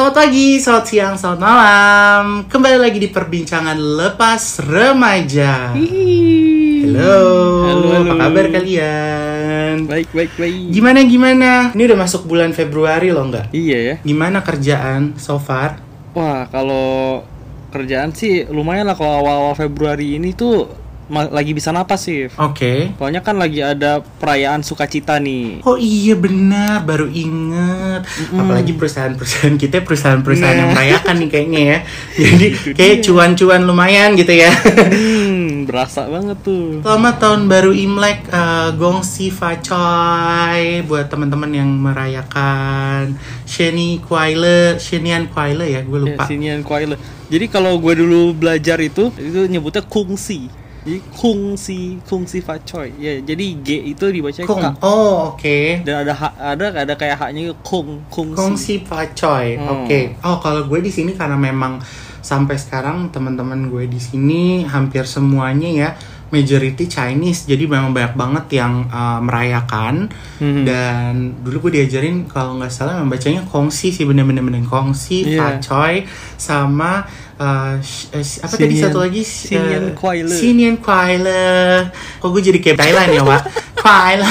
Selamat 0.00 0.16
pagi, 0.16 0.56
selamat 0.56 0.84
siang, 0.88 1.14
selamat 1.20 1.40
malam. 1.44 2.24
Kembali 2.48 2.80
lagi 2.80 3.04
di 3.04 3.12
perbincangan 3.12 3.76
lepas 3.76 4.64
remaja. 4.64 5.76
Halo, 5.76 7.20
Halo, 7.68 7.88
halo. 8.00 8.08
apa 8.08 8.14
kabar 8.16 8.46
kalian? 8.48 9.84
Baik, 9.84 10.08
baik, 10.16 10.32
baik. 10.40 10.72
Gimana 10.72 11.04
gimana? 11.04 11.50
Ini 11.76 11.82
udah 11.84 11.98
masuk 12.00 12.24
bulan 12.24 12.56
Februari 12.56 13.12
loh 13.12 13.28
nggak? 13.28 13.52
Iya 13.52 13.78
ya. 13.92 13.94
Gimana 14.00 14.40
kerjaan 14.40 15.20
so 15.20 15.36
far? 15.36 15.84
Wah, 16.16 16.48
kalau 16.48 17.20
kerjaan 17.68 18.16
sih 18.16 18.48
lumayan 18.48 18.88
lah 18.88 18.96
kalau 18.96 19.20
awal-awal 19.20 19.52
Februari 19.52 20.16
ini 20.16 20.32
tuh 20.32 20.79
lagi 21.10 21.50
bisa 21.50 21.68
napas 21.68 22.00
sih. 22.02 22.30
Oke. 22.32 22.94
Soalnya 22.94 23.20
kan 23.20 23.34
lagi 23.34 23.58
ada 23.58 23.98
perayaan 24.00 24.62
sukacita 24.62 25.18
nih. 25.18 25.60
Oh 25.62 25.74
iya 25.74 26.14
benar, 26.14 26.80
baru 26.80 27.06
inget. 27.06 28.06
Apalagi 28.30 28.72
perusahaan-perusahaan 28.72 29.54
kita 29.54 29.82
perusahaan-perusahaan 29.82 30.54
yang 30.56 30.68
Nah. 30.68 30.76
merayakan 30.76 31.14
nih 31.18 31.28
kayaknya 31.28 31.60
ya. 31.60 31.78
Jadi 32.22 32.46
kayak 32.72 32.96
cuan-cuan 33.02 33.62
lumayan 33.62 34.14
gitu 34.14 34.30
ya. 34.30 34.54
Hmm, 34.54 35.66
berasa 35.66 36.06
banget 36.06 36.38
tuh. 36.40 36.78
Selamat 36.80 37.14
tahun 37.18 37.46
baru 37.46 37.72
Imlek 37.72 38.26
eh, 38.26 38.70
Gongsi 38.74 39.28
Facoy 39.28 40.60
buat 40.84 41.06
teman-teman 41.06 41.50
yang 41.50 41.70
merayakan 41.70 43.16
Sheni 43.42 43.98
Kuaile, 43.98 44.78
Shenian 44.78 45.26
Kuaile 45.26 45.66
ya, 45.66 45.80
gue 45.82 45.98
lupa. 46.00 46.22
sinian 46.24 46.62
Kuaile. 46.62 46.94
Jadi 47.26 47.46
kalau 47.46 47.78
gue 47.78 47.94
dulu 47.96 48.30
belajar 48.32 48.78
itu, 48.78 49.10
itu 49.12 49.46
nyebutnya 49.46 49.82
kungsi. 49.82 50.50
Jadi 50.80 50.98
kungsi, 51.12 52.00
kungsi 52.08 52.40
facoy. 52.40 52.88
Ya, 52.96 53.20
jadi 53.20 53.46
G 53.60 53.68
itu 53.92 54.04
dibaca 54.08 54.40
Kung. 54.48 54.64
K. 54.64 54.66
Oh, 54.80 55.36
oke. 55.36 55.84
Dan 55.84 56.08
ada 56.08 56.12
ha- 56.16 56.36
ada 56.56 56.72
ada 56.72 56.94
kayak 56.96 57.20
haknya 57.20 57.52
kung, 57.60 58.00
kungsi. 58.08 58.36
Gongsi 58.40 58.74
Facoy. 58.80 59.60
Hmm. 59.60 59.84
Oke. 59.84 60.16
Oh, 60.24 60.40
kalau 60.40 60.64
gue 60.64 60.80
di 60.80 60.88
sini 60.88 61.12
karena 61.12 61.36
memang 61.36 61.84
sampai 62.20 62.56
sekarang 62.56 63.12
teman-teman 63.12 63.68
gue 63.68 63.84
di 63.88 64.00
sini 64.00 64.64
hampir 64.64 65.04
semuanya 65.04 65.68
ya 65.68 65.90
majority 66.30 66.86
Chinese. 66.86 67.44
Jadi 67.44 67.66
memang 67.66 67.90
banyak 67.90 68.14
banget 68.14 68.46
yang 68.56 68.86
eh, 68.86 69.20
merayakan 69.20 70.06
Mhm. 70.38 70.62
dan 70.62 71.12
dulu 71.40 71.66
gue 71.66 71.78
diajarin 71.78 72.24
kalau 72.24 72.56
nggak 72.56 72.70
salah 72.70 72.96
membacanya 72.96 73.42
kongsi 73.44 73.90
sih 73.90 74.02
bener-bener 74.02 74.40
bener 74.40 74.62
kongsi, 74.62 75.26
Iya. 75.28 75.58
facoy 75.58 76.06
sama 76.36 77.04
eh, 77.34 77.74
sh- 77.80 78.12
eh, 78.12 78.24
apa 78.40 78.52
tadi 78.54 78.68
Sinian- 78.70 78.84
satu 78.84 78.98
lagi 79.00 79.22
Sinian 79.22 79.84
Eh, 79.86 79.92
Kuaile. 79.92 80.28
Sinian 80.30 80.76
Kuaile. 80.76 81.88
Kok 82.16 82.28
gue 82.30 82.42
jadi 82.44 82.58
kayak 82.58 82.78
Thailand 82.78 83.10
ya, 83.10 83.22
Pak? 83.22 83.42
Kuaile. 83.80 84.28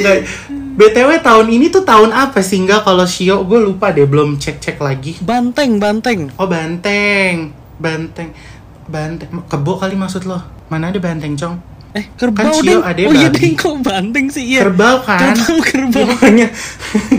Nggak, 0.00 0.16
BTW 0.72 1.10
tahun 1.20 1.46
ini 1.50 1.68
tuh 1.68 1.84
tahun 1.84 2.10
apa 2.10 2.40
sih 2.40 2.56
enggak 2.58 2.82
kalau 2.82 3.04
Shio 3.04 3.44
gue 3.44 3.60
lupa 3.60 3.92
deh 3.92 4.04
belum 4.04 4.36
cek-cek 4.36 4.80
lagi. 4.80 5.20
Banteng, 5.20 5.76
banteng. 5.76 6.32
Oh 6.34 6.48
banteng, 6.48 7.52
banteng, 7.76 8.32
banteng, 8.90 9.30
kebo 9.46 9.78
kali 9.78 9.94
maksud 9.94 10.26
lo? 10.26 10.42
Mana 10.66 10.90
ada 10.90 10.98
banteng 10.98 11.34
cong? 11.34 11.56
Eh, 11.90 12.06
kerbau 12.14 12.54
Kan 12.54 12.62
deng. 12.62 12.82
ada 12.82 13.00
Oh 13.02 13.10
iya 13.10 13.30
deng, 13.30 13.54
kok 13.54 13.74
banteng 13.80 14.26
sih? 14.28 14.44
Iya. 14.46 14.62
Kerbau 14.62 15.02
kan? 15.02 15.34
Kerbau, 15.34 15.58
kerbau. 15.60 15.98
Ya, 15.98 16.06
Pokoknya 16.06 16.48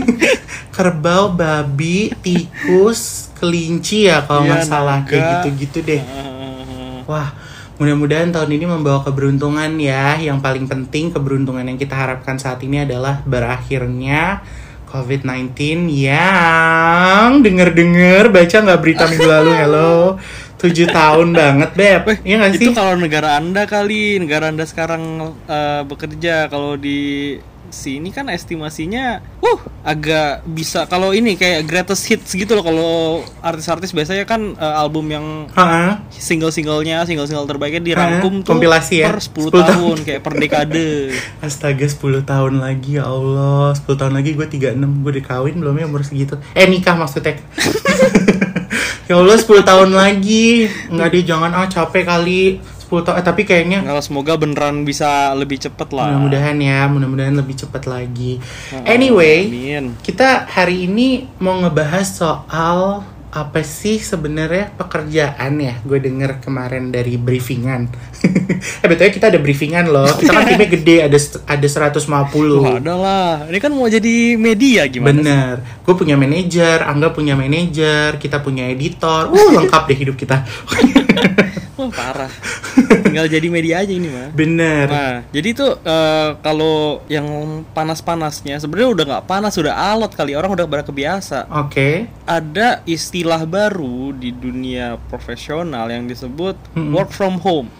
kerbau, 0.76 1.24
babi, 1.30 2.08
tikus, 2.18 3.28
kelinci 3.36 4.08
ya 4.08 4.24
kalau 4.24 4.46
nggak 4.46 4.64
Iya, 4.64 4.68
salah 4.68 4.98
naga. 5.00 5.08
kayak 5.08 5.24
gitu-gitu 5.44 5.78
deh. 5.84 6.00
Ah, 6.00 7.04
Wah, 7.04 7.28
mudah-mudahan 7.76 8.30
tahun 8.30 8.50
ini 8.50 8.64
membawa 8.64 9.02
keberuntungan 9.02 9.76
ya. 9.76 10.16
Yang 10.16 10.38
paling 10.40 10.64
penting 10.64 11.12
keberuntungan 11.12 11.64
yang 11.64 11.76
kita 11.76 11.92
harapkan 11.92 12.40
saat 12.40 12.62
ini 12.62 12.80
adalah 12.80 13.20
berakhirnya 13.22 14.40
COVID-19 14.88 15.52
yang 15.88 17.40
denger-denger 17.40 18.28
baca 18.28 18.56
nggak 18.58 18.80
berita 18.80 19.04
minggu 19.06 19.24
lalu, 19.26 19.50
hello. 19.60 20.16
7 20.62 20.86
tahun 20.88 21.28
banget, 21.34 21.70
Beb. 21.74 22.04
Iya 22.22 22.34
nggak 22.38 22.52
sih? 22.54 22.62
itu 22.62 22.70
kalau 22.70 22.94
negara 22.94 23.34
anda 23.34 23.66
kali, 23.66 24.22
negara 24.22 24.48
anda 24.48 24.62
sekarang 24.62 25.02
eh, 25.50 25.82
bekerja 25.82 26.46
kalau 26.46 26.78
di 26.78 27.34
sini 27.72 28.12
kan 28.12 28.28
estimasinya, 28.28 29.24
uh 29.40 29.60
agak 29.82 30.44
bisa 30.46 30.84
kalau 30.86 31.10
ini 31.10 31.34
kayak 31.34 31.66
greatest 31.66 32.06
hits 32.06 32.36
gitu 32.36 32.52
loh 32.52 32.62
kalau 32.62 32.92
artis-artis 33.40 33.90
biasanya 33.90 34.22
kan 34.22 34.54
eh, 34.54 34.74
album 34.78 35.08
yang 35.08 35.48
single-singlenya, 36.12 37.02
single-single 37.02 37.48
terbaiknya 37.48 37.82
dirangkum 37.82 38.40
Hah? 38.40 38.44
tuh 38.44 38.50
Kompilasi 38.54 39.02
ya? 39.02 39.10
per 39.10 39.18
10 39.18 39.50
10, 39.50 39.50
tahun. 39.50 39.66
tahun 39.66 39.96
kayak 40.04 40.20
per 40.22 40.34
dekade. 40.38 40.88
Astaga 41.48 41.86
10 41.88 42.22
tahun 42.22 42.54
lagi 42.60 43.00
ya 43.00 43.08
Allah 43.08 43.74
10 43.74 43.88
tahun 43.98 44.14
lagi 44.14 44.36
gue 44.36 44.46
36 44.46 44.78
Gue 45.02 45.10
udah 45.18 45.24
kawin 45.24 45.56
belum 45.58 45.74
ya 45.80 45.86
umur 45.88 46.04
segitu 46.06 46.38
Eh 46.52 46.68
nikah 46.68 46.94
maksudnya 46.94 47.40
Ya 49.12 49.20
Allah 49.20 49.36
10 49.36 49.60
tahun 49.60 49.90
lagi 49.92 50.72
Enggak 50.88 51.12
deh 51.12 51.20
jangan 51.20 51.52
ah 51.52 51.68
capek 51.68 52.08
kali 52.08 52.64
10 52.88 53.04
tahun 53.04 53.16
eh, 53.20 53.24
Tapi 53.28 53.44
kayaknya 53.44 53.84
Kalau 53.84 54.00
semoga 54.00 54.40
beneran 54.40 54.88
bisa 54.88 55.36
lebih 55.36 55.60
cepet 55.60 55.92
lah. 55.92 56.16
Mudah-mudahan 56.16 56.56
ya 56.56 56.88
Mudah-mudahan 56.88 57.36
lebih 57.36 57.60
cepat 57.60 57.84
lagi 57.84 58.40
Anyway 58.88 59.52
Amin. 59.52 59.84
Kita 60.00 60.48
hari 60.48 60.88
ini 60.88 61.28
mau 61.44 61.60
ngebahas 61.60 62.08
soal 62.08 63.04
apa 63.32 63.64
sih 63.64 63.96
sebenarnya 63.96 64.76
pekerjaan 64.76 65.56
ya? 65.56 65.80
Gue 65.80 66.04
denger 66.04 66.44
kemarin 66.44 66.92
dari 66.92 67.16
briefingan. 67.16 67.88
eh 68.84 68.86
betulnya 68.86 69.08
kita 69.08 69.26
ada 69.32 69.40
briefingan 69.40 69.88
loh. 69.88 70.04
Kita 70.20 70.36
kan 70.36 70.44
timnya 70.52 70.68
gede, 70.68 70.96
ada 71.08 71.18
ada 71.48 71.66
150. 71.96 72.04
Wah, 72.60 72.76
ada 72.76 72.94
lah. 72.94 73.32
Ini 73.48 73.58
kan 73.58 73.72
mau 73.72 73.88
jadi 73.88 74.36
media 74.36 74.84
gimana? 74.84 75.16
Bener. 75.16 75.54
Gue 75.80 75.94
punya 75.96 76.20
manajer, 76.20 76.84
Angga 76.84 77.08
punya 77.16 77.32
manajer, 77.32 78.20
kita 78.20 78.44
punya 78.44 78.68
editor. 78.68 79.32
Uh, 79.32 79.64
lengkap 79.64 79.82
deh 79.88 79.96
hidup 79.96 80.16
kita. 80.20 80.44
Wah, 81.80 81.88
parah. 81.88 82.32
Tinggal 83.00 83.26
jadi 83.32 83.48
media 83.48 83.80
aja 83.80 83.92
ini 83.92 84.12
mah. 84.12 84.28
Bener. 84.30 84.86
Nah, 84.86 85.14
jadi 85.32 85.48
tuh 85.56 85.80
eh, 85.80 86.30
kalau 86.44 87.00
yang 87.08 87.26
panas-panasnya 87.72 88.60
sebenarnya 88.60 88.90
udah 88.92 89.04
nggak 89.08 89.24
panas, 89.26 89.56
udah 89.56 89.72
alot 89.72 90.12
kali 90.12 90.36
orang 90.36 90.52
udah 90.52 90.68
pada 90.68 90.84
kebiasa. 90.84 91.48
Oke. 91.48 92.12
Ada 92.28 92.84
istilah 92.84 93.21
baru 93.44 94.10
di 94.10 94.30
dunia 94.30 94.98
profesional 95.02 95.86
yang 95.86 96.04
disebut 96.04 96.54
Mm-mm. 96.72 96.90
work 96.90 97.10
from 97.10 97.38
home. 97.38 97.70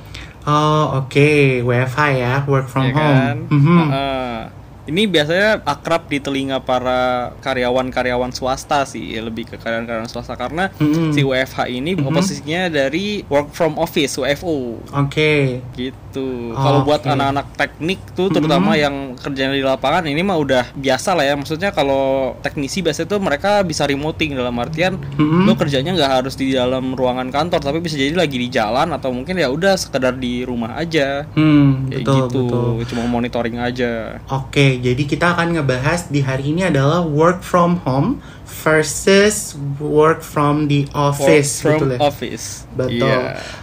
Oh, 0.42 0.98
oke. 0.98 1.30
WFH 1.62 1.98
ya, 2.12 2.34
work 2.44 2.66
from 2.66 2.84
ya 2.84 2.92
home. 2.92 3.18
kan? 3.18 3.36
Mhm. 3.48 3.78
Heeh. 3.88 4.38
ini 4.82 5.06
biasanya 5.06 5.62
akrab 5.62 6.10
di 6.10 6.18
telinga 6.18 6.58
para 6.58 7.30
karyawan-karyawan 7.38 8.34
swasta 8.34 8.82
sih, 8.82 9.14
lebih 9.14 9.46
ke 9.46 9.54
karyawan-karyawan 9.54 10.10
swasta 10.10 10.34
karena 10.34 10.74
Mm-mm. 10.74 11.14
si 11.14 11.22
WFH 11.22 11.70
ini 11.70 11.94
Mhm. 11.94 12.02
oposisinya 12.04 12.66
dari 12.66 13.22
work 13.24 13.54
from 13.54 13.78
office 13.78 14.18
WFO 14.18 14.82
Oke. 14.92 15.62
gitu. 15.72 16.50
Oh, 16.50 16.58
Kalau 16.58 16.80
buat 16.82 16.98
oke. 16.98 17.08
anak-anak 17.08 17.54
teknik 17.54 18.02
tuh 18.10 18.26
terutama 18.28 18.74
yang 18.74 19.11
kerjanya 19.22 19.54
di 19.54 19.62
lapangan 19.62 20.04
ini 20.04 20.20
mah 20.20 20.36
udah 20.36 20.64
biasa 20.74 21.14
lah 21.14 21.22
ya. 21.22 21.34
Maksudnya 21.34 21.70
kalau 21.70 22.34
teknisi 22.38 22.82
biasanya 22.82 23.08
tuh 23.08 23.18
mereka 23.18 23.62
bisa 23.62 23.82
remoting 23.82 24.34
dalam 24.34 24.52
artian 24.56 24.98
Mhm. 25.14 25.44
lo 25.44 25.54
kerjanya 25.54 25.94
nggak 25.94 26.12
harus 26.12 26.34
di 26.34 26.50
dalam 26.50 26.92
ruangan 26.92 27.28
kantor 27.28 27.62
tapi 27.62 27.78
bisa 27.78 27.94
jadi 27.94 28.12
lagi 28.12 28.36
di 28.36 28.48
jalan 28.48 28.90
atau 28.90 29.08
mungkin 29.08 29.34
ya 29.34 29.46
udah 29.46 29.74
sekedar 29.74 30.12
di 30.12 30.42
rumah 30.42 30.74
aja. 30.74 31.24
Hmm, 31.32 31.86
Kayak 31.86 32.02
betul, 32.02 32.16
gitu, 32.18 32.40
betul. 32.44 32.84
cuma 32.88 33.02
monitoring 33.06 33.56
aja. 33.56 34.18
Oke, 34.28 34.76
jadi 34.76 35.02
kita 35.02 35.32
akan 35.32 35.54
ngebahas 35.54 36.08
di 36.08 36.20
hari 36.20 36.50
ini 36.50 36.66
adalah 36.66 37.00
work 37.00 37.40
from 37.40 37.78
home 37.80 38.18
versus 38.52 39.56
work 39.80 40.20
from 40.20 40.68
the 40.68 40.84
office, 40.92 41.58
Work 41.58 41.64
from 41.64 41.72
betul 41.80 41.90
ya? 41.90 41.98
office. 41.98 42.46
Betul. 42.72 43.08
Iya. 43.08 43.18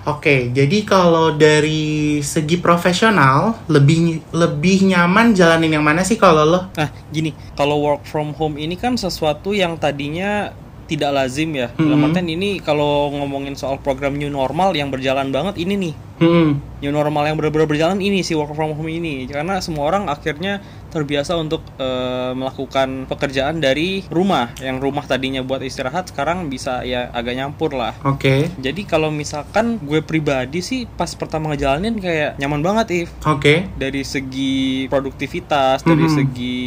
Oke, 0.06 0.50
jadi 0.50 0.78
kalau 0.84 1.34
dari 1.34 2.20
segi 2.20 2.58
profesional 2.58 3.56
lebih 3.68 4.26
lebih 4.34 4.90
nyaman 4.90 5.32
jalanin 5.32 5.78
yang 5.78 5.86
mana 5.86 6.02
sih 6.02 6.18
kalau 6.18 6.44
lo? 6.44 6.62
Nah, 6.74 6.90
gini, 7.08 7.32
kalau 7.54 7.80
work 7.80 8.04
from 8.04 8.34
home 8.34 8.58
ini 8.58 8.74
kan 8.74 8.98
sesuatu 8.98 9.54
yang 9.54 9.78
tadinya 9.78 10.52
tidak 10.86 11.14
lazim 11.14 11.54
ya. 11.54 11.70
Dalam 11.78 12.02
Mhm. 12.02 12.06
artian 12.10 12.28
ini 12.28 12.50
kalau 12.58 13.14
ngomongin 13.14 13.54
soal 13.54 13.78
program 13.78 14.18
new 14.18 14.26
normal 14.28 14.74
yang 14.74 14.90
berjalan 14.90 15.30
banget 15.30 15.62
ini 15.62 15.78
nih. 15.78 15.94
Hmm, 16.20 16.60
New 16.80 16.92
normal 16.92 17.28
yang 17.28 17.36
benar-benar 17.36 17.68
berjalan 17.68 18.00
ini 18.00 18.24
sih 18.24 18.36
work 18.36 18.52
from 18.52 18.72
home 18.72 18.88
ini. 18.88 19.28
Karena 19.28 19.60
semua 19.60 19.84
orang 19.84 20.08
akhirnya 20.08 20.64
terbiasa 20.88 21.36
untuk 21.36 21.60
eh, 21.76 22.32
melakukan 22.32 23.04
pekerjaan 23.06 23.60
dari 23.60 24.08
rumah. 24.08 24.56
Yang 24.58 24.78
rumah 24.82 25.04
tadinya 25.04 25.40
buat 25.40 25.60
istirahat 25.60 26.08
sekarang 26.08 26.48
bisa 26.48 26.82
ya 26.82 27.12
agak 27.12 27.36
nyampur 27.36 27.72
lah. 27.72 27.96
oke, 28.02 28.56
Jadi 28.58 28.82
kalau 28.84 29.12
misalkan 29.12 29.76
gue 29.78 30.00
pribadi 30.00 30.60
sih 30.60 30.88
pas 30.88 31.12
pertama 31.12 31.52
ngejalanin 31.52 31.96
kayak 31.96 32.36
nyaman 32.38 32.62
banget 32.62 32.88
If 32.98 33.10
oke, 33.22 33.76
dari 33.76 34.02
segi 34.02 34.88
produktivitas, 34.88 35.84
dari 35.84 36.04
Mhm. 36.04 36.16
segi 36.16 36.58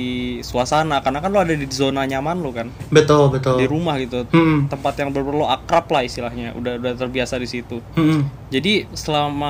suasana, 0.40 1.00
karena 1.00 1.18
kan 1.18 1.30
lo 1.30 1.40
ada 1.40 1.52
di 1.52 1.66
zona 1.66 2.04
nyaman 2.04 2.38
lo 2.38 2.50
kan, 2.50 2.68
betul 2.88 3.26
betul. 3.28 3.56
di 3.56 3.66
rumah 3.66 3.96
gitu, 3.96 4.22
Hmm, 4.28 4.68
tempat 4.68 4.94
yang 4.96 5.10
bener 5.10 5.34
lo 5.34 5.46
akrab 5.46 5.88
lah 5.88 6.02
istilahnya, 6.02 6.54
udah 6.54 6.78
udah 6.78 6.92
terbiasa 6.96 7.36
di 7.36 7.48
situ. 7.48 7.80
hmm, 7.96 8.44
Jadi 8.52 8.84
selama 8.92 9.41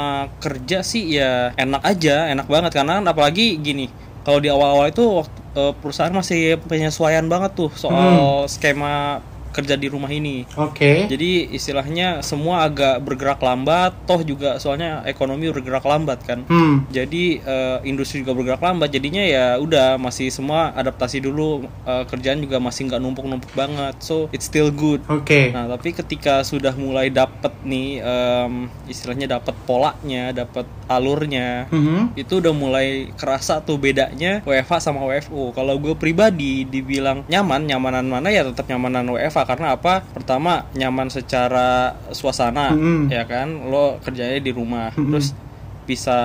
kerja 0.42 0.84
sih 0.84 1.18
ya 1.18 1.56
enak 1.56 1.82
aja, 1.82 2.30
enak 2.30 2.46
banget. 2.46 2.72
Karena 2.76 3.00
kan 3.00 3.06
apalagi 3.08 3.58
gini, 3.58 3.88
kalau 4.22 4.38
di 4.38 4.48
awal-awal 4.48 4.90
itu 4.90 5.04
waktu 5.06 5.38
eh, 5.58 5.72
perusahaan 5.78 6.14
masih 6.14 6.60
penyesuaian 6.66 7.26
banget 7.26 7.52
tuh 7.58 7.70
soal 7.74 8.46
skema 8.46 9.22
kerja 9.52 9.76
di 9.76 9.86
rumah 9.86 10.08
ini. 10.08 10.48
Oke. 10.56 11.06
Jadi 11.06 11.52
istilahnya 11.52 12.20
semua 12.20 12.64
agak 12.64 13.00
bergerak 13.00 13.38
lambat, 13.38 13.92
toh 14.04 14.20
juga 14.20 14.56
soalnya 14.56 15.04
ekonomi 15.04 15.48
bergerak 15.48 15.84
lambat 15.84 16.24
kan. 16.24 16.42
Hmm. 16.48 16.88
Jadi 16.88 17.38
eh, 17.38 17.78
industri 17.84 18.20
juga 18.20 18.32
bergerak 18.32 18.60
lambat, 18.60 18.88
jadinya 18.88 19.20
ya 19.20 19.56
udah 19.56 19.96
masih 19.96 20.28
semua 20.28 20.72
adaptasi 20.72 21.20
dulu, 21.20 21.62
eh, 21.84 22.04
kerjaan 22.06 22.40
juga 22.40 22.56
masih 22.56 22.88
nggak 22.88 23.00
numpuk-numpuk 23.00 23.52
banget, 23.52 23.94
so 24.00 24.26
it's 24.32 24.48
still 24.48 24.72
good. 24.72 25.04
Oke. 25.06 25.52
Nah 25.52 25.68
tapi 25.68 25.92
ketika 25.92 26.40
sudah 26.42 26.72
mulai 26.72 27.08
dapet 27.08 27.52
nih 27.62 28.00
em, 28.00 28.52
istilahnya 28.86 29.36
dapet 29.36 29.52
polanya, 29.64 30.32
dapet 30.32 30.64
alurnya, 30.86 31.66
Mhm. 31.68 32.14
itu 32.14 32.38
udah 32.38 32.52
mulai 32.52 32.88
kerasa 33.14 33.58
tuh 33.58 33.76
bedanya 33.76 34.40
WFH 34.42 34.78
sama 34.82 35.02
WFO. 35.02 35.52
Kalau 35.52 35.76
gue 35.76 35.94
pribadi 35.94 36.62
dibilang 36.62 37.24
nyaman, 37.26 37.64
nyamanan 37.64 38.04
mana 38.04 38.28
ya 38.28 38.44
tetap 38.44 38.66
nyamanan 38.66 39.08
WFH 39.08 39.41
karena 39.44 39.74
apa? 39.74 40.02
Pertama 40.02 40.66
nyaman 40.72 41.08
secara 41.08 41.92
suasana, 42.10 42.72
Mm-mm. 42.72 43.08
ya 43.08 43.24
kan? 43.24 43.48
Lo 43.66 43.98
kerjanya 43.98 44.38
di 44.38 44.50
rumah, 44.50 44.90
Mm-mm. 44.92 45.10
terus 45.10 45.34
bisa 45.82 46.18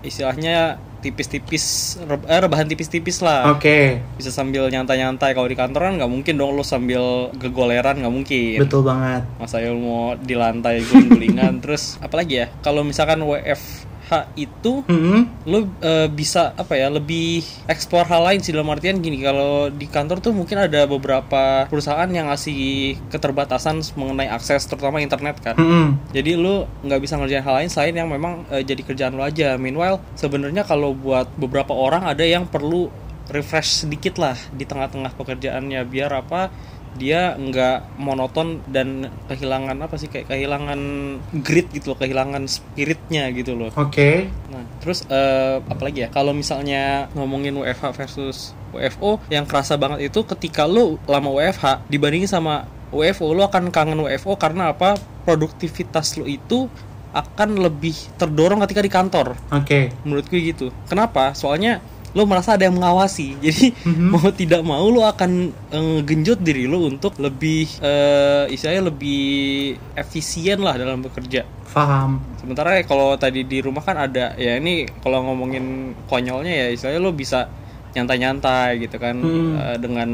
istilahnya 0.00 0.78
tipis-tipis, 0.96 1.96
eh, 2.02 2.40
rebahan 2.40 2.66
tipis-tipis 2.66 3.22
lah. 3.22 3.54
Oke. 3.54 4.02
Bisa 4.16 4.34
sambil 4.34 4.66
nyantai-nyantai. 4.66 5.34
Kalau 5.34 5.46
di 5.46 5.54
kantor 5.54 5.80
kan 5.86 5.94
nggak 5.98 6.10
mungkin 6.10 6.34
dong 6.34 6.56
lo 6.56 6.62
sambil 6.62 7.30
gegoleran 7.36 8.02
nggak 8.02 8.10
mungkin 8.10 8.58
Betul 8.58 8.82
banget. 8.82 9.22
masa 9.38 9.62
ya 9.62 9.70
lu 9.70 9.82
mau 9.82 10.04
di 10.18 10.34
lantai 10.34 10.82
guling-gulingan 10.82 11.58
terus 11.62 11.94
apalagi 12.00 12.42
ya 12.42 12.46
kalau 12.58 12.82
misalkan 12.82 13.22
WFH 14.06 14.12
itu 14.38 14.72
Mhm. 14.86 15.18
lu 15.44 15.58
eh, 15.80 16.06
bisa 16.08 16.54
apa 16.54 16.74
ya 16.74 16.86
lebih 16.88 17.42
eksplor 17.66 18.06
hal 18.06 18.22
lain 18.24 18.38
sih 18.38 18.54
dalam 18.54 18.70
artian 18.70 18.98
gini 18.98 19.18
kalau 19.20 19.66
di 19.68 19.86
kantor 19.86 20.18
tuh 20.20 20.30
mungkin 20.30 20.58
ada 20.60 20.86
beberapa 20.86 21.66
perusahaan 21.66 22.06
yang 22.08 22.30
ngasih 22.30 22.94
keterbatasan 23.08 23.82
mengenai 23.94 24.30
akses 24.30 24.62
terutama 24.64 25.02
internet 25.02 25.38
kan 25.40 25.54
Mhm. 25.56 26.14
jadi 26.14 26.30
lu 26.34 26.54
nggak 26.82 27.00
bisa 27.02 27.18
ngerjain 27.18 27.42
hal 27.42 27.54
lain 27.56 27.68
selain 27.68 27.94
yang 27.96 28.08
memang 28.08 28.46
eh, 28.48 28.62
jadi 28.62 28.82
kerjaan 28.84 29.12
lu 29.12 29.22
aja 29.22 29.54
meanwhile 29.56 29.98
sebenarnya 30.14 30.62
kalau 30.62 30.94
buat 30.94 31.26
beberapa 31.34 31.74
orang 31.74 32.06
ada 32.06 32.22
yang 32.22 32.46
perlu 32.46 32.86
refresh 33.26 33.82
sedikit 33.82 34.22
lah 34.22 34.38
di 34.54 34.62
tengah-tengah 34.62 35.10
pekerjaannya 35.12 35.82
biar 35.84 36.14
apa 36.14 36.46
dia 36.96 37.38
nggak 37.38 38.00
monoton 38.00 38.64
dan 38.66 39.12
kehilangan 39.30 39.78
apa 39.78 39.94
sih 40.00 40.08
kayak 40.10 40.32
kehilangan 40.32 40.80
grit 41.44 41.68
gitu 41.70 41.92
loh 41.94 41.98
kehilangan 42.00 42.48
spiritnya 42.48 43.28
gitu 43.30 43.54
loh 43.54 43.70
Oke. 43.76 44.32
Nah, 44.48 44.64
terus 44.80 45.04
eh, 45.12 45.60
apalagi 45.60 46.06
ya? 46.06 46.08
Kalau 46.08 46.32
misalnya 46.32 47.12
ngomongin 47.12 47.52
WFH 47.60 47.84
versus 47.92 48.56
WFO, 48.72 49.20
yang 49.28 49.44
kerasa 49.44 49.76
banget 49.76 50.08
itu 50.08 50.24
ketika 50.24 50.64
lo 50.64 50.96
lama 51.04 51.28
WFH 51.28 51.86
dibandingin 51.92 52.26
sama 52.26 52.64
WFO, 52.88 53.36
lo 53.36 53.44
akan 53.44 53.68
kangen 53.68 54.00
WFO 54.00 54.40
karena 54.40 54.72
apa? 54.72 54.96
Produktivitas 55.28 56.16
lo 56.16 56.24
itu 56.24 56.72
akan 57.12 57.60
lebih 57.60 57.96
terdorong 58.16 58.64
ketika 58.64 58.80
di 58.80 58.92
kantor. 58.92 59.36
Oke. 59.52 59.92
Menurutku 60.04 60.36
gitu. 60.36 60.72
Kenapa? 60.88 61.32
Soalnya 61.32 61.80
lo 62.12 62.22
merasa 62.24 62.54
ada 62.54 62.64
yang 62.64 62.74
mengawasi. 62.74 63.34
Jadi 63.44 63.72
Mhm. 63.82 64.08
mau 64.08 64.28
tidak 64.30 64.60
mau 64.60 64.86
lo 64.86 65.02
akan 65.02 65.30
eh, 65.50 65.98
genjot 66.02 66.38
diri 66.38 66.64
lo 66.64 66.84
untuk 66.84 67.16
lebih 67.16 67.66
eh, 67.80 68.44
istilahnya 68.48 68.86
lebih 68.86 69.22
efisien 69.94 70.60
lah 70.60 70.74
dalam 70.74 71.00
bekerja. 71.00 71.42
Paham. 71.68 72.22
Sementara 72.36 72.78
kalau 72.82 73.16
tadi 73.16 73.42
di 73.42 73.58
rumah 73.58 73.80
kan 73.80 73.98
ada 73.98 74.32
ya 74.34 74.56
ini 74.56 74.86
kalau 75.00 75.24
ngomongin 75.24 75.64
konyolnya 76.06 76.52
ya 76.52 76.66
istilahnya 76.70 77.00
lo 77.00 77.10
bisa 77.10 77.50
nyantai-nyantai 77.92 78.78
gitu 78.78 78.96
kan 78.96 79.16
Hmm. 79.16 79.56
eh, 79.56 79.76
dengan 79.76 80.10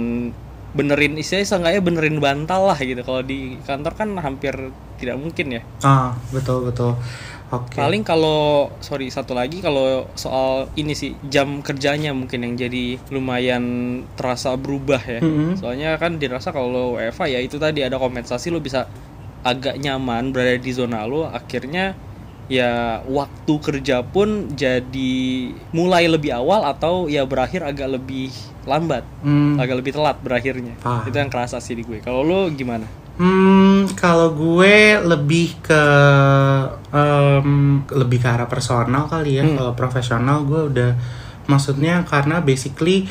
benerin 0.73 1.15
istilahnya 1.15 1.45
seenggaknya 1.47 1.83
benerin 1.83 2.17
bantal 2.17 2.67
lah 2.67 2.79
gitu. 2.79 3.03
Kalau 3.03 3.21
di 3.21 3.61
kantor 3.61 3.93
kan 3.93 4.09
hampir 4.17 4.55
tidak 4.97 5.19
mungkin 5.19 5.47
ya. 5.53 5.63
Ah, 5.83 6.15
betul 6.31 6.65
betul. 6.65 6.97
Oke. 7.53 7.77
Paling 7.77 8.01
kalau 8.01 8.73
sorry 8.81 9.13
satu 9.13 9.37
lagi 9.37 9.61
kalau 9.61 10.09
soal 10.17 10.73
ini 10.73 10.97
sih 10.97 11.13
jam 11.29 11.61
kerjanya 11.61 12.17
mungkin 12.17 12.49
yang 12.49 12.57
jadi 12.57 12.97
lumayan 13.13 13.65
terasa 14.17 14.57
berubah 14.57 15.05
ya. 15.05 15.21
Mhm. 15.21 15.61
Soalnya 15.61 16.01
kan 16.01 16.17
dirasa 16.17 16.49
kalau 16.49 16.97
WFA 16.97 17.29
ya 17.29 17.41
itu 17.45 17.61
tadi 17.61 17.85
ada 17.85 18.01
kompensasi 18.01 18.49
lo 18.49 18.65
bisa 18.65 18.89
agak 19.45 19.77
nyaman 19.77 20.33
berada 20.33 20.57
di 20.57 20.73
zona 20.73 21.05
lo 21.05 21.29
akhirnya 21.29 21.93
ya 22.49 23.01
waktu 23.05 23.55
kerja 23.61 24.01
pun 24.03 24.53
jadi 24.53 25.15
mulai 25.73 26.09
lebih 26.09 26.33
awal 26.33 26.65
atau 26.65 27.07
ya 27.07 27.25
berakhir 27.25 27.63
agak 27.65 28.01
lebih 28.01 28.33
lambat, 28.63 29.03
Hmm. 29.27 29.59
agak 29.59 29.83
lebih 29.83 29.93
telat 29.93 30.17
berakhirnya. 30.23 30.79
Paham. 30.79 31.05
Itu 31.11 31.17
yang 31.19 31.31
kerasa 31.33 31.59
sih 31.59 31.75
di 31.75 31.83
gue. 31.83 31.99
Kalau 31.99 32.23
lo 32.23 32.47
gimana? 32.49 32.87
Hmm, 33.23 33.87
kalau 33.95 34.35
gue 34.35 34.99
lebih 34.99 35.55
ke 35.63 35.83
em, 36.91 37.79
lebih 37.87 38.19
ke 38.19 38.27
arah 38.27 38.51
personal 38.51 39.07
kali 39.07 39.39
ya. 39.39 39.47
Hmm. 39.47 39.55
Kalau 39.55 39.73
profesional 39.79 40.43
gue 40.43 40.61
udah 40.75 40.91
maksudnya 41.47 42.03
karena 42.03 42.43
basically 42.43 43.07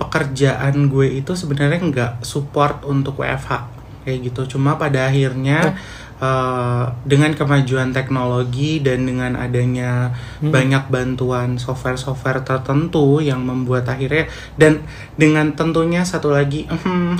pekerjaan 0.00 0.88
gue 0.88 1.20
itu 1.20 1.36
sebenarnya 1.36 1.76
nggak 1.76 2.12
support 2.24 2.88
untuk 2.88 3.20
WFH 3.20 3.68
kayak 4.08 4.32
gitu. 4.32 4.56
Cuma 4.56 4.80
pada 4.80 5.12
akhirnya 5.12 5.76
eh, 6.20 6.84
dengan 7.02 7.32
kemajuan 7.32 7.90
teknologi 7.90 8.84
dan 8.84 9.08
dengan 9.08 9.34
adanya 9.34 10.12
banyak 10.38 10.86
bantuan 10.92 11.56
software-software 11.56 12.44
tertentu 12.44 13.24
yang 13.24 13.40
membuat 13.42 13.88
akhirnya 13.88 14.28
dan 14.54 14.84
dengan 15.16 15.56
tentunya 15.56 16.04
satu 16.04 16.30
lagi 16.30 16.68
hmm, 16.68 17.16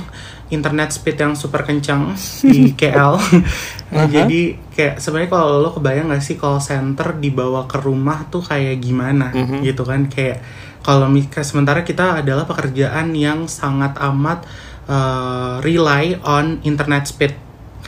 internet 0.51 0.91
speed 0.91 1.17
yang 1.17 1.33
super 1.33 1.63
kencang 1.63 2.13
di 2.43 2.75
KL. 2.77 3.15
Aha. 3.17 4.05
Jadi 4.07 4.55
kayak 4.75 4.99
sebenarnya 4.99 5.31
kalau 5.31 5.63
lo 5.63 5.69
kebayang 5.71 6.11
gak 6.11 6.23
sih 6.23 6.35
call 6.35 6.59
center 6.59 7.15
dibawa 7.17 7.65
ke 7.65 7.79
rumah 7.79 8.27
tuh 8.27 8.43
kayak 8.43 8.79
gimana 8.83 9.31
Mhm. 9.31 9.63
gitu 9.63 9.83
kan 9.87 10.07
kayak 10.11 10.43
kalau 10.81 11.07
sementara 11.45 11.85
kita 11.85 12.25
adalah 12.25 12.43
pekerjaan 12.49 13.13
yang 13.13 13.45
sangat 13.45 13.95
amat 14.01 14.43
uh, 14.89 15.61
rely 15.61 16.17
on 16.25 16.57
internet 16.65 17.05
speed 17.05 17.37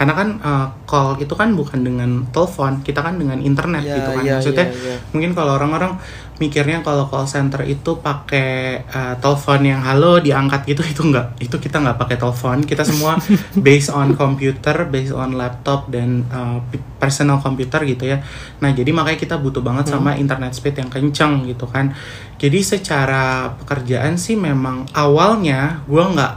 karena 0.04 0.20
kan 0.20 0.30
uh, 0.44 0.68
call 0.84 1.16
itu 1.16 1.32
kan 1.32 1.56
bukan 1.56 1.80
dengan 1.80 2.28
telepon 2.36 2.84
kita 2.84 3.00
kan 3.00 3.16
dengan 3.16 3.40
internet 3.40 3.88
Ya, 3.88 4.04
gitu 4.04 4.12
kan. 4.12 4.24
ya, 4.28 4.36
maksudnya 4.36 4.68
ya, 4.68 4.76
ya. 4.76 4.98
mungkin 5.16 5.32
kalau 5.32 5.56
orang-orang 5.56 5.96
mikirnya 6.44 6.84
kalau 6.84 7.08
call 7.08 7.24
center 7.24 7.64
itu 7.64 8.04
pakai 8.04 8.84
uh, 8.92 9.16
telepon 9.24 9.64
yang 9.64 9.80
halo 9.80 10.20
diangkat 10.20 10.76
gitu 10.76 10.84
itu 10.92 11.08
enggak 11.08 11.40
itu 11.40 11.56
kita 11.56 11.80
nggak 11.80 11.96
pakai 11.96 12.20
telepon. 12.20 12.68
Kita 12.68 12.84
semua 12.84 13.16
based 13.66 13.96
on 13.96 14.12
computer 14.20 14.84
based 14.92 15.16
on 15.16 15.40
laptop 15.40 15.88
dan 15.88 16.28
uh, 16.36 16.60
personal 17.00 17.40
computer 17.40 17.80
gitu 17.88 18.04
ya. 18.04 18.20
Nah 18.60 18.76
jadi 18.76 18.92
makanya 18.92 19.24
kita 19.24 19.40
butuh 19.40 19.64
banget 19.64 19.88
sama 19.88 20.20
internet 20.20 20.52
speed 20.52 20.84
yang 20.84 20.92
kenceng 20.92 21.48
gitu 21.48 21.64
kan. 21.64 21.96
Jadi 22.44 22.60
secara 22.60 23.56
pekerjaan 23.56 24.20
sih 24.20 24.36
memang 24.36 24.84
awalnya 24.92 25.80
gua 25.88 26.12
nggak 26.12 26.34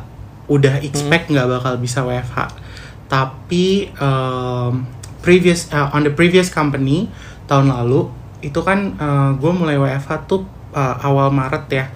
udah 0.47 0.79
expect 0.87 1.35
nggak 1.35 1.51
bakal 1.51 1.75
bisa 1.83 2.07
WFH 2.07 2.66
tapi 3.07 3.91
um, 3.99 4.87
previous 5.23 5.71
uh, 5.71 5.95
on 5.95 6.07
the 6.07 6.13
previous 6.15 6.51
company 6.51 7.11
tahun 7.47 7.71
lalu 7.71 8.11
itu 8.45 8.63
kan 8.63 8.95
gue 9.39 9.53
mulai 9.55 9.75
WFH 9.75 10.29
tuh 10.31 10.47
uh, 10.77 10.97
awal 11.01 11.33
Maret 11.33 11.67
ya. 11.73 11.87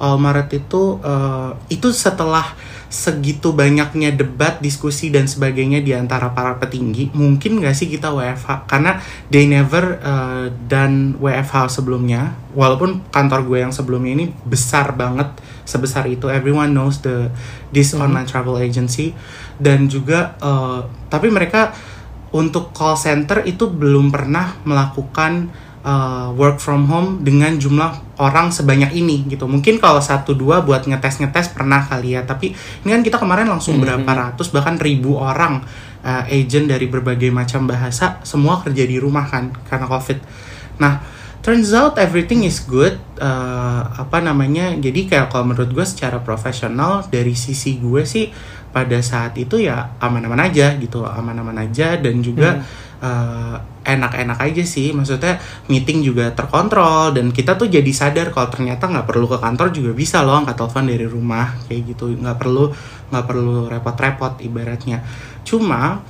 Awal 0.00 0.18
Maret 0.18 0.48
itu 0.56 0.98
uh, 1.04 1.54
itu 1.68 1.92
setelah 1.92 2.56
segitu 2.92 3.56
banyaknya 3.56 4.12
debat 4.12 4.60
diskusi 4.60 5.08
dan 5.08 5.24
sebagainya 5.24 5.80
di 5.80 5.96
antara 5.96 6.28
para 6.36 6.60
petinggi 6.60 7.08
mungkin 7.16 7.64
gak 7.64 7.72
sih 7.72 7.88
kita 7.88 8.12
WFH 8.12 8.68
karena 8.68 9.00
they 9.32 9.48
never 9.48 9.96
uh, 10.04 10.52
done 10.68 11.16
WFH 11.20 11.80
sebelumnya. 11.80 12.36
Walaupun 12.52 13.00
kantor 13.08 13.48
gue 13.48 13.58
yang 13.64 13.72
sebelumnya 13.72 14.12
ini 14.12 14.26
besar 14.44 14.92
banget 14.92 15.32
sebesar 15.64 16.04
itu. 16.10 16.28
Everyone 16.28 16.74
knows 16.74 17.00
the 17.00 17.32
this 17.72 17.96
online 17.96 18.28
travel 18.28 18.60
agency 18.60 19.16
dan 19.62 19.86
juga 19.86 20.34
uh, 20.42 20.82
tapi 21.06 21.30
mereka 21.30 21.70
untuk 22.34 22.74
call 22.74 22.98
center 22.98 23.46
itu 23.46 23.68
belum 23.70 24.10
pernah 24.10 24.56
melakukan 24.64 25.52
uh, 25.84 26.32
work 26.32 26.58
from 26.58 26.88
home 26.88 27.20
dengan 27.20 27.54
jumlah 27.60 28.16
orang 28.18 28.48
sebanyak 28.48 28.90
ini 28.96 29.28
gitu. 29.28 29.44
Mungkin 29.44 29.76
kalau 29.78 30.00
satu 30.00 30.32
dua 30.32 30.64
buat 30.64 30.88
ngetes 30.88 31.20
ngetes 31.20 31.52
pernah 31.52 31.84
kali 31.84 32.16
ya, 32.16 32.24
tapi 32.24 32.50
ini 32.82 32.88
kan 32.88 33.04
kita 33.04 33.20
kemarin 33.20 33.46
langsung 33.52 33.76
Mhm. 33.76 33.82
berapa 33.84 34.10
ratus 34.10 34.48
bahkan 34.48 34.80
ribu 34.80 35.20
orang 35.20 35.60
uh, 36.02 36.24
agent 36.26 36.72
dari 36.72 36.88
berbagai 36.88 37.28
macam 37.28 37.68
bahasa 37.68 38.18
semua 38.24 38.64
kerja 38.64 38.82
di 38.88 38.96
rumah 38.96 39.28
kan 39.28 39.52
karena 39.68 39.84
covid. 39.84 40.18
Nah 40.80 41.04
turns 41.44 41.74
out 41.76 42.00
everything 42.00 42.48
is 42.48 42.64
good. 42.64 42.96
uh, 43.22 43.86
apa 44.02 44.18
namanya? 44.18 44.74
Jadi 44.74 45.06
kayak 45.06 45.30
kalau 45.30 45.46
menurut 45.46 45.70
gue 45.70 45.86
secara 45.86 46.18
profesional 46.26 47.06
dari 47.06 47.38
sisi 47.38 47.78
gue 47.78 48.02
sih 48.02 48.26
pada 48.72 48.98
saat 49.04 49.36
itu 49.36 49.60
ya 49.60 49.94
aman-aman 50.00 50.48
aja 50.48 50.74
gitu, 50.80 51.04
aman-aman 51.04 51.60
aja 51.60 52.00
dan 52.00 52.24
juga 52.24 52.64
uh, 53.04 53.56
enak-enak 53.84 54.38
aja 54.38 54.64
sih. 54.64 54.94
Maksudnya 54.96 55.36
meeting 55.68 56.00
juga 56.00 56.32
terkontrol 56.32 57.12
dan 57.12 57.28
kita 57.34 57.58
tuh 57.58 57.68
jadi 57.68 57.92
sadar 57.92 58.32
kalau 58.32 58.48
ternyata 58.48 58.88
nggak 58.88 59.06
perlu 59.06 59.26
ke 59.28 59.38
kantor 59.42 59.68
juga 59.74 59.90
bisa 59.92 60.24
loh 60.24 60.40
angkat 60.40 60.56
telepon 60.56 60.88
dari 60.88 61.06
rumah 61.06 61.46
kayak 61.68 61.82
gitu. 61.94 62.16
Nggak 62.16 62.36
perlu 62.40 62.64
nggak 63.12 63.24
perlu 63.28 63.56
repot-repot 63.68 64.32
ibaratnya. 64.40 65.04
Cuma 65.44 66.00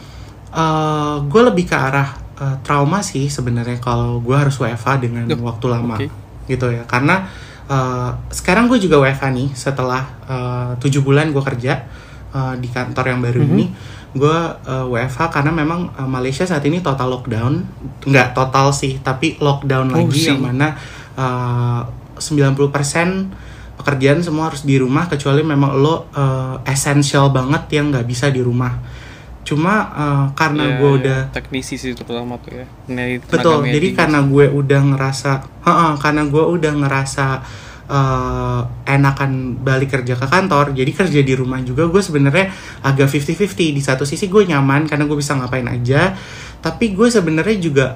uh, 0.54 1.16
gue 1.24 1.42
lebih 1.42 1.66
ke 1.66 1.76
arah 1.76 2.14
uh, 2.38 2.56
trauma 2.62 3.00
sih 3.02 3.26
sebenarnya 3.26 3.80
kalau 3.82 4.20
gue 4.22 4.36
harus 4.36 4.54
WFA 4.60 5.00
dengan 5.00 5.26
Duh, 5.26 5.40
waktu 5.42 5.66
lama 5.66 5.96
oke. 5.98 6.08
gitu 6.46 6.66
ya. 6.70 6.84
Karena 6.86 7.26
uh, 7.66 8.10
sekarang 8.28 8.68
gue 8.68 8.78
juga 8.78 9.00
WFA 9.00 9.32
nih 9.32 9.48
setelah 9.56 10.02
uh, 10.28 10.70
tujuh 10.78 11.00
bulan 11.02 11.32
gue 11.32 11.42
kerja 11.42 12.01
uh, 12.32 12.54
di 12.56 12.66
kantor 12.66 13.04
yang 13.06 13.20
baru 13.20 13.40
Mhm. 13.40 13.50
ini 13.50 13.66
gue 14.12 14.38
uh, 14.62 14.84
WFH 14.86 15.32
karena 15.32 15.48
memang 15.50 15.88
uh, 15.94 16.04
Malaysia 16.04 16.44
saat 16.44 16.60
ini 16.62 16.80
total 16.80 17.08
lockdown 17.10 17.64
nggak 18.02 18.32
total 18.32 18.68
sih 18.70 18.98
tapi 18.98 19.38
lockdown 19.38 19.88
Oh, 19.88 20.04
lagi 20.04 20.18
sih. 20.18 20.28
yang 20.28 20.44
mana 20.44 20.76
uh, 21.14 21.80
90% 22.14 22.60
pekerjaan 23.74 24.20
semua 24.20 24.46
harus 24.46 24.62
di 24.62 24.76
rumah 24.76 25.08
kecuali 25.08 25.40
memang 25.42 25.74
lo 25.74 26.06
uh, 26.12 26.60
essential 26.64 27.30
banget 27.30 27.72
yang 27.72 27.88
nggak 27.88 28.04
bisa 28.04 28.28
di 28.28 28.38
rumah 28.38 28.76
cuma 29.42 29.74
uh, 29.90 30.26
karena 30.32 30.64
Ya, 30.68 30.78
gue 30.78 30.86
ya, 30.86 30.96
udah 31.00 31.18
teknisi 31.32 31.74
sih 31.74 31.90
terutama 31.92 32.38
tuh 32.38 32.62
ya. 32.62 32.66
Betul, 33.18 33.66
jadi 33.66 33.88
karena 33.90 34.22
gue 34.22 34.46
udah 34.46 34.80
ngerasa, 34.94 35.32
Heeh, 35.66 35.92
karena 35.98 36.22
gue 36.24 36.44
udah 36.46 36.72
ngerasa 36.78 37.26
eh, 37.84 38.60
enakan 38.88 39.30
balik 39.58 39.92
kerja 39.92 40.14
ke 40.14 40.24
kantor, 40.24 40.72
jadi 40.72 40.90
kerja 40.90 41.20
di 41.20 41.32
rumah 41.32 41.58
juga 41.60 41.84
gue 41.84 41.98
sebenarnya 41.98 42.50
agak 42.80 43.06
50-50. 43.06 43.72
Di 43.72 43.80
satu 43.80 44.02
sisi 44.02 44.26
gue 44.26 44.44
nyaman 44.44 44.84
karena 44.84 45.04
gue 45.04 45.14
bisa 45.14 45.34
ngapain 45.34 45.66
aja, 45.66 46.14
tapi 46.58 46.90
gue 46.90 47.08
sebenarnya 47.08 47.58
juga 47.58 47.86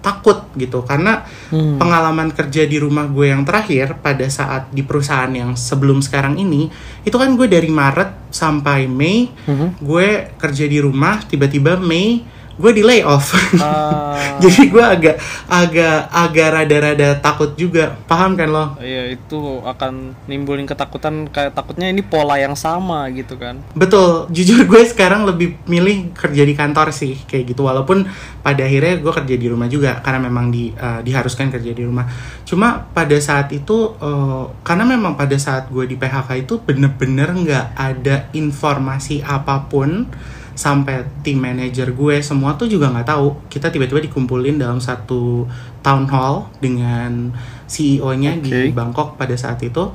takut 0.00 0.50
gitu 0.54 0.82
karena 0.82 1.22
Hmm. 1.48 1.78
pengalaman 1.78 2.34
kerja 2.34 2.66
di 2.66 2.74
rumah 2.74 3.06
gue 3.06 3.30
yang 3.30 3.46
terakhir 3.46 4.02
pada 4.02 4.26
saat 4.26 4.66
di 4.68 4.82
perusahaan 4.82 5.30
yang 5.30 5.54
sebelum 5.54 6.02
sekarang 6.02 6.34
ini 6.34 6.66
itu 7.00 7.14
kan 7.14 7.30
gue 7.32 7.46
dari 7.46 7.70
Maret 7.70 8.34
sampai 8.34 8.90
Mei 8.90 9.30
Mhm. 9.30 9.78
gue 9.78 10.08
kerja 10.34 10.66
di 10.66 10.82
rumah 10.82 11.22
tiba-tiba 11.22 11.78
Mei 11.78 12.18
gue 12.58 12.72
di 12.76 12.82
layoff. 12.84 13.32
Ah, 13.60 14.16
jadi 14.42 14.68
gue 14.68 14.84
agak 14.84 15.16
agak 15.48 15.96
agak 16.12 16.48
rada-rada 16.52 17.08
takut 17.20 17.56
juga. 17.56 17.96
Paham 18.04 18.36
kan 18.36 18.48
lo? 18.52 18.76
Iya 18.80 19.16
itu 19.16 19.62
akan 19.64 20.16
nimbulin 20.28 20.68
ketakutan. 20.68 21.28
Kayak 21.32 21.56
takutnya 21.56 21.88
ini 21.88 22.04
pola 22.04 22.36
yang 22.36 22.56
sama 22.58 23.08
gitu 23.12 23.40
kan. 23.40 23.60
betul. 23.72 24.28
Jujur 24.28 24.64
gue 24.68 24.82
sekarang 24.84 25.24
lebih 25.24 25.56
milih 25.64 26.12
kerja 26.12 26.42
di 26.44 26.54
kantor 26.56 26.92
sih 26.92 27.16
kayak 27.24 27.56
gitu. 27.56 27.64
Walaupun 27.64 28.04
pada 28.44 28.62
akhirnya 28.66 29.00
gue 29.00 29.12
kerja 29.12 29.36
di 29.38 29.46
rumah 29.48 29.68
juga 29.70 30.02
karena 30.04 30.20
memang 30.28 30.52
di 30.52 30.72
eh, 30.72 31.00
diharuskan 31.00 31.48
kerja 31.48 31.72
di 31.72 31.82
rumah. 31.84 32.04
Cuma 32.44 32.84
pada 32.92 33.16
saat 33.16 33.48
itu 33.54 33.96
eh, 33.96 34.44
karena 34.60 34.84
memang 34.84 35.16
pada 35.16 35.36
saat 35.40 35.72
gue 35.72 35.88
di 35.88 35.96
PHK 35.96 36.44
itu 36.44 36.60
bener-bener 36.60 37.32
nggak 37.32 37.66
ada 37.78 38.28
informasi 38.36 39.24
apa 39.24 39.64
pun 39.68 40.06
sampai 40.52 41.04
tim 41.24 41.40
manajer 41.40 41.90
gue 41.90 42.20
semua 42.20 42.54
tuh 42.54 42.68
juga 42.68 42.92
nggak 42.92 43.08
tahu 43.08 43.26
kita 43.48 43.72
tiba-tiba 43.72 44.04
dikumpulin 44.04 44.60
dalam 44.60 44.78
satu 44.78 45.48
town 45.80 46.04
hall 46.08 46.52
dengan 46.60 47.32
CEO-nya 47.66 48.36
di 48.38 48.50
Oke. 48.50 48.76
Bangkok 48.76 49.16
pada 49.16 49.32
saat 49.34 49.58
itu 49.64 49.88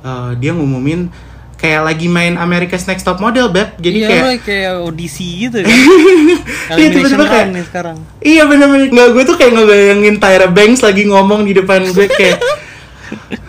Eh, 0.00 0.32
dia 0.40 0.56
ngumumin 0.56 1.12
kayak 1.60 1.92
lagi 1.92 2.08
main 2.08 2.40
America's 2.40 2.88
Next 2.88 3.04
Top 3.04 3.20
Model 3.20 3.52
beb 3.52 3.76
jadi 3.76 3.96
iya, 4.00 4.08
kayak 4.08 4.24
woy, 4.24 4.38
kayak 4.40 4.70
audisi 4.80 5.44
gitu 5.44 5.60
kan. 5.60 5.68
Iya, 6.80 6.88
tiba-tiba 6.88 7.26
kayak- 7.28 7.52
nih 7.52 7.64
sekarang. 7.68 7.96
Iya 8.24 8.42
bener-bener 8.48 8.88
nggak 8.88 9.08
gue 9.12 9.22
tuh 9.28 9.36
kayak 9.36 9.52
ngebayangin 9.60 10.16
Tyra 10.16 10.48
Banks 10.48 10.80
lagi 10.80 11.04
ngomong 11.04 11.44
di 11.44 11.52
depan 11.52 11.84
gue 11.84 12.06
kayak 12.08 12.40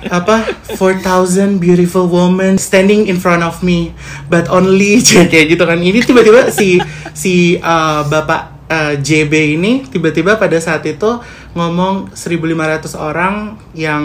apa? 0.09 0.47
4,000 0.75 1.61
beautiful 1.61 2.07
women 2.07 2.57
standing 2.57 3.07
in 3.07 3.17
front 3.21 3.45
of 3.45 3.61
me 3.61 3.95
but 4.27 4.49
only 4.49 5.01
kayak 5.31 5.53
gitu 5.53 5.63
kan. 5.63 5.79
Ini 5.79 6.01
tiba-tiba 6.03 6.49
si 6.49 6.81
si 7.11 7.57
uh, 7.59 8.03
bapak 8.07 8.67
uh, 8.71 8.93
JB 8.97 9.59
ini 9.59 9.85
tiba-tiba 9.87 10.39
pada 10.39 10.57
saat 10.57 10.85
itu 10.87 11.19
ngomong 11.53 12.15
1.500 12.15 12.95
orang 12.95 13.59
yang 13.75 14.03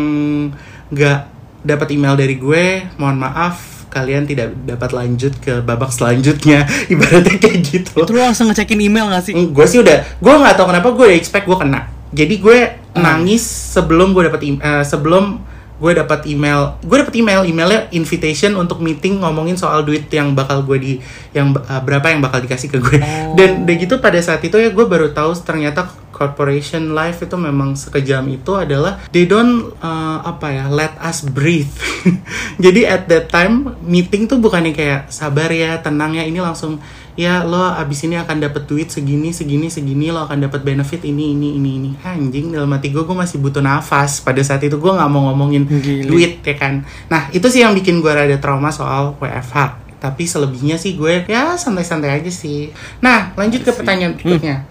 nggak 0.91 1.21
dapat 1.67 1.89
email 1.95 2.15
dari 2.15 2.39
gue 2.39 2.87
mohon 2.99 3.19
maaf 3.19 3.77
kalian 3.91 4.29
tidak 4.29 4.53
dapat 4.69 4.93
lanjut 4.93 5.33
ke 5.41 5.65
babak 5.65 5.89
selanjutnya. 5.89 6.69
Ibaratnya 6.93 7.41
kayak 7.41 7.59
gitu. 7.65 8.05
Itu 8.05 8.13
lu 8.13 8.21
langsung 8.21 8.53
ngecekin 8.53 8.77
email 8.77 9.09
gak 9.09 9.25
sih? 9.25 9.33
gue 9.33 9.67
sih 9.67 9.81
udah 9.81 10.05
gue 10.21 10.35
nggak 10.37 10.53
tahu 10.53 10.69
kenapa 10.69 10.89
gue 10.93 11.05
udah 11.09 11.17
expect 11.17 11.49
gue 11.49 11.57
kena. 11.57 11.89
Jadi 12.13 12.35
gue 12.37 12.59
Hmm. 12.97 13.05
nangis 13.05 13.45
sebelum 13.45 14.11
gue 14.11 14.25
dapat 14.25 14.43
im- 14.43 14.59
eh, 14.59 14.81
sebelum 14.83 15.45
gue 15.77 15.93
dapat 15.95 16.25
email 16.25 16.81
gue 16.81 16.97
dapat 16.97 17.15
email 17.15 17.45
emailnya 17.45 17.85
invitation 17.91 18.55
untuk 18.55 18.81
meeting 18.81 19.21
ngomongin 19.21 19.55
soal 19.55 19.85
duit 19.85 20.09
yang 20.09 20.33
bakal 20.33 20.61
gue 20.63 20.79
di 20.79 20.93
yang 21.31 21.53
eh, 21.53 21.81
berapa 21.83 22.09
yang 22.09 22.19
bakal 22.19 22.41
dikasih 22.41 22.69
ke 22.69 22.79
gue 22.79 22.97
Oh. 22.97 23.37
dan 23.37 23.63
udah 23.63 23.77
gitu 23.77 23.95
pada 23.99 24.17
saat 24.19 24.41
itu 24.41 24.57
ya 24.57 24.69
gue 24.69 24.85
baru 24.85 25.13
tahu 25.13 25.37
ternyata 25.39 25.85
corporation 26.11 26.91
life 26.91 27.21
itu 27.21 27.37
memang 27.37 27.77
sekejam 27.77 28.25
itu 28.27 28.57
adalah 28.57 29.05
they 29.07 29.25
don't 29.25 29.77
eh, 29.77 30.19
apa 30.25 30.47
ya 30.49 30.65
let 30.67 30.97
us 30.99 31.21
breathe 31.23 31.69
jadi 32.57 32.81
at 32.91 33.03
that 33.05 33.29
time 33.29 33.77
meeting 33.83 34.25
tuh 34.25 34.39
bukannya 34.39 34.73
kayak 34.73 35.09
sabar 35.09 35.49
ya 35.49 35.77
tenang 35.79 36.17
ya 36.17 36.25
ini 36.25 36.41
langsung 36.41 36.81
ya 37.17 37.43
lo 37.43 37.59
abis 37.75 38.05
ini 38.05 38.21
akan 38.21 38.45
dapat 38.45 38.69
duit 38.69 38.93
segini 38.93 39.33
segini 39.33 39.73
segini 39.73 40.13
lo 40.13 40.29
akan 40.29 40.47
dapat 40.47 40.63
benefit 40.63 41.03
ini 41.03 41.33
ini 41.33 41.57
ini 41.57 41.71
ini. 41.81 41.91
Anjing 42.05 42.53
dalam 42.53 42.71
hati 42.71 42.93
gue 42.93 43.03
gue 43.03 43.17
masih 43.17 43.41
butuh 43.43 43.65
nafas. 43.65 44.21
Pada 44.21 44.39
saat 44.45 44.63
itu 44.63 44.77
gue 44.77 44.93
nggak 44.93 45.11
mau 45.11 45.33
ngomongin 45.33 45.65
Gile. 45.67 46.07
duit 46.07 46.45
ya 46.45 46.55
kan? 46.55 46.85
Nah 47.09 47.33
itu 47.33 47.49
sih 47.49 47.65
yang 47.65 47.75
bikin 47.75 48.05
gue 48.05 48.13
rada 48.13 48.37
trauma 48.39 48.71
soal 48.71 49.17
WFH 49.19 49.89
tapi 49.97 50.29
selebihnya 50.29 50.77
sih 50.77 50.93
gue 50.95 51.25
ya 51.25 51.57
santai-santai 51.57 52.21
aja 52.21 52.31
sih. 52.31 52.71
Nah 53.01 53.33
lanjut 53.35 53.65
ke 53.65 53.73
Sih. 53.73 53.77
pertanyaan 53.81 54.13
berikutnya 54.15 54.69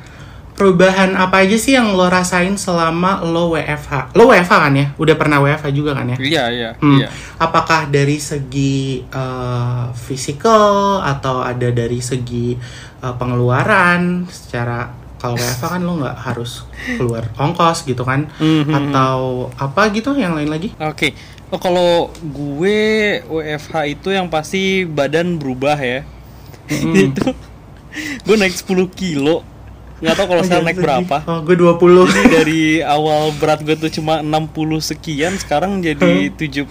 perubahan 0.56 1.14
apa 1.14 1.44
aja 1.44 1.56
sih 1.56 1.76
yang 1.76 1.92
lo 1.92 2.08
rasain 2.08 2.56
selama 2.56 3.20
lo 3.22 3.52
WFH 3.52 4.16
lo 4.16 4.26
WFH 4.26 4.54
kan 4.56 4.74
ya 4.74 4.88
udah 4.96 5.16
pernah 5.16 5.38
WFH 5.38 5.68
juga 5.70 5.92
kan 5.94 6.08
ya 6.10 6.18
Iya, 6.18 6.44
iya, 6.50 6.70
Hmm. 6.80 6.98
iya. 6.98 7.08
Apakah 7.36 7.86
dari 7.86 8.18
segi 8.18 9.04
uh, 9.06 9.92
physical 9.92 11.00
atau 11.00 11.40
ada 11.40 11.68
dari 11.70 12.00
segi 12.00 12.56
uh, 13.00 13.14
pengeluaran 13.14 14.24
secara 14.26 14.90
kalau 15.16 15.36
WFH 15.36 15.64
kan 15.68 15.82
lo 15.82 15.94
nggak 16.00 16.18
harus 16.24 16.64
keluar 16.96 17.28
ongkos 17.36 17.84
gitu 17.84 18.02
kan 18.02 18.32
Mhm. 18.40 18.72
atau 18.72 19.52
apa 19.56 19.92
gitu 19.92 20.16
yang 20.16 20.34
lain 20.34 20.48
lagi? 20.48 20.72
Oke. 20.78 21.12
Oh, 21.48 21.60
kalau 21.60 22.10
gue 22.18 22.80
WFH 23.24 23.74
itu 23.92 24.10
yang 24.10 24.28
pasti 24.28 24.82
badan 24.84 25.38
berubah 25.38 25.78
ya. 25.78 26.02
Mm. 26.68 26.94
itu 27.14 27.26
gue 28.24 28.36
naik 28.36 28.56
10 28.56 28.66
kilo. 28.92 29.46
Nggak 30.04 30.16
tahu 30.20 30.28
kalau 30.28 30.44
sekarang 30.44 30.66
naik 30.68 30.80
berapa. 30.84 31.18
Oh, 31.28 31.40
gue 31.46 31.56
20. 31.56 32.12
Jadi 32.12 32.24
dari 32.28 32.64
awal 32.84 33.32
berat 33.40 33.64
gue 33.64 33.76
tuh 33.80 33.92
cuma 33.92 34.20
60 34.20 34.84
sekian, 34.84 35.34
sekarang 35.40 35.80
jadi 35.80 36.32
70 36.32 36.68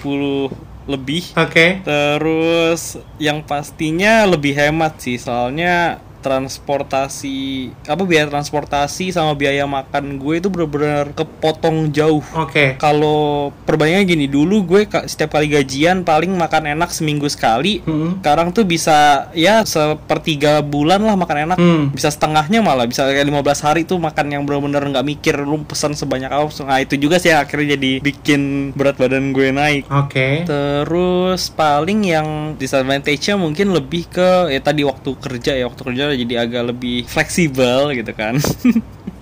lebih. 0.85 1.33
Oke. 1.41 1.81
Terus 1.81 3.01
yang 3.17 3.41
pastinya 3.41 4.29
lebih 4.29 4.53
hemat 4.53 5.01
sih, 5.01 5.17
soalnya 5.17 6.05
transportasi 6.25 7.69
apa 7.85 8.03
biaya 8.09 8.25
transportasi 8.33 9.13
sama 9.13 9.37
biaya 9.37 9.69
makan 9.69 10.17
gue 10.17 10.41
itu 10.41 10.49
bener-bener 10.49 11.13
kepotong 11.13 11.93
jauh. 11.93 12.25
Oke. 12.33 12.81
Kalau 12.81 13.53
perbandingannya 13.69 14.09
gini, 14.09 14.27
dulu 14.33 14.65
gue 14.65 14.89
setiap 15.05 15.37
kali 15.37 15.53
gajian 15.53 16.01
paling 16.01 16.33
makan 16.33 16.73
enak 16.73 16.89
seminggu 16.89 17.29
sekali. 17.29 17.85
Hmm. 17.85 18.25
Sekarang 18.25 18.57
tuh 18.57 18.65
bisa 18.65 19.29
ya 19.37 19.61
sepertiga 19.69 20.65
bulan 20.65 21.05
lah 21.05 21.13
makan 21.21 21.53
enak. 21.53 21.59
Hmm. 21.61 21.85
Bisa 21.93 22.09
setengahnya 22.09 22.65
malah, 22.65 22.89
bisa 22.89 23.05
kayak 23.05 23.29
15 23.29 23.61
hari 23.61 23.83
tuh 23.85 24.01
makan 24.01 24.33
yang 24.33 24.43
bener-bener 24.49 24.81
nggak 24.89 25.05
mikir 25.05 25.37
lu 25.45 25.61
pesan 25.69 25.93
sebanyak 25.93 26.33
apa. 26.33 26.49
Nah, 26.65 26.81
itu 26.81 26.97
juga 26.97 27.21
sih 27.21 27.35
akhirnya 27.35 27.77
jadi 27.77 28.01
bikin 28.01 28.73
berat 28.73 28.97
badan 28.97 29.37
gue 29.37 29.53
naik. 29.53 29.85
Oke. 29.93 30.49
Terus 30.49 31.53
paling 31.53 32.01
yang 32.09 32.57
disadvantage-nya 32.57 33.37
mungkin 33.37 33.77
lebih 33.77 34.09
ke 34.09 34.55
ya 34.55 34.61
tadi 34.63 34.87
waktu 34.87 35.11
kerja 35.19 35.53
ya 35.59 35.67
waktu 35.67 35.83
kerja 35.83 36.14
jadi 36.17 36.47
agak 36.47 36.75
lebih 36.75 37.05
fleksibel 37.07 37.93
gitu 37.95 38.13
kan. 38.15 38.39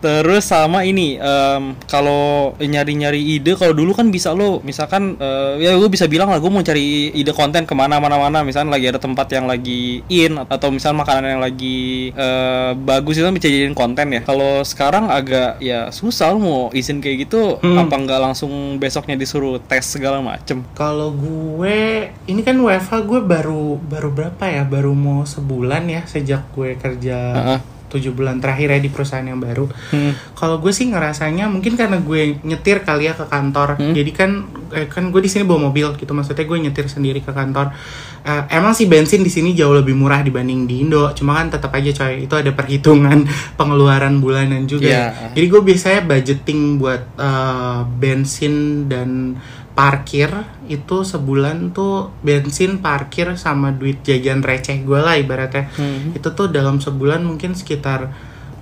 Terus 0.00 0.42
sama 0.42 0.82
ini 0.82 1.14
em, 1.14 1.76
kalau 1.86 2.52
nyari-nyari 2.56 3.38
ide 3.38 3.54
kalau 3.54 3.70
dulu 3.70 3.92
kan 3.92 4.08
bisa 4.08 4.32
lo 4.32 4.58
misalkan 4.60 5.14
eh, 5.16 5.62
ya 5.62 5.76
gue 5.76 5.86
bisa 5.86 6.08
bilang 6.08 6.26
lah 6.26 6.40
gue 6.40 6.48
mau 6.48 6.60
cari 6.60 7.12
ide 7.12 7.30
konten 7.30 7.62
ke 7.62 7.74
mana 7.76 8.00
mana 8.00 8.16
mana 8.16 8.42
misalnya 8.42 8.74
lagi 8.74 8.90
ada 8.90 8.98
tempat 8.98 9.30
yang 9.30 9.46
lagi 9.46 10.02
in 10.08 10.34
atau 10.40 10.72
misal 10.72 10.92
makanan 10.92 11.38
yang 11.38 11.42
lagi 11.42 12.10
eh, 12.10 12.72
bagus 12.74 13.14
itu 13.14 13.24
kan 13.24 13.34
bisa 13.34 13.46
jadiin 13.46 13.76
konten 13.76 14.10
ya. 14.10 14.20
Kalau 14.22 14.62
sekarang 14.62 15.06
agak 15.06 15.60
ya 15.60 15.88
susah 15.88 16.32
lo 16.32 16.38
mau 16.38 16.60
izin 16.72 16.98
kayak 16.98 17.28
gitu 17.28 17.40
Hmm. 17.62 17.78
apa 17.78 17.94
nggak 17.94 18.20
langsung 18.20 18.50
besoknya 18.76 19.14
disuruh 19.14 19.60
tes 19.60 19.84
segala 19.86 20.18
macem. 20.18 20.66
Kalau 20.72 21.14
gue 21.14 22.10
ini 22.26 22.40
kan 22.40 22.56
WFH 22.56 22.92
gue 23.04 23.20
baru 23.20 23.76
baru 23.78 24.10
berapa 24.10 24.44
ya? 24.46 24.62
Baru 24.64 24.92
mau 24.92 25.22
sebulan 25.22 25.86
ya 25.86 26.02
sejak 26.04 26.50
gue 26.50 26.74
kerja 26.74 27.18
Heeh. 27.32 27.58
Tujuh 27.92 28.16
bulan 28.16 28.40
terakhir 28.40 28.72
ya 28.72 28.80
di 28.80 28.88
perusahaan 28.88 29.24
yang 29.24 29.36
baru. 29.36 29.68
Hmm. 29.92 30.16
Kalau 30.32 30.56
gue 30.64 30.72
sih 30.72 30.88
ngerasanya 30.88 31.52
mungkin 31.52 31.76
karena 31.76 32.00
gue 32.00 32.40
nyetir 32.40 32.80
kali 32.80 33.06
ya 33.06 33.12
ke 33.12 33.28
kantor. 33.28 33.76
Hmm. 33.76 33.92
Jadi 33.92 34.10
kan 34.16 34.48
eh, 34.72 34.88
kan 34.88 35.12
gue 35.12 35.20
di 35.20 35.28
sini 35.28 35.44
bawa 35.44 35.68
mobil 35.68 35.92
gitu. 36.00 36.12
Maksudnya 36.16 36.48
gue 36.48 36.58
nyetir 36.64 36.88
sendiri 36.88 37.20
ke 37.20 37.36
kantor. 37.36 37.76
Eh, 38.22 38.42
emang 38.56 38.72
sih 38.72 38.88
bensin 38.88 39.20
di 39.20 39.28
sini 39.28 39.52
jauh 39.52 39.76
lebih 39.76 39.92
murah 39.92 40.24
dibanding 40.24 40.64
di 40.64 40.88
Indo. 40.88 41.12
Cuma 41.12 41.36
kan 41.36 41.52
tetap 41.52 41.70
aja 41.76 41.92
coy 41.92 42.24
itu 42.24 42.34
ada 42.34 42.50
perhitungan 42.56 43.28
pengeluaran 43.60 44.24
bulanan 44.24 44.64
juga. 44.64 44.88
Iya. 44.88 45.04
ya. 45.12 45.28
Jadi 45.36 45.46
gue 45.52 45.60
biasanya 45.60 46.00
budgeting 46.08 46.80
buat 46.80 47.02
eh, 47.20 47.80
bensin 48.00 48.88
dan 48.88 49.36
parkir 49.72 50.28
itu 50.66 51.00
sebulan 51.02 51.70
tuh 51.70 52.12
bensin 52.20 52.78
parkir 52.78 53.34
sama 53.34 53.70
duit 53.70 54.00
jajan 54.00 54.40
receh 54.40 54.78
gue 54.78 54.96
lah 54.96 55.16
ibaratnya 55.16 55.72
Hmm. 55.72 56.12
itu 56.12 56.28
tuh 56.28 56.46
dalam 56.46 56.76
sebulan 56.76 57.20
mungkin 57.20 57.52
sekitar 57.52 58.12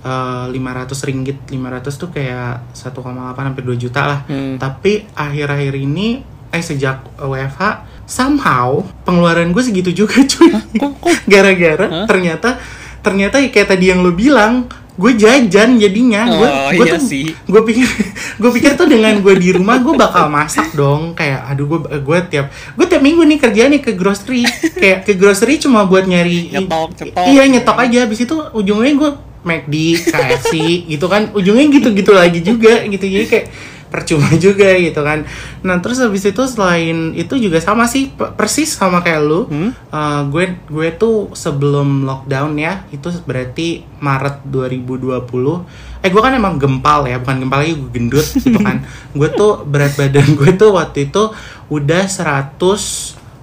eh, 0.01 0.45
500 0.47 0.57
ringgit 1.03 1.37
500 1.45 1.93
tuh 1.93 2.09
kayak 2.09 2.71
1,8 2.71 3.03
sampai 3.37 3.61
2 3.61 3.75
juta 3.77 4.01
lah 4.03 4.19
Hmm. 4.23 4.55
tapi 4.55 5.05
akhir-akhir 5.11 5.73
ini 5.75 6.23
eh 6.49 6.59
sejak 6.59 7.03
WFH 7.17 7.63
somehow 8.03 8.81
pengeluaran 9.03 9.51
gue 9.51 9.61
segitu 9.61 9.91
juga 9.93 10.19
cuy 10.21 10.51
gara-gara 11.27 11.85
Hah? 11.85 12.05
ternyata 12.05 12.59
ternyata 12.99 13.37
ya 13.37 13.49
kayak 13.49 13.69
tadi 13.69 13.87
yang 13.87 13.99
lo 13.99 14.11
bilang 14.11 14.67
gue 14.93 15.11
jajan 15.13 15.75
jadinya. 15.75 16.27
Gue 16.27 16.43
Oh, 16.43 16.69
gue 16.73 16.85
iya 16.85 16.93
tuh 16.93 17.01
sih. 17.01 17.25
gue 17.31 17.61
pikir 17.63 17.87
gue 18.41 18.51
pikir 18.51 18.71
tuh 18.73 18.85
dengan 18.85 19.15
gue 19.17 19.33
di 19.33 19.49
rumah 19.51 19.77
gue 19.77 19.93
bakal 19.93 20.27
masak 20.27 20.71
dong. 20.71 21.13
Kayak 21.13 21.47
aduh 21.47 21.65
gue 21.65 21.79
gue 21.97 22.17
tiap 22.27 22.47
gue 22.49 22.85
tiap 22.85 22.99
minggu 22.99 23.23
nih 23.23 23.37
kerja 23.37 23.67
nih 23.67 23.79
ke 23.79 23.91
grocery. 23.91 24.43
Kayak 24.73 25.03
ke 25.03 25.13
grocery 25.13 25.57
cuma 25.57 25.83
buat 25.83 26.03
nyari 26.03 26.51
Nyetok, 26.51 26.89
nyetok. 26.97 27.25
iya 27.27 27.43
nyetok 27.45 27.77
aja. 27.77 27.97
Habis 28.03 28.19
itu 28.21 28.35
ujungnya 28.51 28.93
gue 28.93 29.11
McD 29.41 29.75
KFC 30.05 30.51
gitu 30.87 31.05
kan. 31.05 31.31
Ujungnya 31.31 31.65
gitu-gitu 31.71 32.11
lagi 32.11 32.39
juga 32.39 32.83
gitu. 32.83 33.01
Jadi 33.03 33.25
kayak 33.27 33.45
percuma 33.91 34.31
juga 34.41 34.71
gitu 34.79 35.03
kan. 35.03 35.27
Nah 35.61 35.77
terus 35.83 35.99
habis 35.99 36.23
itu 36.23 36.39
selain 36.47 37.11
itu 37.13 37.35
juga 37.35 37.59
sama 37.59 37.85
sih 37.85 38.09
pe- 38.09 38.31
persis 38.33 38.71
sama 38.71 39.03
kayak 39.03 39.21
lu. 39.21 39.45
Hmm? 39.51 39.75
Uh, 39.91 40.21
gue 40.31 40.55
gue 40.71 40.87
tuh 40.95 41.29
sebelum 41.35 42.07
lockdown 42.07 42.55
ya 42.55 42.87
itu 42.89 43.11
berarti 43.27 43.83
Maret 43.99 44.47
2020 44.47 46.01
eh 46.01 46.09
gue 46.09 46.17
kan 46.17 46.33
emang 46.33 46.57
gempal 46.57 47.05
ya 47.05 47.21
bukan 47.21 47.45
gempal 47.45 47.61
lagi 47.61 47.77
gue 47.77 47.91
gendut 47.93 48.25
gitu 48.25 48.57
kan. 48.57 48.81
Gue 49.13 49.29
tuh 49.29 49.61
berat 49.67 49.93
badan 49.99 50.33
gue 50.33 50.49
tuh 50.57 50.73
waktu 50.73 51.11
itu 51.11 51.29
udah 51.69 52.09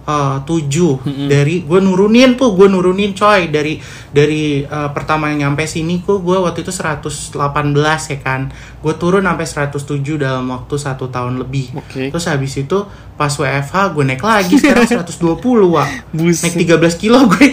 107 0.08 1.28
dari 1.28 1.68
gue 1.68 1.80
nurunin 1.84 2.32
tuh 2.32 2.56
gue 2.56 2.64
nurunin 2.64 3.12
coy 3.12 3.52
dari 3.52 3.76
dari 4.08 4.64
uh, 4.64 4.88
pertama 4.96 5.28
yang 5.28 5.52
nyampe 5.52 5.68
sini 5.68 6.00
kok 6.00 6.24
gue 6.24 6.40
waktu 6.40 6.64
itu 6.64 6.72
118 6.72 7.36
ya 7.36 8.18
kan 8.24 8.48
gue 8.80 8.94
turun 8.96 9.28
sampai 9.28 9.44
107 9.44 10.00
dalam 10.16 10.48
waktu 10.48 10.74
satu 10.80 11.12
tahun 11.12 11.36
lebih 11.44 11.76
Oke. 11.76 12.08
terus 12.08 12.24
habis 12.24 12.56
itu 12.56 12.88
pas 13.20 13.28
WFH 13.28 13.92
gue 13.92 14.04
naik 14.08 14.24
lagi 14.24 14.56
sekarang 14.56 14.88
120 15.04 15.44
wah 15.68 15.88
Buset. 16.16 16.56
naik 16.56 16.80
13 16.80 17.02
kilo 17.02 17.28
gue 17.28 17.52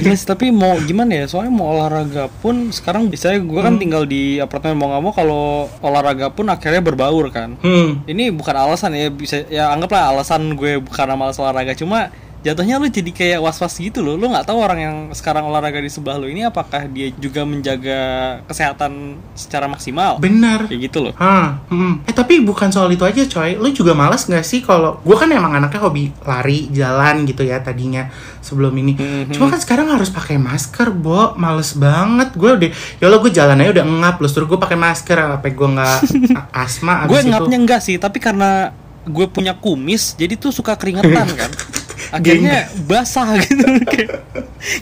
sih, 0.00 0.26
tapi 0.26 0.48
mau 0.48 0.80
gimana 0.80 1.12
ya? 1.12 1.24
Soalnya 1.28 1.52
mau 1.52 1.76
olahraga 1.76 2.32
pun 2.40 2.72
sekarang 2.72 3.12
bisa 3.12 3.32
gue 3.36 3.60
kan 3.60 3.76
tinggal 3.76 4.08
di 4.08 4.40
apartemen 4.40 4.80
mau 4.80 4.88
nggak 4.92 5.02
mau 5.04 5.12
kalau 5.12 5.44
olahraga 5.84 6.32
pun 6.32 6.48
akhirnya 6.48 6.80
berbaur 6.80 7.28
kan. 7.28 7.60
hmm. 7.60 8.08
Ini 8.08 8.32
bukan 8.32 8.54
alasan 8.56 8.96
ya 8.96 9.12
bisa 9.12 9.44
ya 9.48 9.72
anggaplah 9.72 10.12
alasan 10.12 10.56
gue 10.56 10.80
karena 10.88 11.14
malas 11.16 11.36
olahraga 11.36 11.76
cuma 11.80 12.12
jatuhnya 12.40 12.80
lu 12.80 12.88
jadi 12.88 13.12
kayak 13.12 13.40
was-was 13.44 13.76
gitu 13.76 14.00
loh. 14.00 14.16
Lu 14.16 14.32
nggak 14.32 14.48
tahu 14.48 14.64
orang 14.64 14.80
yang 14.80 14.96
sekarang 15.12 15.44
olahraga 15.44 15.76
di 15.76 15.92
sebelah 15.92 16.16
lu 16.16 16.24
ini 16.24 16.40
apakah 16.40 16.88
dia 16.88 17.12
juga 17.12 17.44
menjaga 17.44 18.00
kesehatan 18.48 19.20
secara 19.36 19.68
maksimal. 19.68 20.16
bener 20.16 20.64
Kayak 20.64 20.80
gitu 20.88 20.98
loh. 21.04 21.12
Hah, 21.20 21.60
hmm. 21.68 22.08
Eh 22.08 22.14
tapi 22.16 22.40
bukan 22.40 22.72
soal 22.72 22.88
itu 22.96 23.04
aja 23.04 23.20
coy 23.28 23.60
Lu 23.60 23.68
juga 23.76 23.92
malas 23.92 24.24
gak 24.24 24.40
sih 24.40 24.64
kalau 24.64 25.04
Gue 25.04 25.20
kan 25.20 25.28
emang 25.28 25.52
anaknya 25.52 25.84
hobi 25.84 26.16
lari, 26.24 26.72
jalan 26.72 27.28
gitu 27.28 27.44
ya 27.44 27.60
tadinya 27.60 28.08
Sebelum 28.40 28.72
ini 28.72 28.96
Mhm. 28.96 29.36
Cuma 29.36 29.52
kan 29.52 29.60
sekarang 29.60 29.92
harus 29.92 30.08
pakai 30.08 30.40
masker, 30.40 30.88
Bo 30.96 31.36
Males 31.36 31.76
banget 31.76 32.32
Gue 32.32 32.56
udah 32.56 32.70
Ya 32.96 33.04
Allah 33.04 33.20
gue 33.20 33.32
jalan 33.32 33.60
aja 33.60 33.70
udah 33.76 33.86
ngap 34.00 34.16
Terus 34.16 34.32
gue 34.48 34.58
pakai 34.58 34.78
masker 34.80 35.18
Apa 35.20 35.44
gue 35.44 35.68
gak 35.76 35.98
asma 36.64 37.04
gue 37.04 37.20
itu 37.20 37.28
ngapnya 37.28 37.58
enggak 37.60 37.80
sih, 37.84 38.00
tapi 38.00 38.16
karena 38.16 38.72
gue 39.02 39.26
punya 39.26 39.54
kumis 39.54 40.12
jadi 40.14 40.34
tuh 40.34 40.50
suka 40.50 40.74
keringetan 40.74 41.28
kan. 41.40 41.50
Akhirnya 42.10 42.66
basah 42.84 43.38
gitu. 43.38 43.62
Kayak 43.90 44.26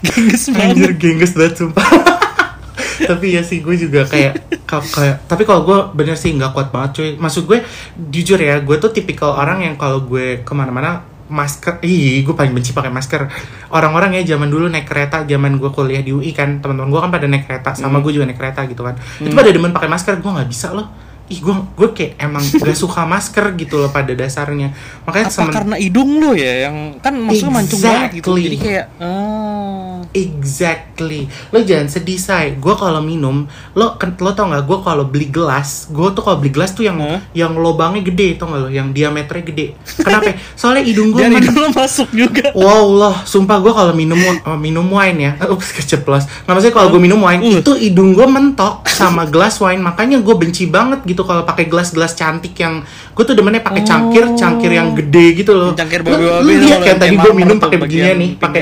gengges 0.01 0.43
Anjir 0.49 0.55
banget. 0.55 0.91
gengges 0.97 1.31
banget 1.33 1.53
sumpah. 1.57 1.85
Tapi 3.09 3.31
ya 3.31 3.41
sih 3.41 3.59
gue 3.59 3.75
juga 3.75 4.03
kayak 4.03 4.59
ka- 4.67 4.83
kayak 4.83 5.23
tapi 5.23 5.47
kalau 5.47 5.63
gue 5.63 5.77
bener 5.95 6.13
sih 6.13 6.35
nggak 6.35 6.51
kuat 6.51 6.67
banget 6.69 6.89
cuy. 6.93 7.09
Maksud 7.15 7.47
gue 7.47 7.63
jujur 8.09 8.35
ya 8.35 8.59
gue 8.59 8.75
tuh 8.75 8.91
tipikal 8.91 9.33
orang 9.33 9.63
yang 9.63 9.75
kalau 9.75 10.03
gue 10.03 10.43
ke 10.43 10.51
mana-mana 10.51 11.07
masker 11.25 11.79
ih 11.79 12.19
gue 12.21 12.35
paling 12.35 12.51
benci 12.51 12.75
pakai 12.75 12.91
masker. 12.91 13.31
Orang-orang 13.69 14.19
ya 14.19 14.35
zaman 14.35 14.51
dulu 14.51 14.67
naik 14.67 14.83
kereta 14.83 15.23
zaman 15.23 15.55
gue 15.55 15.69
kuliah 15.69 16.01
di 16.01 16.11
UI 16.11 16.33
kan 16.33 16.59
teman-teman 16.59 16.89
gue 16.89 16.99
kan 16.99 17.09
pada 17.09 17.25
naik 17.25 17.45
kereta 17.45 17.71
sama 17.71 18.01
gue 18.01 18.11
juga 18.11 18.27
naik 18.27 18.35
kereta 18.35 18.67
gitu 18.67 18.83
kan. 18.83 18.99
Itu 19.15 19.31
pada 19.31 19.47
demen 19.47 19.71
pakai 19.71 19.87
masker 19.87 20.19
gue 20.19 20.31
nggak 20.35 20.49
bisa 20.49 20.73
loh 20.73 20.89
ih 21.29 21.39
gue 21.39 21.55
gue 21.77 21.89
kayak 21.93 22.13
emang 22.17 22.41
gak 22.41 22.73
suka 22.73 23.05
masker 23.05 23.53
gitu 23.53 23.77
loh 23.77 23.93
pada 23.93 24.17
dasarnya 24.17 24.73
makanya 25.05 25.29
Apa 25.29 25.35
semen- 25.37 25.53
karena 25.53 25.75
hidung 25.77 26.17
lo 26.17 26.33
ya 26.33 26.65
yang 26.65 26.97
kan 26.97 27.13
maksudnya 27.13 27.53
mancung 27.53 27.79
banget 27.79 28.09
gitu. 28.17 28.33
Exactly. 28.33 28.43
Jadi 28.49 28.57
kayak 28.57 28.85
ah 28.97 29.89
Exactly. 30.09 31.29
Lo 31.53 31.61
jangan 31.61 31.85
sedih 31.85 32.17
say. 32.17 32.57
Gue 32.57 32.73
kalau 32.73 32.97
minum, 33.03 33.45
lo 33.77 33.93
lo 33.95 34.31
tau 34.33 34.49
nggak? 34.49 34.63
Gue 34.65 34.79
kalau 34.81 35.05
beli 35.05 35.29
gelas, 35.29 35.85
gue 35.93 36.07
tuh 36.17 36.25
kalau 36.25 36.41
beli 36.41 36.49
gelas 36.49 36.73
tuh 36.73 36.89
yang 36.89 36.97
Hah? 36.97 37.21
yang 37.31 37.53
lobangnya 37.53 38.01
gede, 38.01 38.41
tau 38.41 38.49
nggak 38.49 38.61
lo? 38.65 38.69
Yang 38.73 38.87
diameternya 38.97 39.43
gede. 39.45 39.65
Kenapa? 40.01 40.33
Soalnya 40.59 40.83
hidung 40.85 41.13
gue 41.13 41.21
hidung 41.21 41.57
lo 41.57 41.69
masuk 41.69 42.09
juga. 42.09 42.49
Wow 42.57 42.85
lah, 42.97 43.15
sumpah 43.23 43.61
gue 43.61 43.73
kalau 43.73 43.93
minum 43.93 44.17
uh, 44.17 44.57
minum 44.57 44.85
wine 44.89 45.19
ya, 45.29 45.31
ups 45.53 45.77
keceplos. 45.77 46.25
Nggak 46.45 46.53
maksudnya 46.57 46.75
kalau 46.75 46.89
gue 46.89 47.01
minum 47.01 47.21
wine 47.21 47.37
Uh. 47.39 47.61
itu 47.63 47.71
hidung 47.77 48.11
gue 48.17 48.27
mentok 48.27 48.83
sama 48.89 49.23
gelas 49.29 49.61
wine, 49.61 49.79
makanya 49.79 50.19
gue 50.19 50.35
benci 50.35 50.65
banget 50.67 51.05
gitu 51.05 51.18
kalau 51.23 51.43
pakai 51.43 51.65
gelas-gelas 51.65 52.13
cantik 52.13 52.53
yang 52.55 52.83
gue 52.85 53.23
tuh 53.23 53.33
demennya 53.33 53.59
pakai 53.59 53.81
cangkir, 53.81 54.23
Oh. 54.25 54.35
cangkir 54.35 54.71
yang 54.71 54.93
gede 54.93 55.25
gitu 55.35 55.51
loh. 55.51 55.71
Cangkir 55.73 56.03
Lo- 56.03 56.13
babi-babi 56.13 56.43
lo 56.43 56.51
tuh 56.51 56.61
lihat 56.61 56.79
kan 56.79 56.87
yang 56.87 56.99
tadi 56.99 57.15
gue 57.17 57.33
minum 57.33 57.57
pakai 57.57 57.77
beginian 57.77 58.15
nih, 58.15 58.31
pakai 58.35 58.61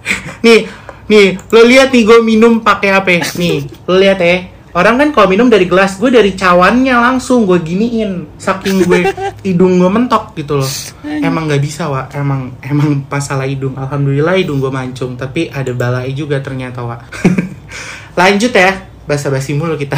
nih 0.46 0.60
nih 1.04 1.26
lo 1.48 1.60
lihat 1.62 1.88
nih 1.92 2.02
gue 2.02 2.18
minum 2.20 2.52
pakai 2.58 2.88
apa 2.90 3.08
ya? 3.10 3.22
nih 3.40 3.56
lo 3.84 3.96
lihat 3.96 4.18
ya. 4.18 4.38
Orang 4.74 4.98
kan 4.98 5.14
kalau 5.14 5.30
minum 5.30 5.46
dari 5.46 5.70
gelas 5.70 5.94
gue 5.96 6.10
dari 6.10 6.34
cawannya 6.34 6.98
langsung 6.98 7.46
gue 7.46 7.62
giniin 7.62 8.26
saking 8.34 8.82
gue 8.82 9.06
hidung 9.46 9.78
gue 9.78 9.86
mentok 9.86 10.34
gitu 10.34 10.58
loh. 10.58 10.66
Emang 11.06 11.46
nggak 11.46 11.62
bisa 11.62 11.86
wa 11.86 12.10
emang 12.10 12.58
emang 12.58 13.06
masalah 13.06 13.46
hidung. 13.46 13.78
Alhamdulillah 13.78 14.34
hidung 14.34 14.58
gue 14.58 14.68
mancung 14.68 15.14
tapi 15.14 15.46
ada 15.46 15.70
balai 15.70 16.10
juga 16.10 16.42
ternyata 16.42 16.82
wa 16.82 16.98
lanjut 18.18 18.50
ya 18.50 18.74
basa-basi 19.06 19.54
mulu 19.54 19.78
kita 19.78 19.94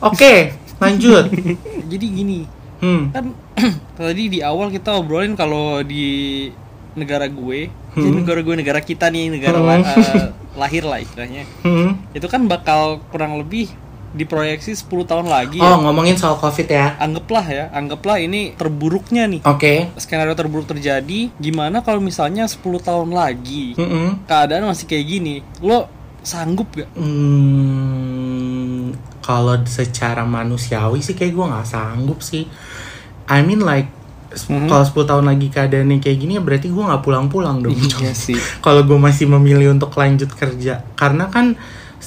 oke 0.00 0.34
lanjut 0.78 1.24
Jadi 1.90 2.06
gini, 2.06 2.40
hmm 2.78 3.02
kan 3.10 3.24
tadi 3.96 4.28
di 4.28 4.38
awal 4.38 4.68
kita 4.68 4.94
obrolin 4.94 5.34
kalau 5.34 5.80
di 5.80 6.46
negara 6.94 7.26
gue, 7.26 7.66
jadi 7.92 8.06
Hmm. 8.08 8.20
negara 8.20 8.40
gue 8.40 8.54
negara 8.54 8.80
kita 8.80 9.06
nih 9.06 9.30
negara 9.30 9.56
Hmm. 9.56 9.66
la- 9.66 9.86
eh, 9.86 10.26
lahir 10.54 10.82
lah 10.82 10.98
istilahnya. 10.98 11.46
hmm 11.62 12.12
Itu 12.12 12.26
kan 12.26 12.44
bakal 12.44 12.80
kurang 13.08 13.38
lebih 13.38 13.70
diproyeksi 14.10 14.72
10 14.74 15.04
tahun 15.04 15.26
lagi 15.26 15.58
oh 15.58 15.68
ya. 15.68 15.76
ngomongin 15.80 16.14
soal 16.14 16.34
covid 16.34 16.64
ya 16.66 16.96
Anggaplah 16.96 17.44
ya, 17.44 17.64
anggaplah 17.70 18.16
ini 18.18 18.52
terburuknya 18.52 19.26
nih. 19.26 19.40
oke 19.42 19.74
Skenario 19.96 20.32
terburuk 20.32 20.64
terjadi, 20.66 21.28
gimana 21.32 21.80
kalau 21.80 21.98
misalnya 21.98 22.44
10 22.44 22.58
tahun 22.78 23.10
lagi 23.10 23.74
Mm-mm. 23.74 24.24
keadaan 24.24 24.64
masih 24.66 24.84
kayak 24.84 25.06
gini, 25.06 25.34
lo 25.58 25.86
sanggup 26.20 26.72
gak? 26.74 26.88
Hmm, 26.92 28.17
kalau 29.20 29.58
secara 29.64 30.22
manusiawi 30.22 31.00
sih 31.00 31.12
kayak 31.12 31.32
gue 31.32 31.46
nggak 31.46 31.66
sanggup 31.66 32.20
sih. 32.20 32.46
I 33.28 33.42
mean 33.42 33.60
like 33.60 33.90
Mhm. 34.28 34.68
kalau 34.68 34.84
10 34.84 35.08
tahun 35.08 35.24
lagi 35.24 35.48
keadaannya 35.48 35.98
kayak 35.98 36.18
gini 36.20 36.36
ya 36.36 36.42
berarti 36.44 36.68
gue 36.68 36.84
nggak 36.84 37.00
pulang-pulang 37.00 37.64
dong. 37.64 37.72
Iya 37.74 38.12
sih. 38.12 38.36
kalau 38.60 38.84
gue 38.84 38.94
masih 38.94 39.24
memilih 39.26 39.72
untuk 39.72 39.90
lanjut 39.96 40.28
kerja 40.30 40.84
karena 40.94 41.32
kan 41.32 41.56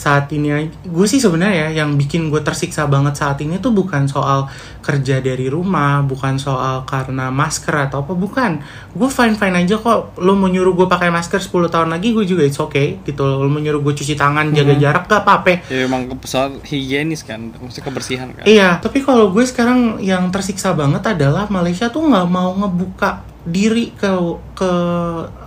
saat 0.02 0.34
ini 0.34 0.66
gue 0.82 1.06
sih 1.06 1.22
sebenarnya 1.22 1.70
ya 1.70 1.86
yang 1.86 1.94
bikin 1.94 2.34
gue 2.34 2.42
tersiksa 2.42 2.90
banget 2.90 3.22
saat 3.22 3.38
ini 3.46 3.62
tuh 3.62 3.70
bukan 3.70 4.10
soal 4.10 4.50
kerja 4.82 5.22
dari 5.22 5.46
rumah 5.46 6.02
bukan 6.02 6.42
soal 6.42 6.82
karena 6.90 7.30
masker 7.30 7.86
atau 7.86 8.02
apa 8.02 8.18
bukan. 8.18 8.66
Gue 8.98 9.10
fine 9.14 9.38
fine 9.38 9.62
aja 9.62 9.78
kok. 9.78 10.18
Lo 10.18 10.34
mau 10.34 10.50
nyuruh 10.50 10.74
gue 10.74 10.88
pakai 10.90 11.14
masker 11.14 11.38
10 11.38 11.70
tahun 11.70 11.94
lagi 11.94 12.18
gue 12.18 12.26
juga 12.26 12.42
it's 12.42 12.58
okay 12.58 12.98
gitu 13.06 13.22
lo 13.22 13.46
mau 13.46 13.62
nyuruh 13.62 13.86
gue 13.86 13.94
cuci 13.94 14.18
tangan 14.18 14.50
jaga 14.58 14.74
jarak 14.82 15.06
gak 15.06 15.22
apa-apa. 15.22 15.70
Ya 15.70 15.86
emang 15.86 16.10
soal 16.26 16.58
higienis 16.66 17.22
kan, 17.22 17.54
maksudnya 17.54 17.86
kebersihan 17.86 18.28
kan. 18.34 18.44
Iya, 18.50 18.82
tapi 18.82 19.06
kalau 19.06 19.30
gue 19.30 19.46
sekarang 19.46 20.02
yang 20.02 20.34
tersiksa 20.34 20.74
banget 20.74 21.06
adalah 21.06 21.46
Malaysia 21.54 21.94
tuh 21.94 22.10
nggak 22.10 22.26
mau 22.26 22.58
ngebuka 22.58 23.22
diri 23.46 23.94
ke 23.98 24.10
ke 24.54 24.72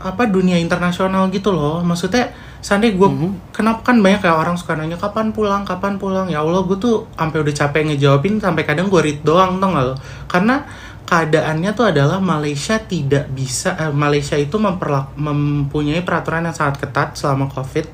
apa 0.03 0.23
dunia 0.31 0.59
internasional 0.63 1.27
gitu 1.31 1.51
loh. 1.51 1.83
Maksudnya 1.83 2.31
Sandi 2.65 2.97
gue 2.97 3.05
Mhm. 3.05 3.53
kenapa 3.53 3.93
kan 3.93 4.01
banyak 4.01 4.25
kayak 4.25 4.41
orang 4.41 4.57
suka 4.57 4.73
nanya 4.73 4.97
kapan 4.97 5.37
pulang? 5.37 5.69
Kapan 5.69 6.01
pulang? 6.01 6.33
Ya 6.33 6.41
Allah 6.41 6.65
gue 6.65 6.81
tuh 6.81 7.05
sampai 7.13 7.45
udah 7.45 7.53
capek 7.53 7.93
ngejawabin 7.93 8.41
sampai 8.41 8.65
kadang 8.65 8.89
gue 8.89 9.01
read 9.05 9.21
doang 9.21 9.61
tau 9.61 9.69
gak 9.69 9.85
lo? 9.85 9.95
Karena 10.25 10.65
keadaannya 11.05 11.77
tuh 11.77 11.93
adalah 11.93 12.17
Malaysia 12.25 12.81
tidak 12.81 13.29
bisa 13.37 13.77
eh, 13.77 13.93
Malaysia 13.93 14.41
itu 14.41 14.57
memperlak 14.57 15.13
mempunyai 15.21 16.01
peraturan 16.01 16.49
yang 16.49 16.57
sangat 16.57 16.81
ketat 16.89 17.21
selama 17.21 17.53
covid 17.53 17.85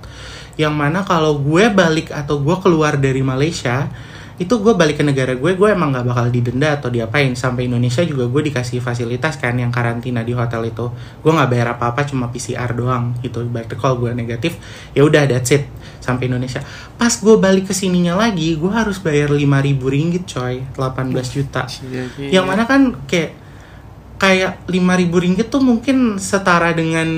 yang 0.55 0.71
mana 0.79 1.03
kalau 1.03 1.43
gue 1.43 1.67
balik 1.75 2.15
atau 2.15 2.39
gue 2.39 2.57
keluar 2.63 2.95
dari 2.95 3.27
Malaysia 3.27 3.91
itu 4.41 4.57
gue 4.57 4.73
balik 4.73 4.97
ke 4.97 5.05
negara 5.05 5.37
gue 5.37 5.53
gue 5.53 5.69
emang 5.69 5.93
nggak 5.93 6.07
bakal 6.09 6.27
didenda 6.33 6.81
atau 6.81 6.89
diapain. 6.89 7.29
Sampai 7.37 7.69
Indonesia 7.69 8.01
juga 8.09 8.25
gue 8.25 8.49
dikasih 8.49 8.81
fasilitas 8.81 9.37
kan 9.37 9.53
yang 9.53 9.69
karantina 9.69 10.25
di 10.25 10.33
hotel 10.33 10.73
itu. 10.73 10.89
Gue 11.21 11.33
nggak 11.37 11.49
bayar 11.53 11.77
apa 11.77 11.93
apa 11.93 12.09
cuma 12.09 12.33
PCR 12.33 12.73
doang 12.73 13.13
gitu. 13.21 13.45
Berarti 13.45 13.77
kalau 13.77 14.01
gue 14.01 14.17
negatif 14.17 14.57
ya 14.97 15.05
udah 15.05 15.29
that's 15.29 15.53
it. 15.53 15.69
Sampai 16.01 16.33
Indonesia. 16.33 16.65
Pas 16.97 17.13
gue 17.13 17.37
balik 17.37 17.69
ke 17.69 17.77
sininya 17.77 18.17
lagi 18.17 18.57
gue 18.57 18.73
harus 18.73 18.97
bayar 19.05 19.29
5000 19.29 19.45
ringgit 19.77 20.25
coy. 20.25 20.65
18 20.73 21.37
juta. 21.37 21.69
Yang 22.17 22.47
mana 22.49 22.65
kan 22.65 22.97
kayak 23.05 23.37
kayak 24.17 24.65
5000 24.73 25.21
ringgit 25.21 25.53
tuh 25.53 25.61
mungkin 25.61 26.17
setara 26.17 26.73
dengan 26.73 27.09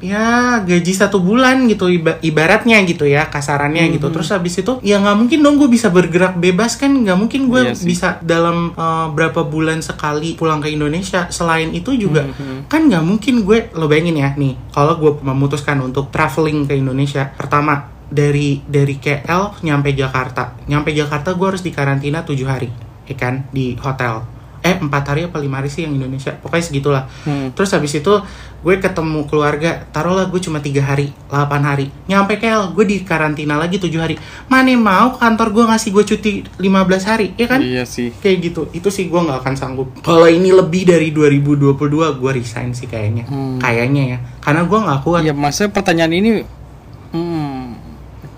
ya 0.00 0.26
gaji 0.60 0.92
satu 0.92 1.18
bulan 1.18 1.66
gitu 1.66 1.86
iba- 1.86 2.18
ibaratnya 2.20 2.78
gitu 2.82 3.02
ya 3.02 3.26
kasarannya 3.26 3.84
Mhm. 3.84 3.92
gitu 3.94 4.06
terus 4.08 4.28
habis 4.28 4.54
itu 4.54 4.78
ya 4.80 4.96
nggak 4.96 5.16
mungkin 5.16 5.38
dong 5.40 5.56
gue 5.56 5.66
bisa 5.66 5.88
bergerak 5.88 6.34
bebas 6.34 6.74
kan 6.74 6.94
nggak 6.94 7.14
mungkin 7.14 7.46
gue 7.46 7.62
Iya 7.62 7.74
sih. 7.74 7.86
bisa 7.88 8.16
dalam 8.20 8.70
eh, 8.70 9.06
berapa 9.10 9.42
bulan 9.42 9.80
sekali 9.80 10.34
pulang 10.34 10.58
ke 10.58 10.70
Indonesia 10.70 11.26
selain 11.28 11.70
itu 11.70 11.92
juga 11.92 12.22
Mhm. 12.24 12.66
kan 12.66 12.86
nggak 12.86 13.02
mungkin 13.02 13.42
gue 13.42 13.70
lo 13.72 13.86
bayangin 13.86 14.16
ya 14.16 14.30
nih 14.32 14.54
kalau 14.70 14.94
gue 14.96 15.18
memutuskan 15.20 15.78
untuk 15.80 16.08
traveling 16.08 16.64
ke 16.64 16.74
Indonesia 16.74 17.26
pertama 17.28 17.90
dari 18.06 18.62
dari 18.64 18.96
KL 18.96 19.60
nyampe 19.60 19.92
Jakarta 19.92 20.56
nyampe 20.64 20.90
Jakarta 20.90 21.34
gue 21.34 21.46
harus 21.46 21.60
dikarantina 21.60 22.22
tujuh 22.22 22.46
hari 22.46 22.70
ya 23.04 23.14
kan 23.14 23.44
di 23.50 23.74
hotel 23.76 24.24
eh 24.68 24.76
empat 24.76 25.04
hari 25.16 25.20
apa 25.32 25.40
lima 25.40 25.64
hari 25.64 25.72
sih 25.72 25.88
yang 25.88 25.96
Indonesia. 25.96 26.36
Pokoknya 26.36 26.64
segitulah. 26.64 27.04
Hmm. 27.24 27.50
terus 27.56 27.72
habis 27.72 27.96
itu 27.96 28.12
gue 28.58 28.74
ketemu 28.82 29.22
keluarga 29.30 29.86
taruhlah 29.94 30.26
gue 30.26 30.40
cuma 30.42 30.60
tiga 30.60 30.84
hari 30.84 31.14
8 31.32 31.48
hari. 31.64 31.88
Nyampe 32.10 32.36
KL 32.36 32.76
gue 32.76 32.84
di 32.84 32.96
karantina 33.06 33.56
lagi 33.56 33.80
tujuh 33.80 34.00
hari. 34.02 34.20
Mana 34.52 34.74
mau 34.76 35.16
kantor 35.16 35.48
gue 35.56 35.64
ngasih 35.72 35.90
gue 35.94 36.04
cuti 36.04 36.32
15 36.60 37.08
hari 37.08 37.26
ya 37.40 37.46
kan? 37.48 37.60
Iya 37.64 37.88
sih. 37.88 38.12
kayak 38.20 38.36
gitu. 38.52 38.62
Itu 38.76 38.92
sih 38.92 39.08
gue 39.08 39.20
nggak 39.20 39.40
akan 39.40 39.54
sanggup. 39.56 39.88
Kalau 40.04 40.28
ini 40.28 40.52
lebih 40.52 40.84
dari 40.84 41.14
2022 41.14 42.20
gue 42.20 42.30
resign 42.36 42.76
sih 42.76 42.84
kayaknya. 42.84 43.24
Hmm. 43.24 43.56
kayaknya 43.56 44.02
ya. 44.16 44.18
Karena 44.44 44.68
gue 44.68 44.78
nggak 44.78 45.00
kuat. 45.06 45.22
Ya 45.24 45.32
maksudnya 45.32 45.72
pertanyaan 45.72 46.12
ini 46.12 46.30
hmm, 47.12 47.57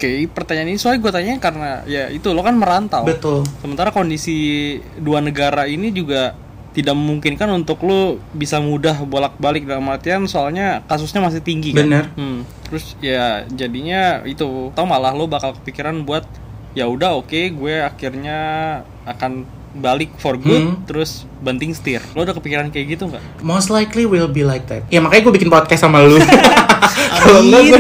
Oke, 0.01 0.25
pertanyaan 0.27 0.65
ini 0.67 0.81
soalnya 0.81 0.97
gue 0.99 1.13
tanya 1.13 1.35
karena 1.37 1.71
ya 1.85 2.09
itu 2.09 2.33
lo 2.33 2.41
kan 2.41 2.57
merantau. 2.57 3.05
betul 3.05 3.45
Sementara 3.61 3.93
kondisi 3.93 4.39
dua 4.97 5.21
negara 5.21 5.69
ini 5.69 5.93
juga 5.93 6.33
tidak 6.71 6.97
memungkinkan 6.97 7.53
untuk 7.53 7.83
lo 7.83 8.17
bisa 8.33 8.57
mudah 8.59 8.97
bolak-balik 9.03 9.67
dalam 9.67 9.85
artian 9.87 10.25
soalnya 10.25 10.81
kasusnya 10.87 11.21
masih 11.21 11.45
tinggi 11.45 11.77
kan. 11.77 11.85
Bener. 11.85 12.05
Hmm, 12.15 12.49
Terus 12.65 12.97
ya 12.99 13.45
jadinya 13.47 14.25
itu 14.25 14.73
tau 14.73 14.89
malah 14.89 15.13
lo 15.13 15.27
bakal 15.27 15.53
kepikiran 15.55 16.01
buat 16.01 16.25
ya 16.73 16.89
udah 16.89 17.21
oke 17.21 17.37
gue 17.51 17.75
akhirnya 17.79 18.39
akan 19.05 19.45
balik 19.71 20.17
for 20.17 20.35
good 20.35 20.65
Hmm. 20.65 20.81
terus 20.83 21.29
banting 21.39 21.71
setir. 21.71 22.01
Lo 22.11 22.25
udah 22.25 22.33
kepikiran 22.33 22.73
kayak 22.73 22.97
gitu 22.97 23.05
nggak? 23.07 23.21
most 23.43 23.69
likely 23.69 24.03
will 24.03 24.27
be 24.27 24.41
like 24.41 24.65
that 24.65 24.81
ya 24.89 24.99
makanya 24.99 25.29
gue 25.29 25.35
bikin 25.37 25.51
podcast 25.51 25.85
sama 25.85 26.01
lu 26.01 26.17
kalau 27.17 27.41
enggak 27.43 27.63
gue 27.67 27.79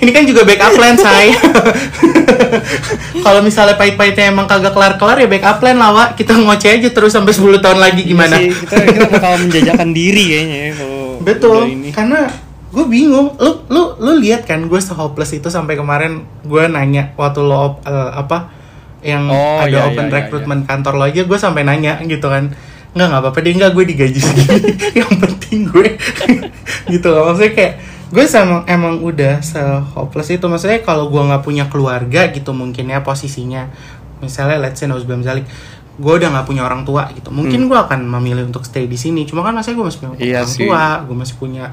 ini 0.00 0.10
kan 0.10 0.24
juga 0.24 0.42
backup 0.42 0.72
plan 0.72 0.94
say 0.94 1.30
kalau 3.24 3.40
misalnya 3.40 3.76
pahit-pahitnya 3.76 4.30
emang 4.30 4.46
kagak 4.46 4.72
kelar-kelar 4.72 5.16
ya 5.16 5.28
backup 5.28 5.58
plan 5.58 5.76
lah 5.76 5.90
Wak. 5.90 6.08
kita 6.14 6.34
ngoceh 6.34 6.80
aja 6.80 6.88
terus 6.90 7.12
sampai 7.12 7.30
10 7.30 7.60
tahun 7.60 7.78
lagi 7.78 8.02
gimana 8.02 8.36
Iya 8.36 8.50
sih, 8.50 8.60
kita 8.60 8.74
kita 8.86 9.06
bakal 9.10 9.32
menjajakan 9.44 9.88
diri 9.90 10.24
kayaknya 10.26 10.58
ya 10.58 10.72
kalau 10.74 10.98
Betul, 11.20 11.60
ini. 11.68 11.92
karena 11.92 12.32
gue 12.70 12.86
bingung. 12.86 13.36
Lu 13.36 13.60
lu 13.68 13.82
lu 13.98 14.12
lihat 14.16 14.46
kan 14.46 14.64
gue 14.64 14.80
se-hopeless 14.80 15.34
itu 15.34 15.52
sampai 15.52 15.76
kemarin 15.76 16.24
gue 16.40 16.64
nanya 16.64 17.12
waktu 17.12 17.44
lo 17.44 17.76
op- 17.76 17.84
eh, 17.84 18.10
apa 18.14 18.48
yang 19.02 19.28
Oh, 19.28 19.60
ada 19.60 19.68
iya, 19.68 19.84
open 19.84 20.06
iya, 20.06 20.12
iya, 20.12 20.16
recruitment 20.16 20.62
kantor 20.64 20.96
lo 20.96 21.04
aja 21.04 21.20
gue 21.20 21.36
sampai 21.36 21.60
nanya 21.60 22.00
gitu 22.00 22.24
kan. 22.24 22.56
Nggak 22.90 23.06
nggak 23.06 23.20
apa-apa 23.20 23.38
deh 23.38 23.52
nggak 23.52 23.72
gue 23.74 23.84
digaji 23.84 24.16
segini. 24.16 24.72
yang 25.04 25.12
penting 25.12 25.68
gue 25.68 25.88
gitu 26.88 27.08
loh. 27.10 27.28
Maksudnya 27.28 27.52
kayak 27.52 27.72
gue 28.10 28.24
sama 28.26 28.66
emang 28.66 28.98
udah 29.00 29.38
se-hopeless 29.40 30.34
itu. 30.34 30.44
Maksudnya 30.50 30.82
kalau 30.82 31.08
gue 31.08 31.22
nggak 31.22 31.42
punya 31.46 31.64
keluarga 31.70 32.28
gitu 32.34 32.50
mungkin 32.50 32.90
ya 32.90 33.00
posisinya. 33.06 33.70
Misalnya 34.20 34.58
let's 34.60 34.82
say 34.82 34.90
Nauzubam 34.90 35.22
Zalik. 35.22 35.46
Gue 36.00 36.12
udah 36.18 36.28
nggak 36.34 36.46
punya 36.46 36.66
orang 36.66 36.82
tua 36.82 37.06
gitu. 37.14 37.30
Mungkin 37.30 37.70
gue 37.70 37.78
akan 37.78 38.10
memilih 38.20 38.50
untuk 38.50 38.66
stay 38.66 38.90
di 38.90 38.98
sini. 38.98 39.24
Cuma 39.24 39.46
kan 39.46 39.54
maksudnya 39.54 39.78
gue 39.78 39.86
masih 39.86 40.00
punya 40.02 40.10
Hmm. 40.12 40.22
Iya 40.26 40.40
orang 40.42 40.50
sih. 40.50 40.60
tua 40.66 40.84
gue 41.06 41.16
masih 41.16 41.36
punya 41.38 41.64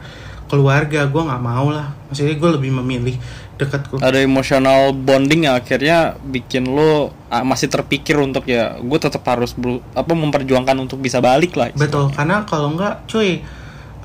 keluarga 0.48 1.00
gue 1.10 1.22
nggak 1.26 1.44
mau 1.44 1.68
lah. 1.74 1.92
Maksudnya 2.08 2.38
gue 2.38 2.50
lebih 2.56 2.72
memilih 2.72 3.16
dekat 3.58 3.90
ada 4.00 4.22
emotional 4.22 4.94
bonding 4.94 5.50
yang 5.50 5.58
akhirnya 5.58 6.14
bikin 6.22 6.70
lo 6.70 7.10
ah, 7.34 7.42
masih 7.42 7.68
terpikir 7.68 8.16
untuk 8.22 8.46
ya 8.46 8.78
gue 8.78 9.00
tetap 9.02 9.26
harus 9.26 9.58
apa 9.98 10.14
memperjuangkan 10.14 10.78
untuk 10.78 11.02
bisa 11.02 11.18
balik 11.18 11.58
lah 11.58 11.74
betul 11.74 12.14
karena 12.14 12.46
kalau 12.46 12.78
nggak 12.78 13.10
cuy 13.10 13.42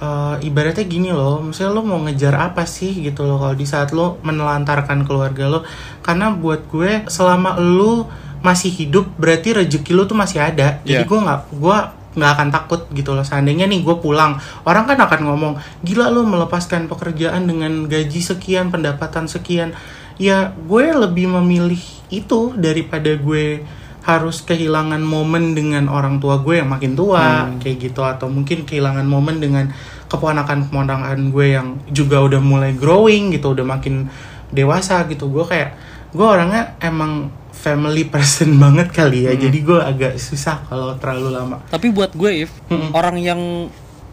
eh, 0.02 0.36
ibaratnya 0.42 0.82
gini 0.82 1.14
loh 1.14 1.46
misalnya 1.46 1.78
lo 1.78 1.82
mau 1.86 2.02
ngejar 2.02 2.34
apa 2.34 2.66
sih 2.66 2.90
gitu 3.06 3.22
loh 3.22 3.38
kalau 3.38 3.54
di 3.54 3.62
saat 3.62 3.94
lo 3.94 4.18
menelantarkan 4.26 5.06
keluarga 5.06 5.46
lo. 5.46 5.62
Karena 6.02 6.34
buat 6.34 6.66
gue 6.66 7.06
selama 7.06 7.54
lo 7.62 8.10
masih 8.42 8.74
hidup 8.74 9.06
berarti 9.14 9.54
rezeki 9.54 9.92
lo 9.94 10.02
tuh 10.10 10.18
masih 10.18 10.42
ada. 10.42 10.82
Jadi 10.82 11.06
Iya. 11.06 11.08
gue 11.08 11.18
nggak 11.22 11.40
gue 11.54 11.78
nggak 12.12 12.32
akan 12.36 12.48
takut 12.52 12.80
gitu 12.92 13.14
loh. 13.14 13.22
Seandainya 13.24 13.64
nih 13.70 13.80
gue 13.86 13.96
pulang 14.02 14.36
orang 14.66 14.84
kan 14.90 14.98
akan 14.98 15.20
ngomong 15.30 15.54
gila 15.86 16.10
lo 16.10 16.26
melepaskan 16.26 16.90
pekerjaan 16.90 17.46
dengan 17.46 17.86
gaji 17.86 18.20
sekian 18.20 18.68
pendapatan 18.74 19.30
sekian. 19.30 19.72
Ya 20.18 20.52
gue 20.68 20.84
lebih 20.92 21.30
memilih 21.30 21.80
itu 22.12 22.52
daripada 22.58 23.16
gue 23.16 23.64
harus 24.02 24.42
kehilangan 24.42 24.98
momen 24.98 25.54
dengan 25.54 25.86
orang 25.86 26.18
tua 26.18 26.42
gue 26.42 26.58
yang 26.58 26.70
makin 26.70 26.98
tua 26.98 27.54
kayak 27.62 27.76
gitu. 27.78 28.02
Atau 28.02 28.26
mungkin 28.26 28.66
kehilangan 28.66 29.06
momen 29.06 29.38
dengan 29.38 29.70
keponakan 30.10 30.68
keponakan 30.68 31.30
gue 31.30 31.46
yang 31.54 31.78
juga 31.88 32.20
udah 32.20 32.42
mulai 32.42 32.74
growing 32.74 33.30
gitu 33.32 33.54
udah 33.54 33.66
makin 33.66 34.10
dewasa 34.50 35.06
gitu. 35.06 35.30
Gue 35.30 35.46
kayak 35.46 35.78
gue 36.10 36.26
orangnya 36.26 36.74
emang 36.82 37.30
family 37.54 38.08
person 38.12 38.58
banget 38.58 38.90
kali 38.90 39.30
ya. 39.30 39.38
Jadi 39.38 39.58
gue 39.62 39.78
agak 39.78 40.18
susah 40.18 40.66
kalau 40.66 40.98
terlalu 40.98 41.30
lama. 41.38 41.62
Tapi 41.70 41.94
buat 41.94 42.10
gue 42.18 42.46
if 42.46 42.50
Mm-mm. 42.66 42.90
orang 42.92 43.16
yang 43.22 43.70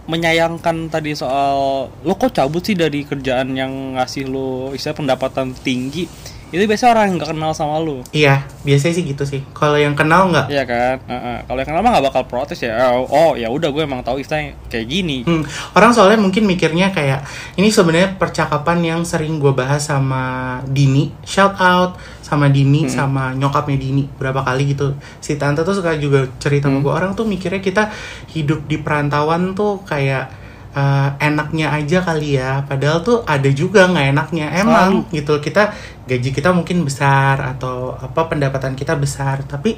menyayangkan 0.09 0.89
tadi 0.89 1.13
soal 1.13 1.85
lo 2.01 2.13
kok 2.17 2.33
cabut 2.33 2.65
sih 2.65 2.73
dari 2.73 3.05
kerjaan 3.05 3.53
yang 3.53 3.93
ngasih 3.93 4.25
lo 4.25 4.73
istilah 4.73 4.97
pendapatan 4.97 5.53
tinggi 5.53 6.09
itu 6.49 6.65
biasanya 6.65 6.91
orang 6.97 7.03
yang 7.09 7.15
nggak 7.21 7.31
kenal 7.35 7.51
sama 7.53 7.77
lo 7.77 8.01
iya 8.09 8.43
biasanya 8.65 8.93
sih 8.97 9.05
gitu 9.05 9.23
sih 9.23 9.41
kalau 9.53 9.77
yang 9.77 9.93
kenal 9.93 10.29
nggak 10.33 10.49
Iya 10.49 10.65
kan, 10.65 10.97
Heeh. 11.05 11.37
kalau 11.45 11.59
yang 11.61 11.69
kenal 11.69 11.81
mah 11.85 11.91
nggak 11.93 12.05
bakal 12.09 12.23
protes 12.25 12.57
ya. 12.65 12.73
Oh, 12.89 13.05
oh, 13.05 13.31
ya 13.37 13.53
udah 13.53 13.69
gue 13.69 13.83
emang 13.85 14.01
tahu 14.01 14.17
Ifta 14.17 14.41
kayak 14.65 14.87
gini. 14.89 15.21
Hmm, 15.21 15.45
orang 15.77 15.93
soalnya 15.93 16.17
mungkin 16.17 16.49
mikirnya 16.49 16.89
kayak 16.89 17.21
ini 17.53 17.69
sebenarnya 17.69 18.17
percakapan 18.17 18.81
yang 18.81 19.01
sering 19.05 19.37
gue 19.37 19.53
bahas 19.53 19.85
sama 19.85 20.57
Dini, 20.65 21.13
shout 21.21 21.53
out 21.61 22.01
sama 22.25 22.49
Dini 22.49 22.89
sama 22.89 23.37
nyokapnya 23.37 23.77
Dini 23.77 24.09
berapa 24.17 24.41
kali 24.41 24.73
gitu. 24.73 24.97
Si 25.21 25.37
tante 25.37 25.61
tuh 25.61 25.77
suka 25.77 25.93
juga 26.01 26.25
cerita 26.41 26.65
sama 26.65 26.81
gue 26.81 26.93
orang 26.93 27.13
tuh 27.13 27.29
mikirnya 27.29 27.61
kita 27.61 27.93
hidup 28.33 28.65
di 28.65 28.81
perantauan 28.81 29.53
tuh 29.53 29.85
kayak 29.85 30.38
eh, 30.75 31.09
enaknya 31.21 31.73
aja 31.73 32.01
kali 32.03 32.37
ya. 32.37 32.65
Padahal 32.65 33.01
tuh 33.01 33.21
ada 33.25 33.49
juga 33.49 33.89
nggak 33.89 34.07
enaknya. 34.13 34.47
Emang 34.57 35.05
gitu 35.09 35.37
kita 35.41 35.73
gaji 36.05 36.29
kita 36.33 36.49
mungkin 36.53 36.85
besar 36.85 37.57
atau 37.57 37.93
apa 37.97 38.25
pendapatan 38.29 38.73
kita 38.73 38.97
besar, 38.97 39.45
tapi 39.45 39.77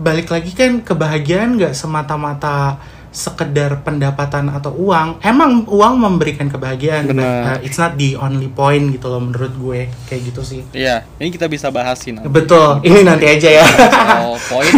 balik 0.00 0.32
lagi 0.32 0.56
kan 0.56 0.80
kebahagiaan 0.80 1.60
nggak 1.60 1.76
semata-mata 1.76 2.80
sekedar 3.10 3.82
pendapatan 3.82 4.46
atau 4.54 4.70
uang 4.70 5.18
emang 5.26 5.66
uang 5.66 5.94
memberikan 5.98 6.46
kebahagiaan. 6.46 7.10
Uh, 7.10 7.10
Benar. 7.10 7.58
it's 7.66 7.74
not 7.74 7.98
the 7.98 8.14
only 8.14 8.46
point 8.46 8.94
gitu 8.94 9.10
loh 9.10 9.18
menurut 9.18 9.50
gue 9.58 9.80
kayak 10.06 10.30
gitu 10.30 10.40
sih. 10.46 10.60
Iya, 10.70 11.02
ini 11.18 11.34
kita 11.34 11.50
bisa 11.50 11.74
bahas 11.74 11.98
sih 11.98 12.14
nanti. 12.14 12.30
betul 12.30 12.78
ini 12.86 13.02
nanti 13.02 13.26
aja 13.26 13.62
ya. 13.62 13.66
Soal 13.66 14.38
poin 14.50 14.74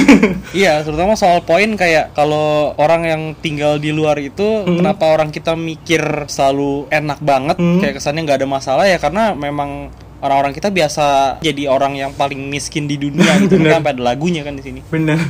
iya 0.56 0.80
terutama 0.80 1.12
soal 1.14 1.44
poin 1.44 1.76
kayak 1.76 2.16
kalau 2.16 2.72
orang 2.80 3.02
yang 3.04 3.22
tinggal 3.38 3.76
di 3.76 3.92
luar 3.92 4.16
itu 4.16 4.64
kenapa 4.64 5.12
orang 5.12 5.28
kita 5.28 5.52
mikir 5.52 6.26
selalu 6.26 6.88
enak 6.88 7.20
banget? 7.20 7.56
Hmm. 7.60 7.78
kayak 7.84 8.00
kesannya 8.00 8.24
nggak 8.24 8.40
ada 8.42 8.48
masalah 8.48 8.84
ya 8.88 8.96
karena 8.96 9.36
memang 9.36 9.92
orang-orang 10.24 10.56
kita 10.56 10.72
biasa 10.72 11.38
jadi 11.44 11.68
orang 11.68 12.00
yang 12.00 12.10
paling 12.16 12.48
miskin 12.48 12.88
di 12.88 12.96
dunia 12.96 13.36
gitu. 13.44 13.60
Kan 13.60 13.82
sampai 13.82 13.92
ada 13.92 14.02
lagunya 14.02 14.40
kan 14.40 14.56
di 14.56 14.64
sini. 14.64 14.80
Bener 14.88 15.20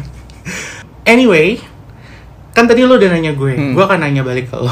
anyway 1.07 1.59
kan 2.53 2.65
tadi 2.65 2.85
lo 2.85 2.95
udah 2.95 3.09
nanya 3.09 3.33
gue, 3.33 3.53
Hmm. 3.53 3.73
gue 3.73 3.81
akan 3.81 4.01
nanya 4.01 4.21
balik 4.21 4.53
ke 4.53 4.57
lo. 4.57 4.69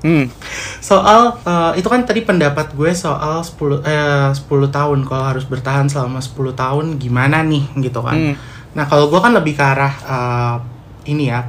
Hmm. 0.00 0.24
soal 0.80 1.36
eh, 1.42 1.72
itu 1.76 1.86
kan 1.86 2.02
tadi 2.02 2.24
pendapat 2.24 2.72
gue 2.72 2.90
soal 2.90 3.44
10 3.44 3.84
eh 3.84 4.32
10 4.32 4.48
tahun 4.68 4.98
kalau 5.04 5.24
harus 5.28 5.44
bertahan 5.44 5.86
selama 5.86 6.18
10 6.18 6.54
tahun 6.54 6.96
gimana 6.96 7.44
nih 7.44 7.68
gitu 7.84 8.00
kan. 8.00 8.16
Hmm. 8.16 8.34
Nah, 8.72 8.84
kalau 8.84 9.08
gue 9.12 9.20
kan 9.20 9.32
lebih 9.32 9.54
ke 9.54 9.64
arah 9.64 9.94
eh, 10.02 10.56
ini 11.08 11.28
ya 11.28 11.40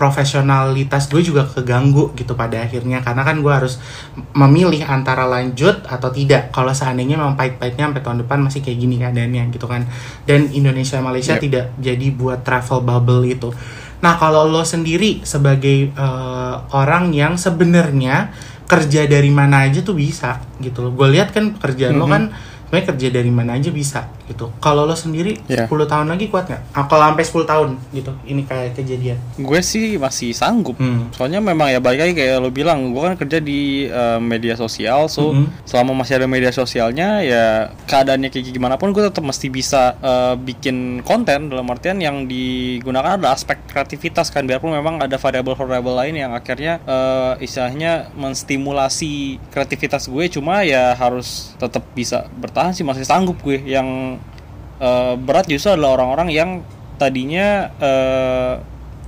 profesionalitas 0.00 1.12
gue 1.12 1.20
juga 1.20 1.44
keganggu 1.44 2.16
gitu 2.16 2.32
pada 2.32 2.64
akhirnya 2.64 3.04
karena 3.04 3.20
kan 3.20 3.44
gue 3.44 3.52
harus 3.52 3.76
memilih 4.32 4.80
antara 4.88 5.28
lanjut 5.28 5.84
atau 5.84 6.08
tidak 6.08 6.48
kalau 6.48 6.72
seandainya 6.72 7.20
memang 7.20 7.36
pahit-pahitnya 7.36 7.92
sampai 7.92 8.00
tahun 8.00 8.18
depan 8.24 8.40
masih 8.40 8.64
kayak 8.64 8.78
gini 8.80 8.96
keadaannya 8.96 9.52
gitu 9.52 9.68
kan 9.68 9.84
dan 10.24 10.48
Indonesia 10.56 11.04
Malaysia 11.04 11.36
Yep. 11.36 11.44
tidak 11.44 11.66
jadi 11.76 12.06
buat 12.16 12.40
travel 12.40 12.80
bubble 12.80 13.28
itu 13.28 13.52
nah 14.00 14.16
kalau 14.16 14.44
lo 14.44 14.62
sendiri 14.62 15.20
sebagai 15.22 15.90
eh, 15.90 16.54
orang 16.72 17.12
yang 17.12 17.36
sebenarnya 17.36 18.32
kerja 18.64 19.04
dari 19.04 19.28
mana 19.28 19.66
aja 19.66 19.80
tuh 19.80 19.92
bisa 19.92 20.40
gitu 20.58 20.80
loh 20.80 20.92
gue 20.92 21.08
lihat 21.10 21.30
kan 21.30 21.52
pekerjaan 21.52 21.94
lo 21.94 22.06
Mhm. 22.06 22.12
kan 22.12 22.22
sebenarnya 22.70 22.86
kerja 22.88 23.08
dari 23.10 23.28
mana 23.28 23.50
aja 23.52 23.66
bisa 23.68 24.00
gitu 24.24 24.46
kalau 24.56 24.86
lo 24.86 24.94
sendiri 24.94 25.42
Iya. 25.44 25.66
10 25.66 25.84
tahun 25.84 26.06
lagi 26.06 26.30
kuat 26.30 26.46
nggak? 26.46 26.62
Ah, 26.70 26.86
kalau 26.86 27.02
sampai 27.04 27.24
10 27.24 27.42
tahun 27.44 27.68
gitu 27.90 28.12
ini 28.24 28.46
kayak 28.46 28.78
kejadian 28.78 29.18
Gue 29.36 29.58
sih 29.60 29.98
masih 29.98 30.30
sanggup. 30.30 30.78
Hmm. 30.78 31.10
Soalnya 31.10 31.40
memang 31.40 31.66
ya 31.66 31.80
balik 31.80 31.98
lagi 32.00 32.14
kayak 32.14 32.38
lo 32.38 32.48
bilang, 32.48 32.92
gue 32.92 33.02
kan 33.02 33.16
kerja 33.16 33.38
di 33.40 33.60
eh, 33.84 34.20
media 34.20 34.54
sosial, 34.54 35.10
so 35.10 35.32
Mhm. 35.32 35.66
selama 35.66 35.98
masih 35.98 36.14
ada 36.14 36.28
media 36.28 36.52
sosialnya 36.52 37.18
ya 37.20 37.44
keadaannya 37.84 38.28
kayak 38.28 38.54
gimana 38.54 38.76
pun 38.76 38.92
gue 38.92 39.02
tetap 39.02 39.24
mesti 39.24 39.48
bisa 39.48 39.98
eh, 39.98 40.34
bikin 40.36 40.76
konten 41.02 41.48
dalam 41.48 41.66
artian 41.66 41.98
yang 41.98 42.24
digunakan 42.24 43.18
ada 43.18 43.32
aspek 43.32 43.66
kreativitas 43.66 44.28
kan 44.28 44.44
biarpun 44.44 44.70
memang 44.70 45.00
ada 45.00 45.16
variabel-variabel 45.16 45.94
lain 45.96 46.14
yang 46.16 46.30
akhirnya 46.30 46.78
eh, 46.80 47.34
istilahnya 47.40 48.14
menstimulasi 48.14 49.10
kreativitas 49.48 50.06
gue 50.06 50.28
cuma 50.28 50.62
ya 50.62 50.92
harus 50.92 51.56
tetap 51.56 51.82
bisa 51.92 52.28
bertahan 52.30 52.59
sih 52.70 52.82
masih 52.82 53.02
sanggup 53.02 53.40
gue 53.40 53.56
yang 53.60 54.20
eh, 54.76 55.14
berat 55.16 55.46
justru 55.46 55.72
adalah 55.72 55.96
orang-orang 55.96 56.28
yang 56.30 56.50
tadinya 56.96 57.48
eh, 57.74 58.54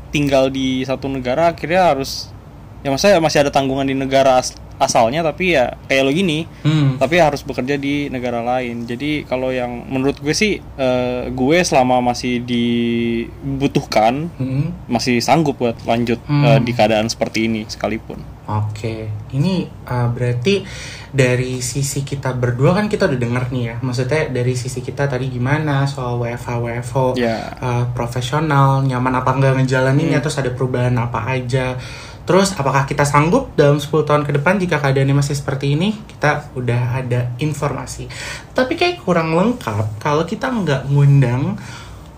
tinggal 0.08 0.48
di 0.48 0.80
satu 0.82 1.06
negara 1.06 1.52
akhirnya 1.52 1.88
harus 1.88 2.32
ya 2.80 2.88
maksudnya 2.88 3.16
masih 3.18 3.38
ada 3.40 3.50
tanggungan 3.50 3.84
di 3.84 3.94
negara 3.94 4.36
as- 4.36 4.52
asalnya 4.74 5.22
tapi 5.22 5.54
ya 5.54 5.78
kayak 5.86 6.02
lo 6.02 6.10
gini 6.10 6.42
Hmm. 6.60 6.98
tapi 6.98 7.16
harus 7.16 7.40
bekerja 7.40 7.76
di 7.76 8.08
negara 8.08 8.42
lain 8.42 8.82
jadi 8.82 9.22
kalau 9.22 9.48
yang 9.48 9.86
menurut 9.86 10.18
gue 10.18 10.34
sih 10.34 10.58
eh, 10.58 11.22
gue 11.30 11.58
selama 11.62 12.02
masih 12.02 12.42
dibutuhkan 12.42 14.26
Hmm. 14.32 14.74
masih 14.86 15.18
sanggup 15.18 15.56
buat 15.56 15.78
lanjut 15.82 16.18
Hmm. 16.22 16.44
eh, 16.44 16.60
di 16.60 16.72
keadaan 16.72 17.06
seperti 17.06 17.46
ini 17.46 17.62
sekalipun 17.64 18.18
Oke, 18.42 19.06
ini 19.30 19.64
uh, 19.86 20.10
berarti 20.10 20.66
dari 21.12 21.60
sisi 21.60 22.00
kita 22.02 22.32
berdua 22.32 22.72
kan 22.72 22.88
kita 22.88 23.04
udah 23.04 23.20
denger 23.20 23.44
nih 23.52 23.62
ya. 23.68 23.74
Maksudnya 23.84 24.32
dari 24.32 24.56
sisi 24.56 24.80
kita 24.80 25.04
tadi 25.04 25.28
gimana 25.28 25.84
soal 25.84 26.16
WFH, 26.16 26.48
WFO, 26.56 27.06
Ya. 27.20 27.52
uh, 27.60 27.84
profesional, 27.92 28.80
nyaman 28.82 29.20
apa 29.20 29.30
enggak 29.36 29.60
ngejalaninnya, 29.60 30.18
Hmm. 30.18 30.24
terus 30.24 30.40
ada 30.40 30.48
perubahan 30.48 30.96
apa 30.96 31.20
aja. 31.28 31.76
Terus 32.22 32.54
apakah 32.56 32.86
kita 32.88 33.04
sanggup 33.04 33.52
dalam 33.58 33.76
10 33.76 34.06
tahun 34.08 34.22
ke 34.24 34.40
depan 34.40 34.56
jika 34.56 34.80
keadaannya 34.80 35.20
masih 35.20 35.36
seperti 35.36 35.74
ini? 35.76 35.92
Kita 36.06 36.54
udah 36.56 37.02
ada 37.04 37.34
informasi. 37.36 38.08
Tapi 38.56 38.78
kayak 38.78 39.02
kurang 39.04 39.36
lengkap 39.36 40.00
kalau 40.00 40.24
kita 40.24 40.48
nggak 40.48 40.88
ngundang 40.88 41.58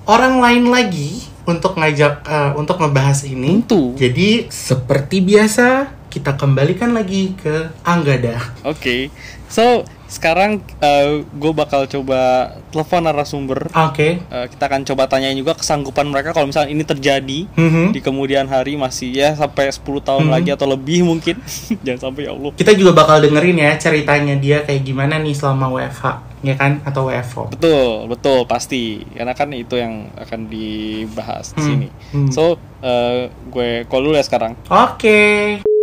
orang 0.05 0.39
lain 0.39 0.69
lagi 0.69 1.25
untuk 1.49 1.81
ngajak 1.81 2.21
uh, 2.25 2.53
untuk 2.55 2.79
ngebahas 2.79 3.25
ini. 3.25 3.65
Tentu. 3.65 3.97
Jadi 3.97 4.49
seperti 4.53 5.25
biasa 5.25 5.89
kita 6.15 6.39
kembalikan 6.39 6.95
lagi 6.95 7.35
ke 7.35 7.75
Anggada. 7.83 8.39
oke 8.63 9.11
so 9.51 9.83
sekarang 10.05 10.63
gue 11.35 11.53
bakal 11.53 11.87
coba 11.87 12.21
telepon 12.71 13.03
narasumber 13.03 13.67
Oke. 13.75 14.23
Eh, 14.23 14.47
kita 14.47 14.65
akan 14.65 14.85
coba 14.85 15.07
tanyain 15.07 15.35
juga 15.35 15.53
kesanggupan 15.53 16.07
mereka 16.07 16.31
kalau 16.31 16.47
misalnya 16.47 16.71
ini 16.71 16.85
terjadi 16.85 17.51
Mhm. 17.51 17.91
di 17.91 17.99
kemudian 17.99 18.47
hari 18.47 18.79
masih 18.79 19.11
ya 19.11 19.35
sampai 19.35 19.67
10 19.67 19.99
tahun 19.99 20.31
Hmm. 20.31 20.33
lagi 20.33 20.51
atau 20.51 20.71
lebih 20.71 21.03
mungkin 21.03 21.35
jangan 21.83 22.01
sampai 22.05 22.23
ya 22.25 22.31
Allah 22.31 22.53
Kita 22.53 22.71
juga 22.73 22.95
bakal 22.95 23.21
dengerin 23.21 23.59
ya 23.59 23.75
ceritanya 23.75 24.35
dia 24.37 24.63
kayak 24.63 24.83
gimana 24.83 25.19
nih 25.19 25.35
selama 25.35 25.67
WFH, 25.73 26.05
ya 26.43 26.55
kan? 26.55 26.79
Atau 26.85 27.11
WFO. 27.11 27.51
betul 27.51 28.07
betul 28.07 28.39
pasti 28.47 29.03
karena 29.11 29.35
kan 29.35 29.51
itu 29.51 29.75
yang 29.75 30.15
akan 30.15 30.47
dibahas 30.47 31.51
di 31.51 31.59
Hmm. 31.59 31.67
sini 31.67 31.89
Hmm. 32.13 32.31
so 32.31 32.55
eh, 32.81 33.35
gue 33.49 33.83
call 33.85 34.05
dulu 34.05 34.15
ya 34.15 34.23
sekarang 34.23 34.55
Oke. 34.69 35.59
ya 35.59 35.74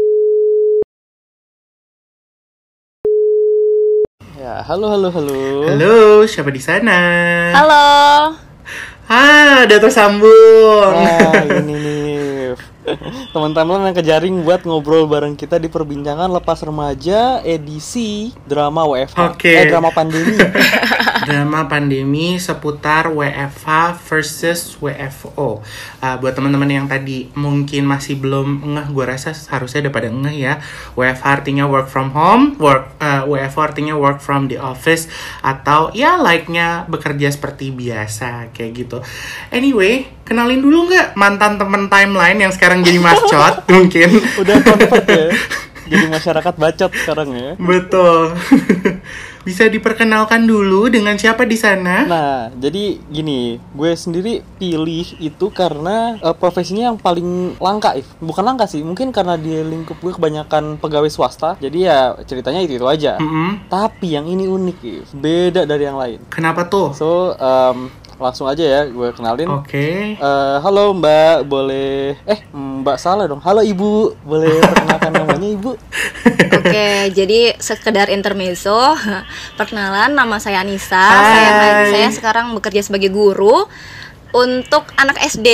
halo 4.62 4.86
halo 4.94 5.08
halo 5.10 5.40
Halo, 5.66 5.96
siapa 6.30 6.54
di 6.54 6.62
sana? 6.62 7.00
Halo. 7.56 7.86
Ah, 9.12 9.66
udah 9.68 9.80
tersambung. 9.82 10.94
Nah, 10.96 11.44
ini 11.60 11.74
nih 11.76 12.02
teman-teman 13.32 13.88
yang 13.88 13.96
kejaring 13.96 14.36
buat 14.42 14.66
ngobrol 14.66 15.06
bareng 15.06 15.38
kita 15.38 15.62
di 15.62 15.70
perbincangan 15.70 16.28
lepas 16.28 16.66
remaja 16.66 17.40
edisi 17.46 18.34
drama 18.50 18.84
WFH 18.90 19.38
Oke. 19.38 19.54
eh 19.54 19.70
drama 19.70 19.94
pandemi 19.94 20.36
Drama 21.22 21.70
pandemi 21.70 22.42
seputar 22.42 23.14
WFH 23.14 23.98
versus 24.10 24.78
WFO. 24.82 25.62
Ah, 26.02 26.18
buat 26.18 26.34
teman-teman 26.34 26.70
yang 26.70 26.88
tadi 26.90 27.30
mungkin 27.38 27.86
masih 27.86 28.18
belum 28.18 28.66
ngeh, 28.76 28.88
gue 28.90 29.06
rasa 29.06 29.32
harusnya 29.54 29.88
udah 29.88 29.94
pada 29.94 30.10
ngeh 30.10 30.38
ya. 30.38 30.54
WFH 30.98 31.26
artinya 31.26 31.66
work 31.70 31.88
from 31.88 32.12
home, 32.12 32.58
work 32.58 32.98
eh, 32.98 33.24
WFO 33.26 33.60
artinya 33.62 33.94
work 33.94 34.18
from 34.20 34.50
the 34.50 34.58
office 34.58 35.06
atau 35.46 35.94
ya 35.94 36.18
like-nya 36.18 36.90
bekerja 36.90 37.30
seperti 37.30 37.70
biasa 37.70 38.50
kayak 38.52 38.72
gitu. 38.74 38.98
Anyway, 39.54 40.10
kenalin 40.26 40.64
dulu 40.64 40.90
nggak 40.90 41.14
mantan 41.20 41.60
temen 41.60 41.92
timeline 41.92 42.40
yang 42.40 42.54
sekarang 42.56 42.82
jadi 42.82 42.98
mascot 42.98 43.66
mungkin. 43.74 44.10
udah 44.40 44.56
convert 44.64 45.06
ya 45.06 45.28
jadi 45.92 46.08
masyarakat 46.08 46.54
bacot 46.56 46.92
sekarang 47.04 47.30
ya 47.36 47.52
Betul. 47.60 48.32
Bisa 49.42 49.66
diperkenalkan 49.66 50.46
dulu 50.46 50.86
dengan 50.88 51.18
siapa 51.18 51.50
di 51.50 51.58
sana? 51.58 52.06
Nah, 52.06 52.54
jadi 52.54 53.02
gini, 53.10 53.58
gue 53.74 53.92
sendiri 53.98 54.46
pilih 54.62 55.18
itu 55.18 55.50
karena 55.50 56.18
eh, 56.22 56.36
profesinya 56.38 56.94
yang 56.94 56.98
paling 57.02 57.58
langka, 57.58 57.98
If. 57.98 58.06
Bukan 58.22 58.46
langka 58.46 58.70
sih, 58.70 58.86
mungkin 58.86 59.10
karena 59.10 59.38
di 59.38 59.50
lingkup 59.66 59.98
gue 59.98 60.14
kebanyakan 60.14 60.78
pegawai 60.78 61.10
swasta. 61.10 61.58
Jadi 61.58 61.90
ya 61.90 62.14
ceritanya 62.26 62.62
itu 62.62 62.78
itu 62.78 62.86
aja. 62.86 63.18
Mm-mm. 63.18 63.66
Tapi 63.66 64.14
yang 64.14 64.30
ini 64.30 64.46
unik, 64.46 64.78
If. 64.86 65.10
Beda 65.18 65.66
dari 65.66 65.90
yang 65.90 65.98
lain. 65.98 66.22
Kenapa 66.30 66.70
tuh? 66.70 66.94
So, 66.94 67.34
em, 67.34 67.90
langsung 68.22 68.46
aja 68.46 68.62
ya 68.62 68.82
gue 68.86 69.10
kenalin. 69.18 69.50
Oke. 69.58 70.14
Eh, 70.14 70.56
halo 70.62 70.94
Mbak, 70.94 71.50
boleh 71.50 72.14
eh 72.30 72.40
Mbak 72.54 72.98
salah 73.02 73.26
dong. 73.26 73.42
Halo 73.42 73.66
Ibu, 73.66 74.22
boleh 74.22 74.62
perkenalkan 74.62 75.12
namanya 75.18 75.50
Ibu? 75.50 75.72
Oke, 76.62 76.90
jadi 77.18 77.58
sekedar 77.58 78.14
intermezzo. 78.14 78.94
Perkenalan, 79.60 80.14
nama 80.14 80.38
saya 80.38 80.62
Anissa. 80.62 81.02
Hai. 81.02 81.34
Saya 81.34 81.74
saya 81.90 82.08
sekarang 82.14 82.54
bekerja 82.54 82.86
sebagai 82.86 83.10
guru 83.10 83.66
untuk 84.32 84.86
anak 84.96 85.18
SD 85.26 85.50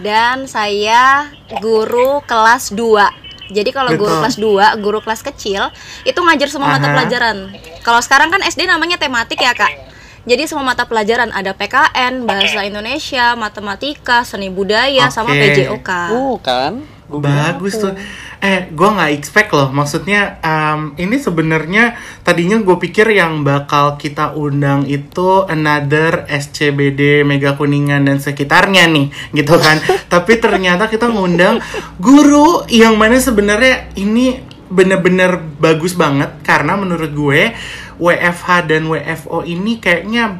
dan 0.00 0.46
saya 0.46 1.26
guru 1.58 2.22
kelas 2.24 2.70
2. 2.72 3.26
Jadi 3.48 3.70
kalau 3.72 3.96
guru 3.96 4.12
kelas 4.22 4.36
2, 4.36 4.84
guru 4.84 5.00
kelas 5.00 5.24
kecil 5.24 5.72
itu 6.04 6.20
ngajar 6.20 6.46
semua 6.52 6.76
mata 6.76 6.86
Aha. 6.86 6.94
pelajaran. 6.94 7.36
Kalau 7.80 8.00
sekarang 8.04 8.28
kan 8.28 8.44
SD 8.44 8.68
namanya 8.68 9.00
tematik 9.00 9.40
ya, 9.40 9.56
Kak. 9.56 9.97
Jadi 10.28 10.44
semua 10.44 10.76
mata 10.76 10.84
pelajaran 10.84 11.32
ada 11.32 11.56
PKN, 11.56 12.28
bahasa 12.28 12.60
Indonesia, 12.60 13.32
matematika, 13.32 14.28
seni 14.28 14.52
budaya, 14.52 15.08
sama 15.08 15.32
Oke. 15.32 15.40
PJOK. 15.40 15.90
Oh, 16.12 16.36
kan? 16.36 16.84
Gua 17.08 17.24
Bagus 17.24 17.80
tuh. 17.80 17.96
Eh, 18.38 18.68
gue 18.68 18.88
nggak 18.92 19.16
expect 19.16 19.56
loh. 19.56 19.72
Maksudnya 19.72 20.36
em, 20.44 20.92
ini 21.00 21.16
sebenarnya 21.16 21.96
tadinya 22.20 22.60
gue 22.60 22.76
pikir 22.76 23.08
yang 23.08 23.40
bakal 23.40 23.96
kita 23.96 24.36
undang 24.36 24.84
itu 24.84 25.48
another 25.48 26.28
SCBD 26.28 27.24
Mega 27.24 27.56
Kuningan 27.56 28.04
dan 28.04 28.20
sekitarnya 28.20 28.84
nih, 28.84 29.08
gitu 29.32 29.56
kan. 29.56 29.80
Tapi 30.12 30.36
ternyata 30.36 30.92
kita 30.92 31.08
ngundang 31.08 31.64
guru 31.96 32.68
yang 32.68 33.00
mana 33.00 33.16
sebenarnya 33.16 33.96
ini 33.96 34.44
bener-bener 34.68 35.40
bagus 35.56 35.96
banget 35.96 36.28
karena 36.44 36.76
menurut 36.76 37.08
gue 37.16 37.56
WFH 37.98 38.70
dan 38.70 38.86
WFO 38.86 39.42
ini 39.42 39.82
kayaknya 39.82 40.38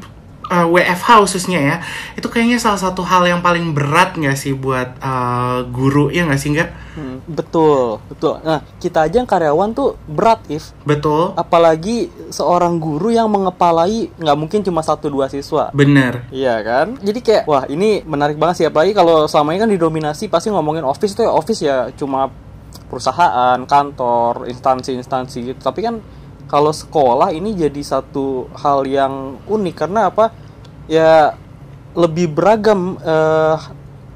uh, 0.48 0.66
WFH 0.66 1.08
khususnya 1.24 1.60
ya, 1.60 1.76
itu 2.16 2.26
kayaknya 2.26 2.58
salah 2.58 2.80
satu 2.80 3.04
hal 3.04 3.28
yang 3.28 3.40
paling 3.44 3.76
berat 3.76 4.16
nggak 4.16 4.36
sih 4.36 4.56
buat 4.56 4.96
uh, 4.98 5.64
guru 5.68 6.08
ya 6.08 6.24
nggak 6.26 6.40
sih 6.40 6.50
nggak? 6.56 6.70
Hmm, 6.98 7.22
betul, 7.30 8.02
betul. 8.10 8.42
Nah, 8.42 8.64
kita 8.82 9.06
aja 9.06 9.22
yang 9.22 9.28
karyawan 9.28 9.70
tuh 9.70 9.94
berat, 10.10 10.42
if. 10.50 10.74
Betul. 10.82 11.36
Apalagi 11.38 12.10
seorang 12.34 12.82
guru 12.82 13.14
yang 13.14 13.30
mengepalai 13.30 14.10
nggak 14.18 14.38
mungkin 14.38 14.60
cuma 14.66 14.82
satu 14.82 15.06
dua 15.06 15.30
siswa. 15.30 15.70
Bener. 15.70 16.26
Iya 16.34 16.58
kan? 16.64 16.98
Jadi 16.98 17.20
kayak 17.22 17.44
wah 17.46 17.64
ini 17.70 18.02
menarik 18.02 18.34
banget 18.34 18.64
sih 18.64 18.66
apalagi 18.66 18.96
kalau 18.96 19.30
selama 19.30 19.54
ini 19.54 19.60
kan 19.62 19.70
didominasi 19.70 20.26
pasti 20.26 20.50
ngomongin 20.50 20.82
office 20.82 21.14
tuh 21.14 21.28
ya 21.28 21.32
office 21.32 21.60
ya 21.62 21.76
cuma 21.94 22.32
perusahaan, 22.88 23.60
kantor, 23.68 24.48
instansi-instansi 24.48 25.38
gitu. 25.54 25.60
Tapi 25.60 25.80
kan 25.84 26.00
kalau 26.48 26.72
sekolah 26.72 27.30
ini 27.30 27.52
jadi 27.52 27.80
satu 27.84 28.48
hal 28.56 28.88
yang 28.88 29.36
unik 29.44 29.74
karena 29.76 30.08
apa? 30.08 30.32
Ya 30.88 31.36
lebih 31.92 32.32
beragam 32.32 32.96
eh, 33.04 33.56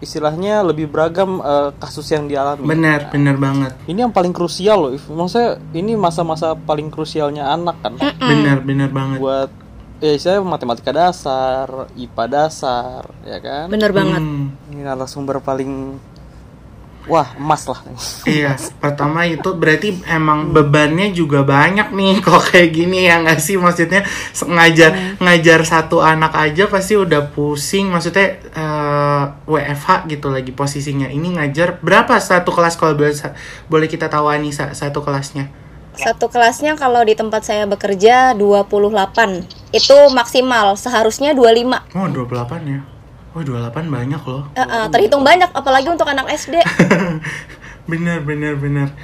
istilahnya 0.00 0.64
lebih 0.64 0.88
beragam 0.88 1.44
eh, 1.44 1.70
kasus 1.76 2.08
yang 2.08 2.26
dialami. 2.26 2.64
Bener, 2.64 3.12
bener 3.12 3.36
banget. 3.36 3.72
Ini 3.84 4.08
yang 4.08 4.12
paling 4.16 4.32
krusial 4.32 4.88
loh. 4.88 4.92
If. 4.96 5.06
Maksudnya 5.12 5.60
ini 5.76 5.92
masa-masa 5.94 6.56
paling 6.56 6.88
krusialnya 6.88 7.52
anak 7.52 7.76
kan. 7.84 8.00
Bener, 8.16 8.64
bener 8.64 8.88
banget. 8.88 9.20
Buat 9.20 9.50
ya 10.02 10.18
saya 10.18 10.42
matematika 10.42 10.90
dasar, 10.90 11.86
IPA 11.94 12.24
dasar, 12.26 13.06
ya 13.22 13.38
kan? 13.38 13.70
Bener 13.70 13.94
banget. 13.94 14.18
Hmm. 14.18 14.50
Ini 14.74 14.82
narasumber 14.82 15.38
paling 15.38 16.00
wah 17.10 17.34
emas 17.34 17.66
lah. 17.66 17.80
Iya, 18.28 18.54
pertama 18.78 19.26
itu 19.26 19.50
berarti 19.54 20.02
emang 20.06 20.54
bebannya 20.54 21.10
juga 21.10 21.42
banyak 21.42 21.90
nih. 21.90 22.18
Kok 22.24 22.52
kayak 22.54 22.70
gini 22.70 23.10
ya 23.10 23.22
nggak 23.22 23.40
sih? 23.42 23.58
Maksudnya 23.58 24.06
ngajar 24.42 25.18
ngajar 25.18 25.60
satu 25.66 25.98
anak 25.98 26.34
aja 26.38 26.70
pasti 26.70 26.94
udah 26.94 27.32
pusing. 27.34 27.90
Maksudnya 27.90 28.38
eh, 28.38 29.24
WFH 29.48 30.06
gitu 30.10 30.30
lagi 30.30 30.54
posisinya. 30.54 31.10
Ini 31.10 31.40
ngajar 31.40 31.82
berapa 31.82 32.18
satu 32.18 32.54
kelas? 32.54 32.78
Kalau 32.78 32.94
boleh 32.94 33.14
boleh 33.66 33.88
kita 33.90 34.06
tahu 34.06 34.30
Anissa 34.30 34.70
satu 34.76 35.02
kelasnya? 35.02 35.50
Satu 35.92 36.32
kelasnya 36.32 36.72
kalau 36.80 37.04
di 37.04 37.12
tempat 37.12 37.44
saya 37.44 37.68
bekerja 37.68 38.32
28 38.32 39.76
Itu 39.76 40.08
maksimal, 40.16 40.72
seharusnya 40.80 41.36
25 41.36 41.92
oh 41.92 42.08
28 42.08 42.64
ya 42.64 42.91
oh 43.32 43.42
28 43.42 43.88
banyak 43.88 44.22
loh. 44.28 44.48
Eh, 44.54 44.60
eh, 44.60 44.86
Terhitung 44.92 45.24
banyak, 45.24 45.50
apalagi 45.52 45.88
untuk 45.88 46.08
anak 46.08 46.28
SD 46.32 46.60
bener 47.90 48.22
bener 48.22 48.54
bener 48.54 48.94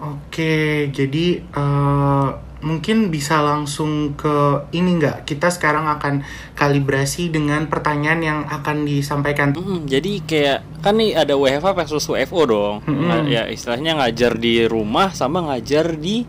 oke 0.00 0.88
jadi 0.88 1.26
eh, 1.44 2.28
mungkin 2.62 3.10
bisa 3.10 3.42
langsung 3.42 4.14
ke 4.14 4.66
ini 4.72 4.96
nggak? 5.02 5.26
Kita 5.26 5.50
sekarang 5.50 5.90
akan 5.98 6.22
kalibrasi 6.54 7.28
dengan 7.28 7.66
pertanyaan 7.66 8.20
yang 8.22 8.40
akan 8.46 8.86
disampaikan. 8.86 9.50
Mm, 9.52 9.90
jadi 9.90 10.12
kayak 10.22 10.58
kan 10.80 10.94
nih 10.96 11.18
ada 11.18 11.34
WFH 11.34 11.74
versus 11.74 12.06
WFO 12.06 12.42
dong. 12.46 12.74
Nah, 12.86 13.26
ya 13.26 13.50
istilahnya 13.50 13.98
ngajar 13.98 14.38
di 14.38 14.64
rumah 14.70 15.10
sama 15.10 15.42
ngajar 15.52 15.98
di 15.98 16.22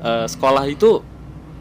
eh, 0.00 0.26
sekolah 0.26 0.64
itu 0.66 1.04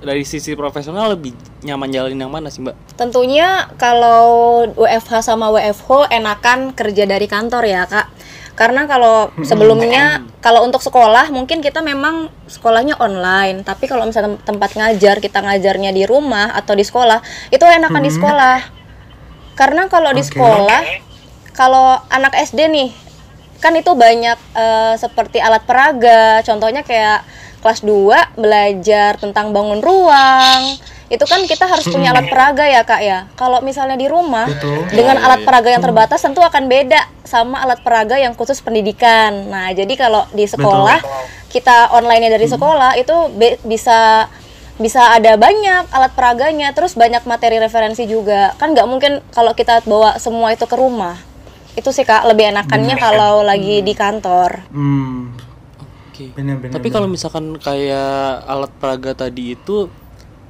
dari 0.04 0.28
sisi 0.28 0.54
profesional 0.54 1.16
lebih 1.16 1.32
nyaman 1.64 1.90
jalanin 1.90 2.28
yang 2.28 2.34
mana 2.34 2.52
sih 2.52 2.60
mbak? 2.60 2.76
Tentunya 3.00 3.72
kalau 3.80 4.68
WFH 4.76 5.24
sama 5.24 5.50
WFH 5.50 6.12
enakan 6.12 6.76
kerja 6.76 7.08
dari 7.08 7.26
kantor 7.26 7.64
ya 7.64 7.88
kak. 7.88 8.12
Karena 8.54 8.86
kalau 8.86 9.34
sebelumnya 9.50 10.22
kalau 10.44 10.62
untuk 10.68 10.84
sekolah 10.84 11.32
mungkin 11.32 11.64
kita 11.64 11.80
memang 11.80 12.30
sekolahnya 12.52 13.00
online. 13.00 13.64
Tapi 13.64 13.88
kalau 13.88 14.04
misalnya 14.06 14.36
tem- 14.38 14.54
tempat 14.54 14.76
ngajar 14.76 15.24
kita 15.24 15.40
ngajarnya 15.40 15.96
di 15.96 16.04
rumah 16.04 16.54
atau 16.54 16.76
di 16.78 16.86
sekolah 16.86 17.24
Itu 17.50 17.64
enakan 17.64 18.04
di 18.04 18.12
sekolah. 18.12 18.60
Karena 19.56 19.88
kalau 19.88 20.12
di 20.12 20.22
Oke. 20.22 20.36
sekolah 20.36 20.82
Kalau 21.54 22.02
anak 22.10 22.34
SD 22.34 22.66
nih 22.70 22.90
kan 23.62 23.72
itu 23.80 23.96
banyak 23.96 24.36
eh, 24.36 24.94
seperti 25.00 25.40
alat 25.40 25.64
peraga. 25.64 26.44
Contohnya 26.44 26.84
kayak 26.84 27.24
kelas 27.64 27.80
2 27.88 28.36
belajar 28.36 29.16
tentang 29.16 29.56
bangun 29.56 29.80
ruang. 29.80 30.76
Itu 31.08 31.24
kan 31.24 31.40
kita 31.48 31.64
harus 31.64 31.88
punya 31.88 32.12
alat 32.12 32.28
peraga 32.28 32.68
ya 32.68 32.84
kak 32.84 33.02
ya. 33.02 33.20
Kalau 33.40 33.64
misalnya 33.64 33.96
di 33.96 34.12
rumah 34.12 34.52
Betul. 34.52 34.92
dengan 34.92 35.24
alat 35.24 35.42
iya. 35.42 35.48
peraga 35.48 35.70
yang 35.72 35.84
terbatas 35.84 36.20
tentu 36.20 36.44
akan 36.44 36.68
beda 36.68 37.00
sama 37.24 37.64
alat 37.64 37.80
peraga 37.80 38.20
yang 38.20 38.36
khusus 38.36 38.60
pendidikan. 38.60 39.48
Nah 39.48 39.72
jadi 39.72 39.94
kalau 39.96 40.28
di 40.36 40.44
sekolah 40.44 41.00
kita 41.48 41.96
online 41.96 42.28
dari 42.28 42.50
sekolah 42.50 43.00
itu 43.00 43.16
bisa 43.64 44.28
bisa 44.82 45.14
ada 45.14 45.38
banyak 45.38 45.86
alat 45.94 46.12
peraganya 46.18 46.74
terus 46.74 46.98
banyak 46.98 47.24
materi 47.24 47.64
referensi 47.64 48.04
juga. 48.10 48.58
Kan 48.60 48.74
nggak 48.76 48.88
mungkin 48.90 49.24
kalau 49.32 49.56
kita 49.56 49.86
bawa 49.88 50.20
semua 50.20 50.52
itu 50.52 50.68
ke 50.68 50.76
rumah. 50.76 51.16
Itu 51.78 51.94
sih 51.94 52.04
kak 52.04 52.26
lebih 52.26 52.52
enakannya 52.52 52.98
kalau 52.98 53.46
lagi 53.46 53.86
di 53.86 53.94
kantor. 53.94 54.66
Hmm 54.74 55.53
Oke. 56.30 56.38
bener-bener 56.38 56.72
Tapi 56.72 56.88
kalau 56.88 57.08
misalkan 57.08 57.58
kayak 57.58 58.48
alat 58.48 58.72
peraga 58.80 59.28
tadi 59.28 59.54
itu 59.54 59.90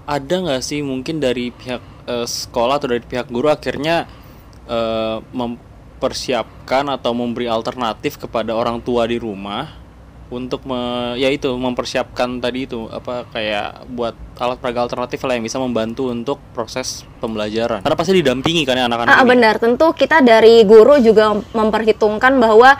ada 0.03 0.35
nggak 0.35 0.61
sih 0.61 0.83
mungkin 0.83 1.17
dari 1.17 1.49
pihak 1.49 1.81
eh, 2.05 2.27
sekolah 2.27 2.77
atau 2.77 2.91
dari 2.91 3.01
pihak 3.01 3.31
guru 3.31 3.47
akhirnya 3.47 4.05
eh, 4.67 5.17
mempersiapkan 5.31 6.91
atau 6.91 7.15
memberi 7.15 7.47
alternatif 7.47 8.19
kepada 8.19 8.51
orang 8.51 8.83
tua 8.83 9.07
di 9.07 9.15
rumah 9.15 9.83
untuk 10.33 10.65
me, 10.65 11.13
ya 11.13 11.29
itu 11.29 11.45
mempersiapkan 11.53 12.41
tadi 12.41 12.65
itu 12.65 12.89
apa 12.89 13.29
kayak 13.29 13.85
buat 13.93 14.17
alat 14.41 14.57
peraga 14.57 14.89
alternatif 14.89 15.21
lah 15.29 15.37
yang 15.37 15.45
bisa 15.45 15.61
membantu 15.61 16.09
untuk 16.09 16.41
proses 16.57 17.05
pembelajaran. 17.21 17.85
Karena 17.85 17.93
pasti 17.93 18.17
didampingi 18.17 18.65
kan 18.65 18.73
ya 18.81 18.89
anak-anak 18.89 19.13
Ah, 19.13 19.21
ini. 19.21 19.29
benar, 19.29 19.55
tentu 19.61 19.93
kita 19.93 20.25
dari 20.25 20.65
guru 20.65 20.97
juga 20.97 21.37
memperhitungkan 21.53 22.41
bahwa 22.41 22.73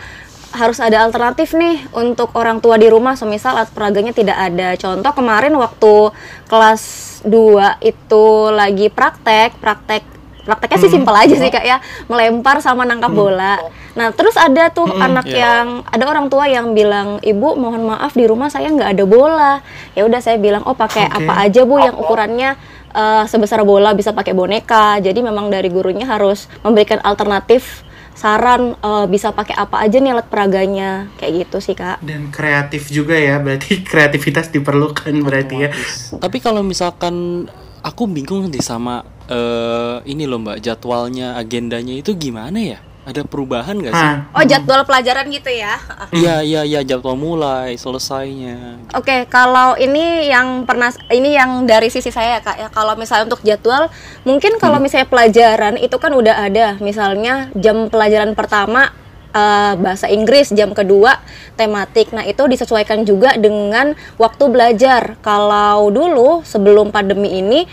harus 0.54 0.78
ada 0.78 1.02
alternatif 1.02 1.52
nih 1.52 1.82
untuk 1.92 2.30
orang 2.38 2.62
tua 2.62 2.78
di 2.78 2.86
rumah 2.86 3.18
semisal 3.18 3.58
alat 3.58 3.70
peraganya 3.74 4.14
tidak 4.14 4.38
ada. 4.38 4.78
Contoh 4.78 5.12
kemarin 5.12 5.52
waktu 5.58 6.14
kelas 6.46 6.82
2 7.26 7.82
itu 7.82 8.24
lagi 8.54 8.86
praktek, 8.88 9.58
praktek 9.58 10.02
prakteknya 10.44 10.78
sih 10.84 10.92
simpel 10.92 11.16
aja 11.16 11.32
sih 11.40 11.48
Kak 11.48 11.64
ya, 11.64 11.80
melempar 12.04 12.60
sama 12.60 12.84
nangkap 12.84 13.16
bola. 13.16 13.56
Nah, 13.96 14.12
terus 14.12 14.36
ada 14.36 14.68
tuh 14.68 14.84
anak 14.92 15.24
Iya. 15.24 15.40
yang 15.40 15.66
ada 15.88 16.04
orang 16.04 16.28
tua 16.28 16.44
yang 16.44 16.76
bilang, 16.76 17.16
"Ibu, 17.24 17.56
mohon 17.56 17.88
maaf 17.88 18.12
di 18.12 18.28
rumah 18.28 18.52
saya 18.52 18.68
nggak 18.68 18.92
ada 18.92 19.04
bola." 19.08 19.64
Ya 19.96 20.04
udah 20.04 20.20
saya 20.20 20.36
bilang, 20.36 20.60
"Oh, 20.68 20.76
pakai 20.76 21.08
Oke. 21.08 21.16
apa 21.24 21.32
aja, 21.48 21.64
Bu, 21.64 21.80
yang 21.80 21.96
ukurannya 21.96 22.60
eh, 22.94 23.24
sebesar 23.24 23.64
bola 23.64 23.96
bisa 23.96 24.12
pakai 24.12 24.36
boneka." 24.36 25.00
Jadi 25.00 25.24
memang 25.24 25.48
dari 25.48 25.72
gurunya 25.72 26.04
harus 26.04 26.44
memberikan 26.60 27.00
alternatif 27.00 27.83
saran 28.14 28.78
eh, 28.78 29.06
bisa 29.10 29.34
pakai 29.34 29.58
apa 29.58 29.82
aja 29.82 29.98
nih 29.98 30.14
alat 30.14 30.26
peraganya. 30.30 31.10
Kayak 31.18 31.50
gitu 31.50 31.58
sih, 31.60 31.74
Kak. 31.74 31.98
dan 32.00 32.30
kreatif 32.30 32.88
juga 32.88 33.18
ya 33.18 33.42
berarti 33.42 33.82
kreativitas 33.90 34.48
diperlukan 34.48 35.12
berarti 35.20 35.56
ya 35.66 35.70
Tapi 36.18 36.38
kalau 36.38 36.62
misalkan 36.62 37.46
aku 37.82 38.06
bingung 38.08 38.46
nanti 38.46 38.62
sama 38.62 39.02
eh, 39.26 39.98
ini 40.06 40.24
loh 40.24 40.40
mbak 40.40 40.62
jadwalnya 40.62 41.34
agendanya 41.36 41.92
itu 41.92 42.14
gimana 42.14 42.56
ya? 42.56 42.78
Ada 43.04 43.20
perubahan 43.28 43.76
nggak 43.76 43.92
sih? 43.92 44.12
Oh, 44.32 44.44
jadwal 44.48 44.80
pelajaran 44.88 45.28
gitu 45.28 45.52
ya. 45.52 45.76
Iya 46.08 46.40
iya 46.40 46.60
iya 46.64 46.80
jadwal 46.80 47.20
mulai 47.20 47.76
selesainya. 47.76 48.80
Oke, 48.96 49.28
kalau 49.28 49.76
ini 49.76 50.32
yang 50.32 50.64
pernah 50.64 50.88
ini 51.12 51.36
yang 51.36 51.68
dari 51.68 51.92
sisi 51.92 52.08
saya 52.08 52.40
ya, 52.40 52.40
Kak 52.40 52.56
ya. 52.56 52.68
Kalau 52.72 52.96
misalnya 52.96 53.28
untuk 53.28 53.44
jadwal, 53.44 53.92
mungkin 54.24 54.56
kalau 54.56 54.80
misalnya 54.80 55.04
pelajaran 55.04 55.76
itu 55.76 55.96
kan 56.00 56.16
udah 56.16 56.48
ada. 56.48 56.80
Misalnya 56.80 57.52
jam 57.52 57.92
pelajaran 57.92 58.32
pertama 58.32 58.88
eh, 59.36 59.74
bahasa 59.76 60.08
Inggris, 60.08 60.48
jam 60.56 60.72
kedua 60.72 61.20
tematik. 61.60 62.08
Nah, 62.16 62.24
itu 62.24 62.40
disesuaikan 62.48 63.04
juga 63.04 63.36
dengan 63.36 63.92
waktu 64.16 64.48
belajar. 64.48 65.20
Kalau 65.20 65.92
dulu 65.92 66.40
sebelum 66.40 66.88
pandemi 66.88 67.36
ini 67.36 67.68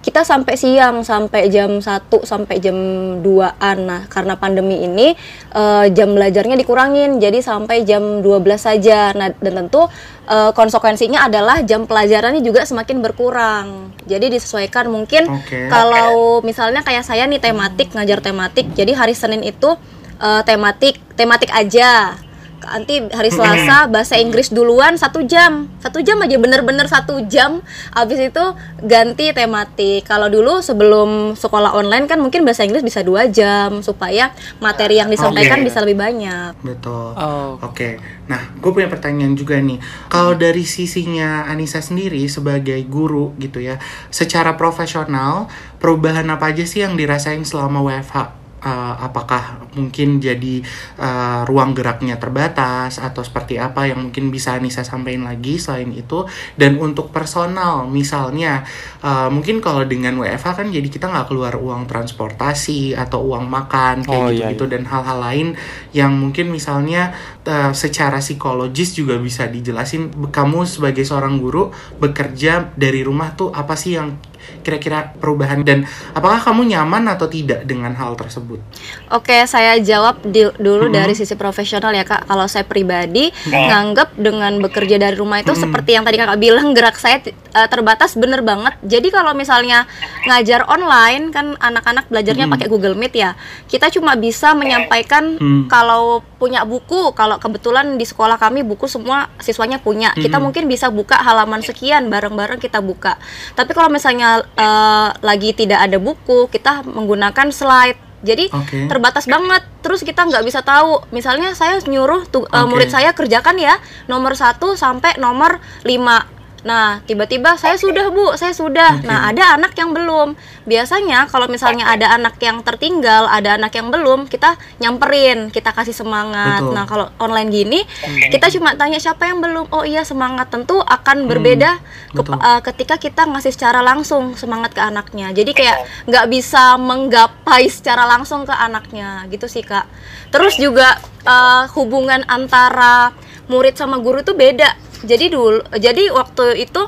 kita 0.00 0.24
sampai 0.24 0.56
siang 0.56 1.04
sampai 1.04 1.52
jam 1.52 1.76
1 1.76 2.08
sampai 2.24 2.56
jam 2.56 2.76
2-an. 3.20 3.78
Nah, 3.84 4.02
karena 4.08 4.34
pandemi 4.40 4.80
ini 4.80 5.12
eh, 5.52 5.86
jam 5.92 6.16
belajarnya 6.16 6.56
dikurangin 6.56 7.20
jadi 7.20 7.36
sampai 7.44 7.84
jam 7.84 8.24
12 8.24 8.56
saja. 8.56 9.12
Nah, 9.12 9.28
dan 9.36 9.54
tentu 9.64 9.84
eh, 10.24 10.52
konsekuensinya 10.56 11.28
adalah 11.28 11.60
jam 11.60 11.84
pelajarannya 11.84 12.40
juga 12.40 12.64
semakin 12.64 13.04
berkurang. 13.04 13.66
Jadi 14.08 14.32
disesuaikan 14.32 14.88
mungkin 14.88 15.28
Oke. 15.28 15.68
kalau 15.68 16.40
misalnya 16.40 16.80
kayak 16.80 17.04
saya 17.04 17.28
nih 17.28 17.40
tematik 17.40 17.92
ngajar 17.92 18.24
tematik. 18.24 18.72
Jadi 18.72 18.96
hari 18.96 19.12
Senin 19.12 19.44
itu 19.44 19.76
eh, 20.16 20.42
tematik 20.48 20.96
tematik 21.12 21.52
aja. 21.52 22.16
Nanti 22.64 23.02
hari 23.10 23.32
Selasa 23.32 23.88
bahasa 23.88 24.20
Inggris 24.20 24.52
duluan 24.52 24.96
satu 25.00 25.24
jam 25.24 25.68
satu 25.80 26.04
jam 26.04 26.20
aja 26.20 26.36
bener-bener 26.36 26.86
satu 26.86 27.24
jam 27.26 27.64
abis 27.96 28.30
itu 28.30 28.44
ganti 28.84 29.32
tematik 29.32 30.04
kalau 30.04 30.28
dulu 30.28 30.60
sebelum 30.60 31.34
sekolah 31.34 31.74
online 31.74 32.06
kan 32.06 32.20
mungkin 32.20 32.44
bahasa 32.44 32.64
Inggris 32.64 32.84
bisa 32.84 33.00
dua 33.00 33.26
jam 33.28 33.80
supaya 33.80 34.32
materi 34.60 35.00
yang 35.00 35.08
disampaikan 35.08 35.60
Oke. 35.60 35.66
bisa 35.72 35.78
lebih 35.82 35.98
banyak 36.00 36.52
Betul. 36.60 37.12
Oh. 37.16 37.56
Oke. 37.60 37.98
Nah, 38.30 38.54
gue 38.62 38.70
punya 38.70 38.86
pertanyaan 38.86 39.34
juga 39.34 39.58
nih. 39.58 39.80
Kalau 40.06 40.38
dari 40.38 40.62
sisinya 40.62 41.48
Anissa 41.50 41.82
sendiri 41.82 42.24
sebagai 42.30 42.78
guru 42.86 43.34
gitu 43.42 43.58
ya, 43.58 43.80
secara 44.12 44.54
profesional, 44.54 45.50
perubahan 45.82 46.28
apa 46.30 46.54
aja 46.54 46.62
sih 46.62 46.84
yang 46.84 46.94
dirasain 46.94 47.42
selama 47.42 47.82
WFH? 47.82 48.39
Uh, 48.60 48.94
apakah 49.02 49.66
mungkin 49.74 50.22
jadi 50.22 50.62
uh, 51.00 51.42
ruang 51.48 51.74
geraknya 51.74 52.20
terbatas 52.20 53.02
atau 53.02 53.24
seperti 53.26 53.58
apa 53.58 53.88
yang 53.88 54.08
mungkin 54.08 54.30
bisa 54.30 54.54
Anissa 54.54 54.86
sampaikan 54.86 55.26
lagi 55.26 55.58
selain 55.58 55.90
itu. 55.90 56.24
Dan 56.54 56.78
untuk 56.78 57.10
personal 57.10 57.90
misalnya 57.90 58.62
uh, 59.02 59.26
mungkin 59.32 59.58
kalau 59.58 59.82
dengan 59.84 60.14
WFH 60.22 60.64
kan 60.64 60.66
jadi 60.70 60.86
kita 60.86 61.10
nggak 61.10 61.26
keluar 61.26 61.58
uang 61.58 61.90
transportasi 61.90 62.94
atau 62.94 63.26
uang 63.26 63.50
makan 63.50 64.06
kayak 64.06 64.20
Oh, 64.20 64.28
gitu 64.28 64.44
iya, 64.44 64.52
gitu 64.54 64.64
dan 64.68 64.84
hal-hal 64.86 65.18
lain 65.18 65.48
yang 65.90 66.12
mungkin 66.14 66.52
misalnya 66.52 67.16
uh, 67.48 67.72
secara 67.72 68.20
psikologis 68.20 68.94
juga 68.94 69.16
bisa 69.16 69.48
dijelasin. 69.48 70.12
Kamu 70.30 70.68
sebagai 70.68 71.02
seorang 71.02 71.40
guru 71.40 71.72
bekerja 71.98 72.70
dari 72.76 73.00
rumah 73.02 73.34
tuh 73.34 73.50
apa 73.50 73.74
sih 73.74 73.96
yang 73.96 74.14
kira-kira 74.60 75.12
perubahan 75.14 75.60
dan 75.60 75.84
apakah 76.10 76.38
kamu 76.38 76.68
nyaman 76.68 77.08
atau 77.08 77.26
tidak 77.26 77.64
dengan 77.64 77.92
hal 77.92 78.14
tersebut? 78.14 78.60
Oke, 79.08 79.44
saya 79.44 79.76
jawab 79.76 80.20
di- 80.22 80.52
dulu 80.56 80.86
Mm-mm. 80.86 80.94
dari 80.94 81.12
sisi 81.12 81.34
profesional 81.34 81.90
ya 81.90 82.02
kak. 82.02 82.24
Kalau 82.24 82.44
saya 82.44 82.62
pribadi 82.62 83.32
nganggap 83.46 84.14
dengan 84.14 84.58
bekerja 84.58 84.96
dari 84.96 85.14
rumah 85.14 85.38
itu 85.38 85.50
Mm-mm. 85.50 85.64
seperti 85.64 85.90
yang 85.92 86.04
tadi 86.04 86.16
kakak 86.16 86.38
bilang 86.38 86.72
gerak 86.72 86.94
saya 86.94 87.20
eh, 87.24 87.68
terbatas 87.68 88.14
bener 88.14 88.40
banget. 88.40 88.76
Jadi 88.82 89.08
kalau 89.08 89.32
misalnya 89.32 89.84
ngajar 90.24 90.66
online 90.66 91.30
kan 91.30 91.56
anak-anak 91.56 92.06
belajarnya 92.06 92.44
Mm-mm. 92.44 92.54
pakai 92.54 92.68
Google 92.68 92.94
Meet 92.94 93.14
ya, 93.14 93.30
kita 93.66 93.88
cuma 93.88 94.14
bisa 94.14 94.52
menyampaikan 94.52 95.38
Hmm. 95.40 95.64
kalau 95.66 96.20
punya 96.40 96.64
buku. 96.64 97.12
Kalau 97.12 97.36
kebetulan 97.36 98.00
di 98.00 98.08
sekolah 98.08 98.40
kami 98.40 98.64
buku 98.64 98.88
semua 98.88 99.28
siswanya 99.36 99.76
punya, 99.76 100.16
kita 100.16 100.40
Mm-mm. 100.40 100.48
mungkin 100.48 100.64
bisa 100.64 100.88
buka 100.88 101.20
halaman 101.20 101.60
sekian 101.60 102.08
bareng-bareng 102.08 102.56
kita 102.56 102.80
buka. 102.80 103.20
Tapi 103.52 103.76
kalau 103.76 103.92
misalnya 103.92 104.40
eh, 104.56 105.08
lagi 105.20 105.52
tidak 105.52 105.84
ada 105.84 106.00
buku, 106.00 106.48
kita 106.48 106.80
menggunakan 106.88 107.52
slide. 107.52 108.00
Jadi 108.20 108.52
Oke. 108.52 108.88
terbatas 108.88 109.24
banget 109.24 109.64
terus 109.80 110.04
kita 110.04 110.28
nggak 110.28 110.44
bisa 110.44 110.60
tahu 110.60 111.00
misalnya 111.08 111.56
saya 111.56 111.80
nyuruh 111.80 112.28
tuh 112.28 112.44
eh, 112.52 112.60
Oke. 112.60 112.68
murid 112.68 112.92
saya 112.92 113.16
kerjakan 113.16 113.56
ya 113.56 113.80
nomor 114.12 114.36
1 114.36 114.60
sampai 114.76 115.16
nomor 115.16 115.56
5 115.88 116.39
nah 116.60 117.00
tiba-tiba 117.08 117.56
saya 117.56 117.74
sudah 117.74 118.12
bu 118.12 118.36
saya 118.36 118.52
sudah. 118.52 119.00
Oke. 119.00 119.08
nah 119.08 119.32
ada 119.32 119.56
anak 119.56 119.72
yang 119.74 119.96
belum. 119.96 120.36
Biasanya 120.68 121.24
kalau 121.26 121.48
misalnya 121.48 121.88
ada 121.88 122.12
anak 122.12 122.36
yang 122.36 122.60
tertinggal 122.60 123.24
ada 123.24 123.56
anak 123.56 123.72
yang 123.72 123.88
belum 123.88 124.28
kita 124.28 124.60
nyamperin 124.76 125.48
kita 125.48 125.72
kasih 125.72 125.96
semangat. 125.96 126.60
Betul. 126.60 126.74
nah 126.76 126.84
kalau 126.84 127.06
online 127.16 127.48
gini 127.48 127.80
kita 128.28 128.52
cuma 128.52 128.76
tanya 128.76 129.00
siapa 129.00 129.24
yang 129.24 129.40
belum. 129.40 129.72
Oh 129.72 129.88
iya 129.88 130.04
semangat. 130.04 130.52
Tentu 130.52 130.76
akan 130.78 131.24
berbeda 131.24 131.80
ke- 132.12 132.20
eh, 132.28 132.60
ketika 132.60 132.94
kita 132.96 133.24
ngasih 133.24 133.56
secara 133.56 133.80
langsung 133.80 134.36
semangat 134.36 134.76
ke 134.76 134.82
anaknya. 134.84 135.32
Jadi 135.32 135.56
kayak 135.56 135.78
nggak 136.06 136.26
bisa 136.28 136.76
menggapai 136.76 137.72
secara 137.72 138.04
langsung 138.04 138.44
ke 138.44 138.52
anaknya. 138.52 139.24
Gitu 139.32 139.48
sih 139.48 139.64
kak. 139.64 139.88
Terus 140.28 140.60
juga 140.60 141.00
eh, 141.24 141.64
hubungan 141.72 142.20
antara 142.28 143.16
murid 143.48 143.74
sama 143.74 143.98
guru 143.98 144.20
itu 144.20 144.30
beda 144.30 144.89
jadi 145.04 145.32
dulu 145.32 145.64
jadi 145.76 146.12
waktu 146.12 146.64
itu 146.64 146.82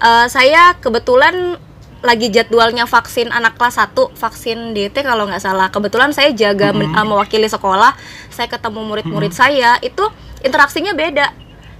eh, 0.00 0.26
saya 0.28 0.76
kebetulan 0.78 1.56
lagi 2.04 2.28
jadwalnya 2.28 2.84
vaksin 2.84 3.32
anak 3.32 3.56
kelas 3.56 3.80
1 3.80 3.96
vaksin 4.12 4.76
DT 4.76 4.92
kalau 5.00 5.24
nggak 5.24 5.40
salah. 5.40 5.72
Kebetulan 5.72 6.12
saya 6.12 6.36
jaga 6.36 6.76
men- 6.76 6.92
eh, 6.92 7.06
mewakili 7.08 7.48
sekolah 7.48 7.96
saya 8.28 8.44
ketemu 8.52 8.84
murid-murid 8.84 9.32
saya 9.32 9.80
itu 9.80 10.04
interaksinya 10.44 10.92
beda 10.92 11.32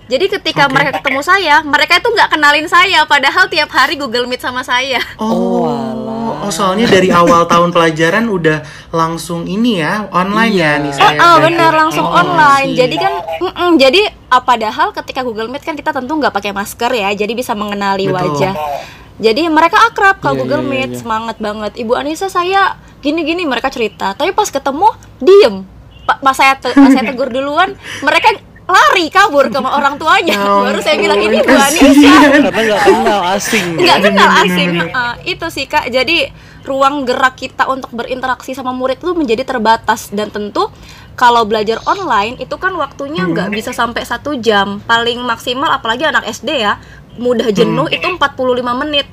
jadi 0.05 0.29
ketika 0.31 0.67
Oke. 0.67 0.73
mereka 0.73 0.91
ketemu 0.99 1.21
saya 1.21 1.57
mereka 1.61 1.97
itu 1.97 2.09
nggak 2.09 2.29
kenalin 2.29 2.67
saya 2.67 3.05
padahal 3.05 3.45
tiap 3.47 3.69
hari 3.69 3.95
Google 3.95 4.25
Meet 4.25 4.39
sama 4.39 4.61
saya 4.61 5.01
Oh, 5.17 5.65
alah. 5.65 6.45
oh 6.45 6.51
soalnya 6.51 6.85
dari 6.87 7.09
awal 7.11 7.45
tahun 7.45 7.71
pelajaran 7.71 8.27
udah 8.27 8.61
langsung 8.91 9.45
ini 9.47 9.81
ya 9.81 10.07
online 10.11 10.53
Iya. 10.53 10.69
ya 10.69 10.73
nih 10.79 10.91
Oh, 10.91 10.99
saya. 10.99 11.17
oh, 11.17 11.21
berarti. 11.35 11.45
benar 11.47 11.73
langsung 11.75 12.05
Oh, 12.05 12.13
online. 12.15 12.69
See. 12.69 12.79
Jadi 12.79 12.97
kan, 12.97 13.13
mm-mm, 13.39 13.71
jadi 13.77 14.01
ah, 14.29 14.41
padahal 14.41 14.93
ketika 14.93 15.21
Google 15.21 15.49
Meet 15.49 15.63
kan 15.63 15.73
kita 15.73 15.91
tentu 15.91 16.13
nggak 16.13 16.33
pakai 16.33 16.53
masker 16.53 16.91
ya, 16.91 17.11
jadi 17.11 17.33
bisa 17.33 17.53
mengenali 17.53 18.05
Betul. 18.07 18.19
wajah. 18.35 18.55
Jadi 19.17 19.47
mereka 19.47 19.79
akrab 19.85 20.19
kalau 20.19 20.35
Iya, 20.35 20.41
Google 20.43 20.63
iya, 20.63 20.71
Meet, 20.71 20.91
iya. 20.91 20.99
semangat 20.99 21.37
banget. 21.39 21.73
Ibu 21.77 21.93
Anissa 21.95 22.27
saya 22.27 22.75
gini-gini 22.99 23.45
mereka 23.45 23.69
cerita, 23.69 24.13
tapi 24.13 24.31
pas 24.31 24.47
ketemu 24.47 24.91
diem. 25.19 25.63
Pa- 26.03 26.19
Pas 26.19 26.35
saya 26.35 26.55
te- 26.55 26.71
pas 26.71 26.91
saya 26.91 27.07
tegur 27.07 27.31
duluan, 27.31 27.73
mereka 28.01 28.35
lari 28.65 29.07
kabur 29.09 29.47
ke 29.47 29.59
orang 29.59 29.95
tuanya. 29.97 30.35
Ya 30.35 30.45
Baru 30.67 30.81
saya 30.81 30.97
bilang 30.97 31.21
ini 31.21 31.39
Bu 31.39 31.53
Anissa. 31.53 32.13
Karena 32.23 32.49
nggak 32.51 32.83
kenal 32.83 33.21
asing. 33.33 33.67
nggak 33.77 33.99
kenal 34.01 34.31
asing. 34.41 34.69
Heeh, 34.79 35.13
itu 35.27 35.47
sih 35.49 35.65
kak 35.65 35.89
jadi 35.89 36.33
ruang 36.65 37.05
gerak 37.05 37.37
kita 37.37 37.69
untuk 37.69 37.93
berinteraksi 37.93 38.57
sama 38.57 38.73
murid 38.73 38.97
itu 38.97 39.13
menjadi 39.13 39.45
terbatas 39.45 40.09
dan 40.09 40.33
tentu 40.33 40.73
kalau 41.13 41.45
belajar 41.45 41.77
online 41.85 42.41
itu 42.41 42.57
kan 42.57 42.73
waktunya 42.75 43.21
Hmm. 43.23 43.37
nggak 43.37 43.49
bisa 43.53 43.71
sampai 43.71 44.01
satu 44.03 44.33
jam 44.35 44.81
paling 44.81 45.21
maksimal 45.21 45.69
apalagi 45.69 46.03
anak 46.03 46.25
SD 46.25 46.65
ya 46.65 46.81
mudah 47.15 47.53
jenuh 47.53 47.87
itu 47.87 48.09
45 48.09 48.33
menit 48.75 49.05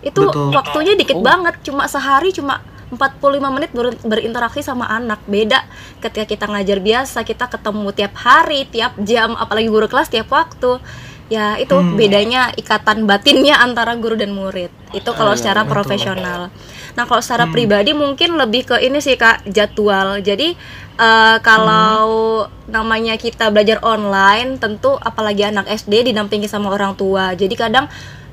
itu 0.00 0.14
Hmm. 0.16 0.30
Betul. 0.30 0.48
waktunya 0.54 0.94
dikit 0.94 1.18
Oh. 1.18 1.26
banget 1.26 1.58
cuma 1.60 1.84
sehari 1.84 2.30
cuma 2.30 2.62
45 2.88 3.50
menit 3.50 3.70
ber- 3.74 3.98
berinteraksi 4.00 4.62
sama 4.62 4.86
anak. 4.86 5.18
Beda 5.26 5.66
ketika 5.98 6.22
kita 6.24 6.44
ngajar 6.46 6.78
biasa 6.78 7.26
kita 7.26 7.50
ketemu 7.50 7.90
tiap 7.90 8.14
hari 8.14 8.64
tiap 8.66 8.94
jam 9.02 9.34
apalagi 9.34 9.66
guru 9.66 9.90
kelas 9.90 10.06
tiap 10.06 10.30
waktu. 10.30 10.78
Ya 11.26 11.58
itu 11.58 11.74
Hmm. 11.74 11.98
bedanya 11.98 12.54
ikatan 12.54 13.02
batinnya 13.02 13.58
antara 13.58 13.98
guru 13.98 14.14
dan 14.14 14.30
murid. 14.30 14.70
Itu 14.94 15.10
kalau 15.10 15.34
iya, 15.34 15.38
secara 15.42 15.66
betul. 15.66 15.72
profesional. 15.74 16.54
nah 16.96 17.04
kalau 17.04 17.20
secara 17.20 17.44
Hmm. 17.44 17.52
pribadi 17.52 17.92
mungkin 17.92 18.40
lebih 18.40 18.72
ke 18.72 18.76
ini 18.80 19.04
sih 19.04 19.18
kak 19.18 19.44
jadwal. 19.44 20.22
Jadi 20.22 20.54
eh, 20.96 21.36
kalau 21.44 22.46
namanya 22.66 23.20
kita 23.20 23.52
belajar 23.52 23.84
online 23.84 24.56
tentu 24.56 24.96
apalagi 24.96 25.44
anak 25.44 25.68
SD 25.68 26.08
didampingi 26.08 26.48
sama 26.48 26.72
orang 26.72 26.96
tua. 26.96 27.36
Jadi 27.36 27.52
kadang 27.52 27.84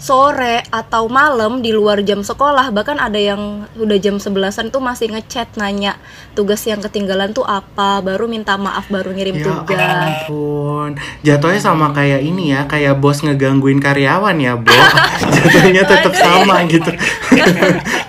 sore 0.03 0.59
atau 0.67 1.07
malam 1.07 1.63
di 1.63 1.71
luar 1.71 2.03
jam 2.03 2.19
sekolah 2.27 2.75
bahkan 2.75 2.99
ada 2.99 3.15
yang 3.15 3.63
udah 3.79 3.97
jam 4.03 4.19
11-an 4.19 4.67
tuh 4.67 4.83
masih 4.83 5.07
ngechat 5.15 5.55
nanya 5.55 5.95
tugas 6.35 6.59
yang 6.67 6.83
ketinggalan 6.83 7.31
tuh 7.31 7.47
apa 7.47 8.03
baru 8.03 8.27
minta 8.27 8.59
maaf 8.59 8.91
baru 8.91 9.15
ngirim 9.15 9.39
Ya 9.39 9.45
tugas 9.47 9.79
ampun, 9.79 10.89
jatuhnya 11.23 11.61
sama 11.63 11.95
kayak 11.95 12.19
ini 12.19 12.51
ya, 12.51 12.67
kayak 12.67 12.99
bos 12.99 13.23
ngegangguin 13.23 13.79
karyawan 13.79 14.35
ya, 14.43 14.59
Bo. 14.59 14.75
jatuhnya 15.39 15.87
tetap 15.87 16.13
sama 16.19 16.67
gitu. 16.67 16.91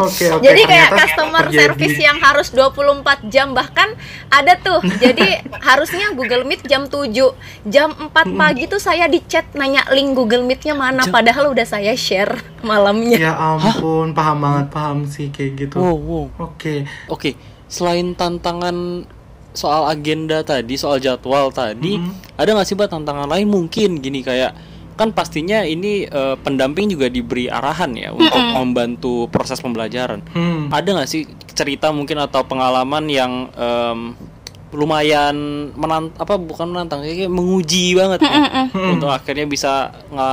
Oke, 0.00 0.26
oke. 0.32 0.44
Jadi 0.44 0.62
kayak 0.64 0.88
ternyata 0.90 1.02
customer 1.04 1.44
terjadi. 1.50 1.60
service 1.60 1.98
yang 2.00 2.18
harus 2.18 2.48
24 2.54 3.28
jam 3.28 3.52
bahkan 3.52 3.88
ada 4.32 4.56
tuh. 4.56 4.80
Jadi 4.96 5.44
harusnya 5.68 6.16
Google 6.16 6.48
Meet 6.48 6.64
jam 6.64 6.88
7. 6.88 7.12
Jam 7.68 7.92
4 7.92 8.40
pagi 8.40 8.64
tuh 8.64 8.80
saya 8.80 9.06
di 9.06 9.20
chat 9.28 9.44
nanya 9.52 9.84
link 9.92 10.16
Google 10.16 10.46
Meet-nya 10.46 10.72
mana 10.80 11.04
padahal 11.06 11.52
udah 11.52 11.66
saya 11.68 11.92
share 11.92 12.40
malamnya. 12.64 13.20
Ya 13.20 13.32
ampun, 13.36 14.16
paham 14.16 14.40
banget, 14.40 14.66
paham 14.72 14.98
sih 15.04 15.28
kayak 15.28 15.52
gitu. 15.58 15.76
Wow, 15.76 15.96
wow. 16.00 16.24
Oke. 16.48 16.88
Oke, 17.06 17.36
selain 17.68 18.16
tantangan 18.16 19.04
soal 19.52 19.84
agenda 19.86 20.40
tadi, 20.40 20.74
soal 20.74 20.96
jadwal 20.96 21.50
tadi, 21.50 21.98
Mhm. 21.98 22.38
ada 22.38 22.50
nggak 22.50 22.64
sih 22.64 22.74
mbak 22.74 22.88
tantangan 22.88 23.28
lain 23.28 23.46
mungkin 23.46 23.98
gini 23.98 24.22
kayak 24.22 24.54
kan 24.94 25.10
pastinya 25.10 25.64
ini 25.64 26.04
eh, 26.04 26.36
pendamping 26.36 26.92
juga 26.92 27.08
diberi 27.08 27.48
arahan 27.48 27.92
ya 27.92 28.12
untuk 28.12 28.36
membantu 28.54 29.26
proses 29.28 29.56
pembelajaran. 29.58 30.20
Hmm. 30.30 30.68
Ada 30.68 30.92
nggak 30.92 31.08
sih 31.08 31.24
cerita 31.50 31.88
mungkin 31.88 32.20
atau 32.20 32.44
pengalaman 32.44 33.08
yang 33.08 33.48
em, 33.50 34.12
lumayan 34.70 35.34
menant 35.74 36.14
apa 36.14 36.38
bukan 36.38 36.70
menantang 36.70 37.02
kayak 37.02 37.26
menguji 37.26 37.98
banget 37.98 38.22
ya, 38.22 38.70
untuk 38.94 39.10
akhirnya 39.10 39.46
bisa 39.50 39.90
nge 40.14 40.30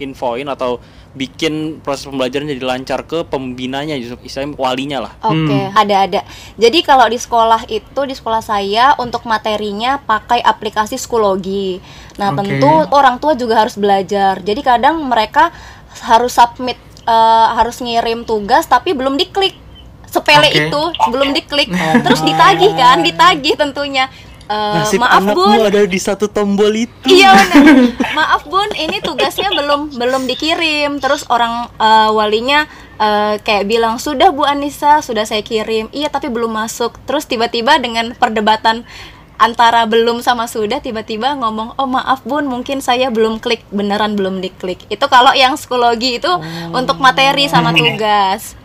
infoin 0.00 0.48
atau 0.48 0.80
bikin 1.10 1.82
proses 1.82 2.06
pembelajaran 2.06 2.46
jadi 2.46 2.62
lancar 2.62 3.02
ke 3.02 3.26
pembinanya 3.26 3.98
justru 3.98 4.22
istilahnya 4.22 4.54
walinya 4.54 4.98
lah. 5.10 5.12
Oke, 5.26 5.58
ada-ada. 5.74 6.22
Jadi 6.54 6.86
kalau 6.86 7.06
di 7.10 7.18
sekolah 7.18 7.66
itu 7.66 8.00
di 8.06 8.14
sekolah 8.14 8.42
saya 8.42 8.94
untuk 8.96 9.26
materinya 9.26 9.98
pakai 9.98 10.38
aplikasi 10.38 10.94
Schoology. 10.94 11.82
Nah, 12.14 12.30
Oke. 12.30 12.46
tentu 12.46 12.70
orang 12.94 13.18
tua 13.18 13.34
juga 13.34 13.58
harus 13.58 13.74
belajar. 13.74 14.38
Jadi 14.38 14.60
kadang 14.62 15.02
mereka 15.02 15.50
harus 16.06 16.38
submit 16.38 16.78
eh, 17.02 17.46
harus 17.58 17.82
ngirim 17.82 18.22
tugas 18.22 18.70
tapi 18.70 18.94
belum 18.94 19.18
diklik. 19.18 19.58
Sepele 20.10 20.50
Oke. 20.50 20.58
itu 20.66 20.82
belum 21.08 21.30
diklik. 21.30 21.68
Terus 22.04 22.20
ditagih 22.26 22.74
kan, 22.74 23.00
ditagih 23.00 23.54
tentunya. 23.54 24.10
"Eh, 24.50 24.82
Nasib 24.82 24.98
maaf 24.98 25.22
bun 25.30 25.62
ada 25.62 25.86
di 25.86 26.00
satu 26.02 26.26
tombol 26.26 26.74
itu. 26.74 27.06
Iya 27.06 27.38
benar. 27.38 27.94
Maaf 28.18 28.42
bun, 28.50 28.66
ini 28.74 28.98
tugasnya 28.98 29.54
belum 29.54 29.94
belum 29.94 30.26
dikirim. 30.26 30.98
Terus 30.98 31.22
orang 31.30 31.70
eh, 31.78 32.10
walinya 32.10 32.66
eh, 32.98 33.38
kayak 33.38 33.70
bilang 33.70 34.02
sudah 34.02 34.34
Bu 34.34 34.42
Anissa, 34.42 34.98
sudah 35.06 35.22
saya 35.22 35.46
kirim. 35.46 35.86
Iya 35.94 36.10
tapi 36.10 36.26
belum 36.26 36.50
masuk. 36.50 36.98
Terus 37.06 37.30
tiba-tiba 37.30 37.78
dengan 37.78 38.10
perdebatan 38.18 38.82
antara 39.40 39.88
belum 39.88 40.20
sama 40.20 40.44
sudah 40.44 40.84
tiba-tiba 40.84 41.32
ngomong 41.40 41.72
oh 41.80 41.88
maaf 41.88 42.20
bun 42.28 42.44
mungkin 42.44 42.84
saya 42.84 43.08
belum 43.08 43.40
klik 43.40 43.64
beneran 43.72 44.12
belum 44.12 44.44
diklik 44.44 44.84
itu 44.92 45.00
kalau 45.08 45.32
yang 45.32 45.56
psikologi 45.56 46.20
itu 46.20 46.28
untuk 46.76 47.00
materi 47.00 47.48
sama 47.48 47.72
tugas 47.72 48.59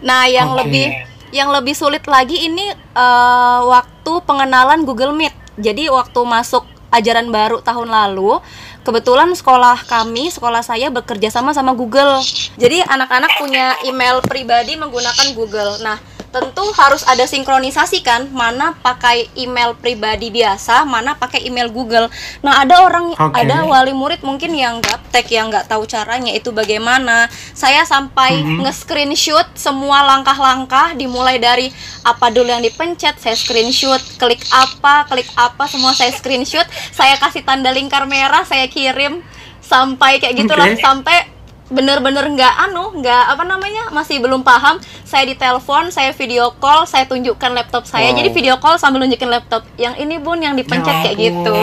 nah 0.00 0.26
yang 0.30 0.54
Oke. 0.54 0.66
lebih 0.66 0.86
yang 1.32 1.52
lebih 1.52 1.76
sulit 1.76 2.04
lagi 2.08 2.48
ini 2.48 2.72
eh, 2.74 3.60
waktu 3.64 4.12
pengenalan 4.24 4.84
Google 4.88 5.12
Meet. 5.12 5.34
Jadi 5.58 5.90
waktu 5.90 6.20
masuk 6.22 6.64
ajaran 6.88 7.28
baru 7.28 7.60
tahun 7.60 7.90
lalu, 7.90 8.40
kebetulan 8.86 9.34
sekolah 9.36 9.84
kami, 9.84 10.32
sekolah 10.32 10.64
saya 10.64 10.88
bekerja 10.88 11.28
sama 11.28 11.52
sama 11.52 11.76
Google. 11.76 12.22
Jadi 12.56 12.80
anak-anak 12.80 13.36
punya 13.36 13.76
email 13.84 14.24
pribadi 14.24 14.78
menggunakan 14.78 15.34
Google. 15.36 15.82
Nah, 15.84 15.98
tentu 16.38 16.64
harus 16.78 17.02
ada 17.04 17.26
sinkronisasi 17.26 18.00
kan, 18.06 18.30
mana 18.30 18.78
pakai 18.78 19.28
email 19.34 19.74
pribadi 19.74 20.30
biasa, 20.30 20.86
mana 20.86 21.18
pakai 21.18 21.44
email 21.44 21.68
Google. 21.68 22.06
Nah, 22.40 22.62
ada 22.62 22.86
orang 22.86 23.12
Oke. 23.12 23.34
ada 23.34 23.66
wali 23.66 23.92
murid 23.92 24.22
mungkin 24.22 24.54
yang 24.54 24.78
gaptek 24.78 25.28
yang 25.34 25.50
nggak 25.50 25.66
tahu 25.66 25.84
caranya 25.84 26.32
itu 26.32 26.54
bagaimana. 26.54 27.26
Saya 27.52 27.84
sampai 27.84 28.40
nge-screenshot 28.40 29.46
semua 29.58 30.06
langkah-langkah 30.06 30.94
dimulai 30.96 31.36
dari 31.36 31.68
apa 32.06 32.32
dulu 32.32 32.48
yang 32.48 32.64
dipencet, 32.64 33.20
saya 33.20 33.36
screenshot, 33.36 34.00
klik 34.16 34.40
apa, 34.48 35.04
klik 35.10 35.28
apa, 35.36 35.68
semua 35.68 35.92
saya 35.92 36.14
screenshot, 36.14 36.64
saya 36.94 37.20
kasih 37.20 37.44
tanda 37.44 37.68
lingkar 37.68 38.08
merah, 38.08 38.46
saya 38.48 38.64
kirim 38.70 39.20
sampai 39.60 40.16
kayak 40.16 40.32
gitulah, 40.48 40.64
Oke. 40.72 40.80
sampai 40.80 41.27
bener-bener 41.68 42.24
nggak 42.32 42.54
anu 42.68 42.96
nggak 42.96 43.24
apa 43.36 43.44
namanya 43.44 43.92
masih 43.92 44.24
belum 44.24 44.40
paham 44.40 44.80
saya 45.04 45.28
ditelepon 45.28 45.92
saya 45.92 46.16
video 46.16 46.52
call 46.56 46.88
saya 46.88 47.04
tunjukkan 47.04 47.52
laptop 47.52 47.84
saya 47.84 48.08
Wow. 48.12 48.16
jadi 48.24 48.30
video 48.32 48.54
call 48.56 48.80
sambil 48.80 49.04
nunjukin 49.04 49.28
laptop 49.28 49.68
yang 49.76 49.92
ini 50.00 50.16
bun 50.16 50.40
yang 50.40 50.56
dipencet 50.56 50.88
Ya 50.88 51.02
kayak 51.04 51.16
gitu. 51.20 51.56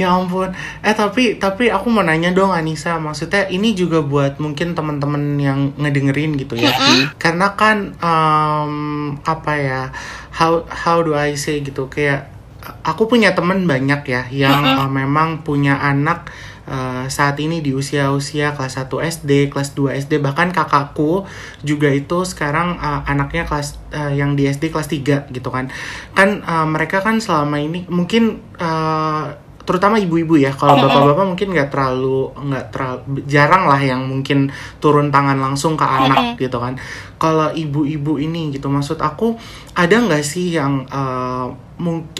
Ya 0.00 0.16
ampun. 0.16 0.48
Eh 0.80 0.94
tapi 0.96 1.36
tapi 1.36 1.68
aku 1.68 1.92
mau 1.92 2.00
nanya 2.00 2.32
dong 2.32 2.54
Anissa, 2.54 2.96
maksudnya 2.96 3.50
ini 3.52 3.76
juga 3.76 4.00
buat 4.00 4.40
mungkin 4.40 4.72
teman-teman 4.72 5.36
yang 5.36 5.76
ngedengerin 5.76 6.40
gitu 6.40 6.56
ya. 6.56 6.72
Karena 7.20 7.52
kan 7.52 7.92
em, 8.00 8.72
apa 9.20 9.52
ya? 9.60 9.92
How 10.32 10.64
how 10.70 11.04
do 11.04 11.12
I 11.12 11.36
say 11.36 11.60
gitu 11.60 11.92
kayak 11.92 12.32
aku 12.80 13.12
punya 13.12 13.36
temen 13.36 13.68
banyak 13.68 14.00
ya 14.08 14.22
yang 14.32 14.64
eh, 14.64 14.88
memang 14.88 15.44
punya 15.44 15.76
anak 15.80 16.32
eh, 16.70 17.04
saat 17.10 17.34
ini 17.36 17.58
di 17.58 17.74
usia-usia 17.74 18.54
kelas 18.54 18.78
1 18.78 18.86
SD, 19.02 19.50
kelas 19.50 19.74
2 19.74 19.98
SD, 19.98 20.22
bahkan 20.22 20.54
kakakku 20.54 21.26
juga 21.60 21.90
itu 21.90 22.22
sekarang 22.22 22.78
eh, 22.78 23.00
anaknya 23.04 23.42
kelas 23.44 23.82
eh, 23.90 24.14
yang 24.14 24.38
di 24.38 24.46
SD 24.46 24.70
kelas 24.70 24.86
3 24.86 25.28
gitu 25.28 25.50
kan. 25.50 25.66
Kan 26.14 26.40
eh, 26.40 26.66
mereka 26.70 27.02
kan 27.02 27.18
selama 27.18 27.58
ini 27.58 27.90
mungkin 27.90 28.38
eh, 28.56 29.26
terutama 29.60 30.02
ibu-ibu 30.02 30.34
ya 30.34 30.50
kalau 30.50 30.82
bapak-bapak 30.90 31.26
mungkin 31.30 31.48
nggak 31.54 31.70
terlalu 31.70 32.34
nggak 32.34 32.64
terlalu 32.74 33.22
jarang 33.30 33.70
lah 33.70 33.78
yang 33.78 34.02
mungkin 34.02 34.50
turun 34.82 35.14
tangan 35.14 35.38
langsung 35.38 35.78
ke 35.78 35.84
anak 35.86 36.34
gitu 36.42 36.58
kan. 36.58 36.74
Kalau 37.18 37.52
ibu-ibu 37.52 38.18
ini 38.18 38.50
gitu 38.50 38.66
maksud 38.66 38.98
aku 38.98 39.38
ada 39.74 39.94
nggak 39.94 40.24
sih 40.24 40.58
yang 40.58 40.86
mung- 40.90 41.54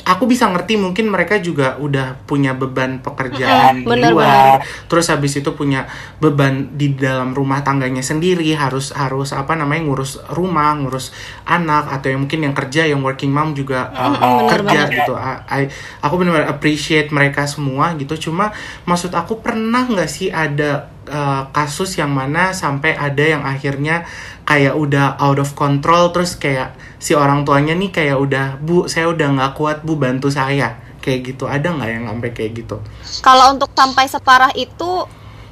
aku 0.08 0.24
bisa 0.24 0.48
ngerti 0.48 0.80
mungkin 0.80 1.12
mereka 1.12 1.36
juga 1.38 1.76
udah 1.76 2.16
punya 2.24 2.56
beban 2.56 3.04
pekerjaan 3.04 3.84
di 3.84 3.88
bener, 3.88 4.12
luar. 4.16 4.64
terus 4.88 5.12
habis 5.12 5.36
itu 5.36 5.52
punya 5.52 5.84
beban 6.16 6.72
di 6.74 6.96
dalam 6.96 7.36
rumah 7.36 7.60
tangganya 7.60 8.00
sendiri 8.00 8.56
harus 8.56 8.90
harus 8.96 9.36
apa 9.36 9.52
namanya 9.54 9.84
ngurus 9.84 10.18
rumah 10.32 10.72
ngurus 10.80 11.12
anak 11.44 11.92
atau 11.92 12.08
yang 12.08 12.24
mungkin 12.24 12.40
yang 12.48 12.54
kerja 12.56 12.88
yang 12.88 13.04
working 13.04 13.30
mom 13.30 13.52
juga 13.52 13.92
uh, 13.92 14.16
bener 14.16 14.48
kerja 14.48 14.80
banget. 14.86 14.96
gitu. 15.04 15.14
I- 15.16 15.42
I- 15.66 15.70
aku 16.00 16.14
benar-benar 16.16 16.48
appreciate 16.48 17.08
mereka 17.12 17.44
semua 17.44 17.92
gitu. 18.00 18.30
Cuma 18.30 18.52
maksud 18.88 19.12
aku 19.12 19.44
pernah 19.44 19.84
nggak 19.86 20.10
sih 20.10 20.28
ada 20.32 20.88
uh, 21.10 21.50
kasus 21.50 21.98
yang 21.98 22.14
mana 22.14 22.54
sampai 22.54 22.94
ada 22.94 23.20
yang 23.20 23.42
akhirnya 23.42 24.06
kayak 24.46 24.78
udah 24.78 25.18
out 25.18 25.42
of 25.42 25.52
control 25.58 26.14
terus 26.14 26.38
kayak 26.38 26.78
si 27.02 27.12
orang 27.18 27.42
tuanya 27.42 27.74
nih 27.74 27.90
kayak 27.90 28.16
udah 28.16 28.46
bu 28.62 28.86
saya 28.86 29.10
udah 29.10 29.28
nggak 29.36 29.52
kuat 29.58 29.82
bu 29.82 29.98
bantu 29.98 30.30
saya. 30.30 30.78
Kayak 31.00 31.32
gitu. 31.32 31.44
Ada 31.48 31.72
nggak 31.72 31.90
yang 31.90 32.04
sampai 32.12 32.30
kayak 32.36 32.50
gitu? 32.60 32.76
Kalau 33.24 33.56
untuk 33.56 33.72
sampai 33.72 34.04
separah 34.04 34.52
itu 34.52 35.08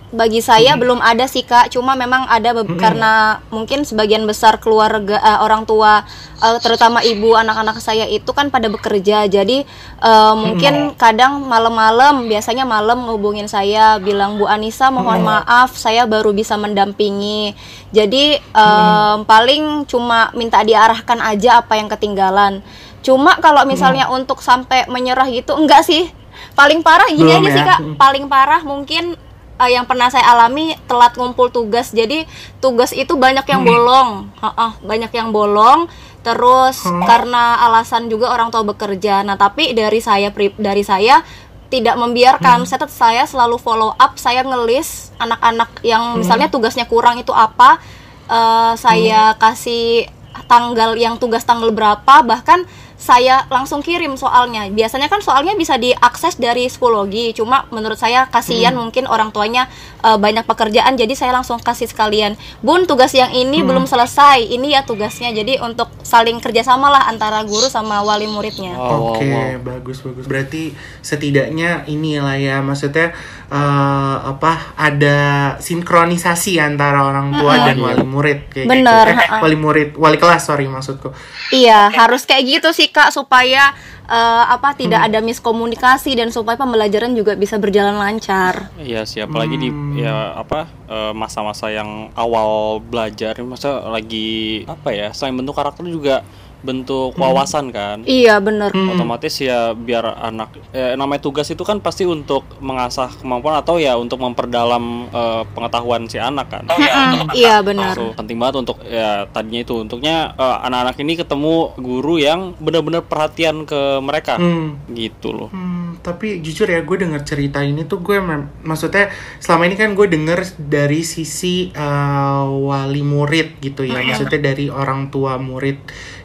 bagi 0.09 0.41
saya 0.41 0.73
belum 0.81 1.05
ada 1.05 1.29
sih 1.29 1.45
kak. 1.45 1.69
Cuma 1.73 1.93
memang 1.93 2.25
ada 2.29 2.57
be- 2.57 2.65
karena 2.81 3.45
mungkin 3.53 3.85
sebagian 3.85 4.25
besar 4.25 4.57
keluarga 4.57 5.21
eh, 5.21 5.39
orang 5.45 5.69
tua, 5.69 6.05
eh, 6.41 6.59
terutama 6.65 7.05
ibu 7.05 7.37
anak-anak 7.37 7.79
saya 7.85 8.09
itu 8.09 8.29
kan 8.33 8.49
pada 8.49 8.73
bekerja. 8.73 9.29
Jadi 9.29 9.69
eh, 10.01 10.35
mungkin 10.35 10.97
kadang 10.97 11.45
malam-malam, 11.45 12.25
biasanya 12.25 12.65
malam 12.65 13.05
ngehubungin 13.05 13.49
saya, 13.49 14.01
bilang 14.01 14.41
Bu 14.41 14.49
Anissa 14.49 14.89
mohon 14.89 15.21
maaf, 15.25 15.77
saya 15.77 16.09
baru 16.09 16.33
bisa 16.33 16.57
mendampingi. 16.57 17.53
Jadi 17.93 18.41
eh, 18.41 19.17
paling 19.29 19.85
cuma 19.85 20.33
minta 20.33 20.65
diarahkan 20.65 21.21
aja 21.21 21.61
apa 21.61 21.77
yang 21.77 21.89
ketinggalan. 21.93 22.65
Cuma 23.05 23.39
kalau 23.39 23.63
misalnya 23.69 24.11
untuk 24.11 24.43
sampai 24.43 24.89
menyerah 24.91 25.29
gitu, 25.31 25.55
enggak 25.55 25.85
sih 25.87 26.11
paling 26.55 26.83
parah 26.83 27.07
gini 27.11 27.23
Belum 27.23 27.43
aja 27.47 27.51
sih 27.55 27.63
ya? 27.63 27.67
kak 27.67 27.81
paling 27.99 28.25
parah 28.27 28.63
mungkin 28.63 29.15
eh, 29.59 29.71
yang 29.71 29.85
pernah 29.85 30.07
saya 30.07 30.27
alami 30.29 30.75
telat 30.85 31.15
ngumpul 31.15 31.49
tugas. 31.49 31.91
Jadi 31.91 32.25
tugas 32.59 32.91
itu 32.93 33.11
banyak 33.13 33.45
yang 33.45 33.63
bolong. 33.65 34.11
Heeh, 34.37 34.71
banyak 34.81 35.13
yang 35.13 35.29
bolong. 35.29 35.87
Terus 36.21 36.83
karena 37.05 37.43
alasan 37.63 38.07
juga 38.07 38.29
orang 38.29 38.49
tua 38.49 38.63
bekerja. 38.63 39.23
Nah 39.23 39.35
tapi 39.35 39.71
dari 39.73 39.99
saya 39.99 40.29
pri- 40.29 40.57
dari 40.57 40.83
saya 40.83 41.23
tidak 41.69 41.95
membiarkan. 41.97 42.65
Saya 42.65 42.81
tetap- 42.81 42.95
saya 42.95 43.23
selalu 43.25 43.57
follow 43.57 43.93
up 43.93 44.17
saya 44.17 44.41
ngelis 44.43 45.13
anak-anak 45.17 45.83
yang 45.83 46.03
misalnya 46.17 46.49
tugasnya 46.49 46.85
kurang 46.85 47.17
itu 47.17 47.31
apa. 47.31 47.79
Eh, 48.27 48.73
saya 48.77 49.33
kasih 49.35 50.05
tanggal 50.45 50.95
yang 50.95 51.17
tugas 51.17 51.43
tanggal 51.43 51.69
berapa. 51.69 52.15
Bahkan 52.23 52.65
saya 52.99 53.47
langsung 53.47 53.79
kirim 53.79 54.19
soalnya 54.19 54.67
biasanya 54.75 55.07
kan 55.07 55.23
soalnya 55.23 55.55
bisa 55.55 55.79
diakses 55.79 56.35
dari 56.35 56.67
psikologi 56.67 57.31
cuma 57.31 57.71
menurut 57.71 57.95
saya 57.95 58.27
kasihan 58.27 58.75
mungkin 58.75 59.07
orang 59.07 59.31
tuanya 59.31 59.71
eh, 60.03 60.19
banyak 60.19 60.43
pekerjaan 60.43 60.99
jadi 60.99 61.15
saya 61.15 61.31
langsung 61.31 61.63
kasih 61.63 61.87
sekalian 61.87 62.35
bun 62.59 62.91
tugas 62.91 63.15
yang 63.15 63.31
ini 63.31 63.63
belum 63.63 63.87
selesai 63.87 64.43
ini 64.43 64.75
ya 64.75 64.83
tugasnya 64.83 65.31
jadi 65.31 65.63
untuk 65.63 65.87
saling 66.03 66.43
kerjasama 66.43 66.91
lah 66.91 67.07
antara 67.07 67.47
guru 67.47 67.71
sama 67.71 68.03
wali 68.03 68.27
muridnya 68.27 68.75
Wow, 68.79 69.15
Oke, 69.15 69.27
wow, 69.29 69.55
wow. 69.55 69.59
bagus 69.63 69.99
bagus. 70.03 70.25
Berarti 70.27 70.73
setidaknya 71.05 71.85
inilah 71.87 72.37
ya, 72.41 72.57
maksudnya 72.65 73.13
eh, 73.49 74.17
apa 74.25 74.75
ada 74.75 75.19
sinkronisasi 75.61 76.59
antara 76.59 77.05
orang 77.05 77.37
tua 77.37 77.69
dan 77.69 77.77
wali 77.79 78.05
murid 78.05 78.49
kayak 78.51 78.67
Bener, 78.69 79.07
gitu. 79.09 79.15
Eh, 79.15 79.19
ha-ha. 79.19 79.37
wali 79.45 79.57
murid, 79.57 79.89
wali 79.97 80.17
kelas 80.17 80.49
sorry 80.49 80.67
maksudku. 80.67 81.13
Iya, 81.53 81.93
harus 81.93 82.25
kayak 82.25 82.45
gitu 82.45 82.69
sih 82.73 82.88
Kak 82.91 83.13
supaya 83.15 83.73
eh, 84.09 84.45
apa 84.49 84.75
tidak 84.75 85.05
ada 85.05 85.21
miskomunikasi 85.21 86.17
dan 86.17 86.33
supaya 86.33 86.57
pembelajaran 86.57 87.13
juga 87.13 87.37
bisa 87.37 87.61
berjalan 87.61 87.97
lancar. 88.01 88.73
Iya 88.81 89.05
sih, 89.05 89.21
apalagi 89.23 89.57
di 89.61 89.69
ya 90.01 90.35
apa 90.35 90.67
eh, 90.89 91.13
masa-masa 91.13 91.69
yang 91.69 92.11
awal 92.17 92.81
belajar, 92.83 93.37
masa 93.45 93.85
lagi 93.87 94.65
apa 94.65 94.91
ya, 94.91 95.09
selain 95.13 95.37
bentuk 95.37 95.55
karakter 95.55 95.85
juga 95.87 96.25
bentuk 96.59 97.15
wawasan 97.15 97.71
kan. 97.71 98.03
Iya, 98.03 98.39
bener 98.39 98.75
Otomatis 98.75 99.39
ya 99.39 99.73
biar 99.73 100.19
anak 100.19 100.59
eh, 100.71 100.95
namanya 100.95 101.23
tugas 101.23 101.47
itu 101.47 101.63
kan 101.63 101.79
pasti 101.79 102.03
untuk 102.03 102.43
mengasah 102.59 103.15
kemampuan 103.15 103.55
atau 103.57 103.77
ya 103.77 103.95
untuk 103.95 104.19
memperdalam 104.19 104.85
eh, 105.09 105.43
pengetahuan 105.49 106.07
si 106.07 106.19
anak 106.19 106.51
kan. 106.51 106.65
Mm, 106.67 107.31
Iya, 107.31 107.63
benar. 107.63 107.95
So, 107.95 108.11
penting 108.13 108.37
banget 108.37 108.59
untuk 108.59 108.83
ya 108.83 109.27
tadinya 109.29 109.61
itu 109.61 109.75
untuknya 109.77 110.35
eh, 110.35 110.57
anak-anak 110.65 110.97
ini 110.99 111.13
ketemu 111.15 111.55
guru 111.77 112.19
yang 112.19 112.55
benar-benar 112.57 113.03
perhatian 113.03 113.63
ke 113.63 113.99
mereka 113.99 114.37
Hmm. 114.39 114.79
gitu 114.91 115.31
loh. 115.31 115.49
Hmm, 115.51 115.99
tapi 115.99 116.39
jujur 116.39 116.67
ya 116.67 116.81
gue 116.81 116.97
denger 116.97 117.23
cerita 117.23 117.59
ini 117.61 117.83
tuh 117.83 117.99
gue 117.99 118.19
mem- 118.19 118.51
maksudnya 118.61 119.11
selama 119.39 119.67
ini 119.67 119.75
kan 119.75 119.93
gue 119.93 120.07
denger 120.07 120.39
dari 120.59 121.01
sisi 121.01 121.71
uh, 121.73 122.47
wali 122.47 123.01
murid 123.01 123.59
gitu 123.59 123.83
ya 123.83 123.99
maksudnya 124.01 124.41
dari 124.45 124.69
orang 124.69 125.09
tua 125.09 125.37
murid 125.37 125.79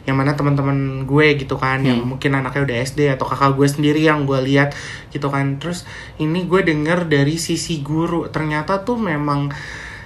yang 0.04 0.20
mana 0.20 0.36
teman-teman 0.36 1.08
gue 1.08 1.26
gitu 1.40 1.56
kan 1.56 1.80
yang 1.80 2.04
mungkin 2.04 2.36
anaknya 2.36 2.62
udah 2.68 2.76
SD 2.84 3.00
atau 3.08 3.24
kakak 3.24 3.56
gue 3.56 3.68
sendiri 3.68 4.00
yang 4.04 4.28
gue 4.28 4.36
lihat 4.40 4.76
gitu 5.08 5.32
kan. 5.32 5.56
Terus 5.56 5.88
ini 6.20 6.44
gue 6.44 6.60
denger 6.60 7.08
dari 7.08 7.40
sisi 7.40 7.80
guru 7.80 8.28
ternyata 8.28 8.84
tuh 8.84 9.00
memang 9.00 9.48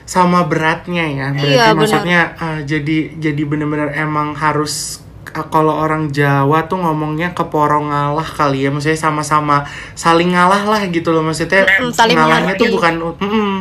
sama 0.08 0.48
beratnya 0.48 1.04
ya 1.04 1.26
berarti 1.36 1.52
Iya, 1.52 1.66
maksudnya 1.76 2.20
uh, 2.38 2.60
jadi 2.64 3.12
jadi 3.20 3.42
bener-bener 3.44 3.92
emang 3.92 4.32
harus 4.32 5.04
eh, 5.28 5.46
kalau 5.52 5.76
orang 5.76 6.08
Jawa 6.08 6.64
tuh 6.64 6.80
ngomongnya 6.80 7.36
keporong 7.36 7.92
ngalah 7.92 8.24
kali 8.24 8.64
ya 8.64 8.72
maksudnya 8.72 8.96
sama-sama 8.96 9.68
saling 9.92 10.32
ngalah 10.32 10.64
lah 10.64 10.82
gitu 10.88 11.12
loh 11.12 11.20
maksudnya 11.20 11.60
Mm, 11.68 11.92
saling 11.92 12.16
ngalahnya 12.16 12.56
tuh 12.56 12.68
bukan 12.72 12.94
mm-mm, 13.20 13.52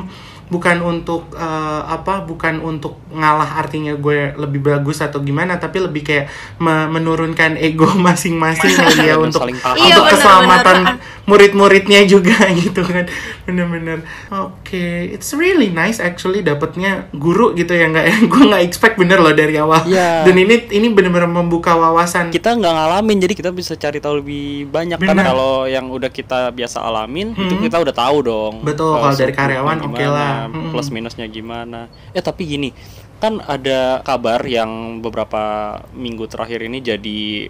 bukan 0.48 0.80
untuk 0.82 1.28
eh, 1.34 1.45
apa 1.84 2.22
bukan 2.22 2.60
untuk 2.62 2.95
ngalah 3.10 3.58
artinya 3.58 3.91
gue 3.93 4.32
lebih 4.34 4.64
bagus 4.66 5.00
atau 5.00 5.20
gimana 5.20 5.56
tapi 5.56 5.80
lebih 5.80 6.02
kayak 6.02 6.26
me- 6.58 6.88
menurunkan 6.89 7.56
ego 7.56 7.86
masing-masing 8.00 8.72
ya 8.98 9.16
untuk. 9.16 9.43
Iya, 9.43 9.60
untuk 9.93 10.02
benar, 10.02 10.08
keselamatan 10.10 10.78
murid-muridnya 11.26 12.02
juga 12.04 12.39
gitu 12.58 12.82
kan 12.82 13.04
bener-bener 13.43 14.00
oke 14.30 14.84
it's 15.10 15.34
really 15.34 15.68
nice 15.68 16.00
actually 16.00 16.39
dapetnya 16.39 17.12
guru 17.12 17.52
gitu 17.52 17.70
ya 17.70 17.88
nggak 17.88 18.06
ya 18.10 18.16
gue 18.22 18.43
nggak 18.45 18.64
expect 18.64 18.95
bener 18.95 19.20
loh 19.20 19.32
dari 19.32 19.56
awal 19.56 19.84
Iya. 19.84 20.24
dan 20.24 20.36
ini 20.36 20.56
ini 20.70 20.88
bener-bener 20.89 21.28
membuka 21.28 21.76
wawasan 21.76 22.30
kita 22.30 22.56
nggak 22.56 22.72
ngalamin 22.72 23.18
jadi 23.20 23.34
kita 23.36 23.52
bisa 23.52 23.76
cari 23.76 24.00
tahu 24.00 24.24
lebih 24.24 24.48
banyak 24.68 24.95
Benar. 24.98 25.12
kan 25.14 25.28
kalau 25.28 25.54
yang 25.66 25.86
udah 25.88 26.08
kita 26.08 26.50
biasa 26.50 26.80
alamin 26.82 27.36
itu 27.36 27.50
Hmm. 27.50 27.64
kita 27.66 27.78
udah 27.78 27.91
tahu 27.93 28.18
dong 28.22 28.54
Betul, 28.62 28.93
kalau 28.93 29.12
dari 29.12 29.34
karyawan 29.34 29.78
oke 29.78 29.86
gimana, 29.86 30.08
lah. 30.10 30.37
Hmm. 30.46 30.70
plus 30.70 30.94
minusnya 30.94 31.26
gimana 31.26 31.90
eh 32.14 32.22
tapi 32.22 32.46
gini 32.46 32.70
kan 33.18 33.42
ada 33.42 34.06
kabar 34.06 34.46
yang 34.46 35.02
beberapa 35.02 35.74
minggu 35.98 36.30
terakhir 36.30 36.62
ini 36.62 36.78
jadi 36.86 37.50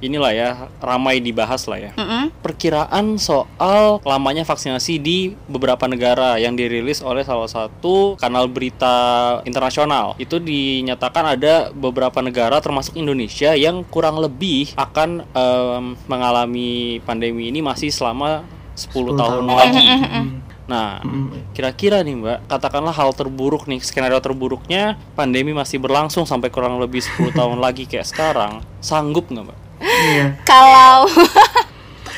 inilah 0.00 0.32
ya 0.32 0.50
ramai 0.80 1.20
dibahas 1.20 1.68
lah 1.68 1.76
ya 1.76 1.92
Mm-mm. 1.92 2.32
perkiraan 2.40 3.20
soal 3.20 4.00
lamanya 4.04 4.48
vaksinasi 4.48 4.96
di 4.96 5.36
beberapa 5.44 5.84
negara 5.84 6.40
yang 6.40 6.56
dirilis 6.56 7.04
oleh 7.04 7.20
salah 7.20 7.48
satu 7.48 8.16
kanal 8.16 8.48
berita 8.48 8.96
internasional. 9.44 10.16
Itu 10.16 10.40
dinyatakan 10.40 11.36
ada 11.36 11.68
beberapa 11.76 12.24
negara 12.24 12.64
termasuk 12.64 12.96
Indonesia 12.96 13.52
yang 13.52 13.84
kurang 13.84 14.16
lebih 14.24 14.72
akan 14.80 15.20
em, 15.36 15.84
mengalami 16.08 17.04
pandemi 17.04 17.52
ini 17.52 17.60
masih 17.60 17.92
selama 17.92 18.40
10, 18.72 19.12
10 19.12 19.20
tahun 19.20 19.44
tahun. 19.44 19.44
lagi. 19.52 19.84
Hmm. 19.84 20.28
Nah, 20.70 21.02
Hmm. 21.02 21.34
kira-kira 21.50 21.98
nih 21.98 22.14
Mbak, 22.14 22.38
katakanlah 22.46 22.94
hal 22.94 23.10
terburuk 23.10 23.66
nih, 23.66 23.82
skenario 23.82 24.16
terburuknya 24.18 24.94
pandemi 25.12 25.50
masih 25.50 25.76
berlangsung 25.76 26.22
sampai 26.22 26.46
kurang 26.46 26.78
lebih 26.78 27.02
10 27.02 27.34
tahun 27.34 27.58
lagi 27.64 27.84
kayak 27.84 28.06
sekarang. 28.06 28.62
Sanggup 28.78 29.26
nggak 29.26 29.44
Mbak? 29.44 29.58
Iya. 29.82 30.26
Kalau 30.42 31.10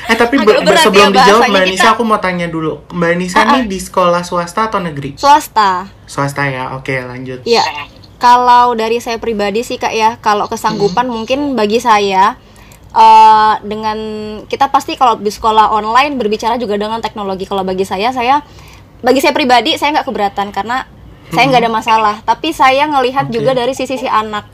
Eh 0.03 0.13
tapi 0.13 0.35
Agak 0.35 0.45
ber- 0.45 0.59
ber- 0.59 0.65
berat 0.69 0.83
sebelum 0.83 1.09
ya 1.09 1.15
dijawab 1.17 1.41
Mbak 1.47 1.63
kita. 1.63 1.71
Nisa 1.71 1.87
aku 1.89 2.03
mau 2.03 2.19
tanya 2.19 2.45
dulu. 2.45 2.83
Mbak 2.91 3.11
Nisa 3.15 3.35
Ah, 3.35 3.41
ah. 3.41 3.51
nih 3.55 3.65
di 3.65 3.79
sekolah 3.79 4.21
swasta 4.21 4.67
atau 4.67 4.77
negeri? 4.77 5.15
swasta, 5.15 5.87
Swasta 6.05 6.43
ya. 6.45 6.75
Oke, 6.75 6.99
lanjut. 6.99 7.41
ya. 7.43 7.63
Kalau 8.19 8.71
dari 8.73 8.99
saya 8.99 9.15
pribadi 9.17 9.59
sih 9.61 9.75
kak 9.75 9.91
ya, 9.91 10.15
kalau 10.17 10.45
kesanggupan 10.45 11.07
mungkin 11.07 11.55
bagi 11.55 11.79
saya 11.79 12.35
eh, 12.93 13.53
dengan 13.65 13.97
kita 14.45 14.69
pasti 14.69 14.93
kalau 14.95 15.17
di 15.17 15.33
sekolah 15.33 15.73
online 15.73 16.15
berbicara 16.15 16.55
juga 16.61 16.77
dengan 16.77 17.01
teknologi. 17.01 17.49
Kalau 17.49 17.65
bagi 17.65 17.83
saya, 17.83 18.13
saya 18.13 18.45
bagi 19.03 19.19
saya 19.19 19.35
pribadi 19.35 19.75
saya 19.75 19.99
nggak 19.99 20.07
keberatan 20.07 20.55
karena 20.55 20.87
saya 21.33 21.49
nggak 21.49 21.61
ada 21.65 21.73
masalah. 21.73 22.15
Tapi 22.23 22.53
saya 22.53 22.85
ngelihat 22.87 23.27
Oke. 23.27 23.33
juga 23.35 23.51
dari 23.57 23.73
sisi 23.73 23.97
si 23.97 24.07
anak, 24.07 24.45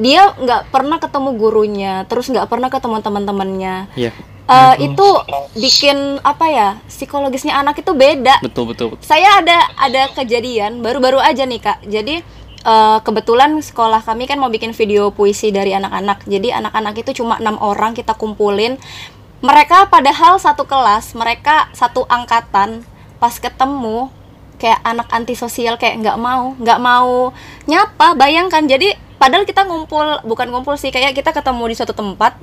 dia 0.00 0.32
nggak 0.34 0.72
pernah 0.72 0.96
ketemu 0.96 1.30
gurunya, 1.36 1.94
terus 2.08 2.26
nggak 2.32 2.48
pernah 2.48 2.72
ketemu 2.72 3.04
teman-temannya. 3.04 3.76
Iya, 3.94 4.10
Eh, 4.46 4.74
itu 4.86 5.08
bikin 5.58 6.22
apa 6.22 6.46
ya 6.46 6.68
psikologisnya 6.86 7.58
anak 7.58 7.82
itu 7.82 7.90
beda 7.90 8.38
betul 8.46 8.70
betul. 8.70 8.94
betul. 8.94 9.02
saya 9.02 9.42
ada 9.42 9.58
ada 9.74 10.06
kejadian 10.14 10.86
baru-baru 10.86 11.18
aja 11.18 11.42
nih 11.42 11.58
kak 11.58 11.82
jadi 11.82 12.22
eh, 12.66 12.98
kebetulan 13.06 13.62
sekolah 13.62 14.02
kami 14.02 14.26
kan 14.26 14.42
mau 14.42 14.50
bikin 14.50 14.74
video 14.74 15.14
puisi 15.14 15.54
dari 15.54 15.70
anak-anak. 15.70 16.26
Jadi 16.26 16.50
anak-anak 16.50 16.94
itu 16.98 17.22
cuma 17.22 17.38
enam 17.38 17.56
orang 17.62 17.94
kita 17.94 18.18
kumpulin. 18.18 18.74
Mereka 19.40 19.86
padahal 19.92 20.42
satu 20.42 20.66
kelas 20.66 21.14
mereka 21.14 21.70
satu 21.70 22.02
angkatan. 22.10 22.82
Pas 23.22 23.38
ketemu 23.38 24.10
kayak 24.56 24.80
anak 24.82 25.08
antisosial 25.12 25.76
kayak 25.76 26.00
nggak 26.00 26.18
mau 26.18 26.58
nggak 26.58 26.80
mau 26.82 27.30
nyapa 27.70 28.18
bayangkan. 28.18 28.66
Jadi 28.66 28.92
padahal 29.16 29.46
kita 29.46 29.64
ngumpul 29.64 30.26
bukan 30.26 30.50
ngumpul 30.50 30.74
sih 30.74 30.90
kayak 30.90 31.14
kita 31.14 31.30
ketemu 31.32 31.62
di 31.70 31.74
suatu 31.78 31.94
tempat 31.94 32.34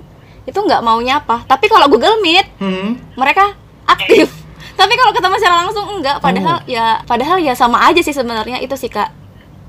itu 0.48 0.56
nggak 0.56 0.82
mau 0.86 1.02
nyapa. 1.02 1.44
Tapi 1.50 1.66
kalau 1.68 1.92
Google 1.92 2.22
Meet 2.24 2.48
Hmm. 2.62 2.96
mereka 3.20 3.58
aktif. 3.90 4.32
Tapi 4.80 4.94
kalau 4.98 5.12
ketemu 5.14 5.36
secara 5.38 5.56
langsung 5.66 5.86
enggak. 5.86 6.18
Padahal 6.22 6.62
ya 6.66 7.02
padahal 7.06 7.38
ya 7.42 7.54
sama 7.54 7.82
aja 7.90 8.02
sih 8.02 8.14
sebenarnya. 8.14 8.62
Itu 8.62 8.74
sih 8.78 8.90
kak 8.90 9.23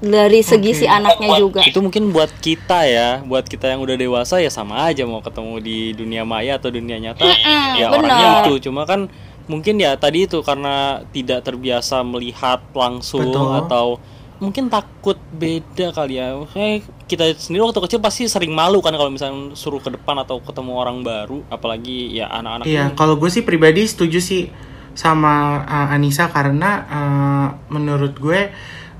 dari 0.07 0.41
segi 0.45 0.71
Oke. 0.73 0.79
si 0.81 0.87
anaknya 0.87 1.29
juga 1.41 1.61
itu 1.65 1.79
mungkin 1.81 2.13
buat 2.13 2.31
kita 2.41 2.85
ya 2.87 3.09
buat 3.25 3.49
kita 3.49 3.73
yang 3.75 3.81
udah 3.81 3.97
dewasa 3.97 4.41
ya 4.41 4.53
sama 4.53 4.87
aja 4.89 5.05
mau 5.09 5.25
ketemu 5.25 5.61
di 5.61 5.79
dunia 5.97 6.23
maya 6.23 6.61
atau 6.61 6.69
dunia 6.69 7.01
nyata 7.01 7.25
Mm-mm, 7.25 7.81
ya 7.81 7.87
benar. 7.89 7.99
orangnya 7.99 8.29
itu 8.45 8.69
cuma 8.71 8.85
kan 8.85 9.09
mungkin 9.45 9.77
ya 9.77 9.97
tadi 10.01 10.25
itu 10.25 10.41
karena 10.41 11.05
tidak 11.13 11.45
terbiasa 11.45 12.01
melihat 12.01 12.65
langsung 12.73 13.29
Betul. 13.29 13.61
atau 13.61 13.87
mungkin 14.43 14.67
takut 14.67 15.17
beda 15.37 15.95
kali 15.95 16.19
ya 16.19 16.35
kayak 16.51 16.85
kita 17.07 17.37
sendiri 17.39 17.63
waktu 17.65 17.81
kecil 17.87 18.01
pasti 18.03 18.27
sering 18.27 18.51
malu 18.51 18.83
kan 18.83 18.93
kalau 18.97 19.13
misalnya 19.13 19.55
suruh 19.55 19.79
ke 19.79 19.95
depan 19.95 20.19
atau 20.21 20.43
ketemu 20.43 20.73
orang 20.75 21.05
baru 21.07 21.45
apalagi 21.53 22.19
ya 22.19 22.29
anak-anak 22.33 22.67
Iya, 22.67 22.85
kalau 22.99 23.15
gue 23.15 23.31
sih 23.31 23.47
pribadi 23.47 23.87
setuju 23.87 24.19
sih 24.19 24.51
sama 24.95 25.63
uh, 25.67 25.95
Anissa 25.95 26.31
karena 26.31 26.71
uh, 26.87 27.49
menurut 27.71 28.15
gue 28.19 28.51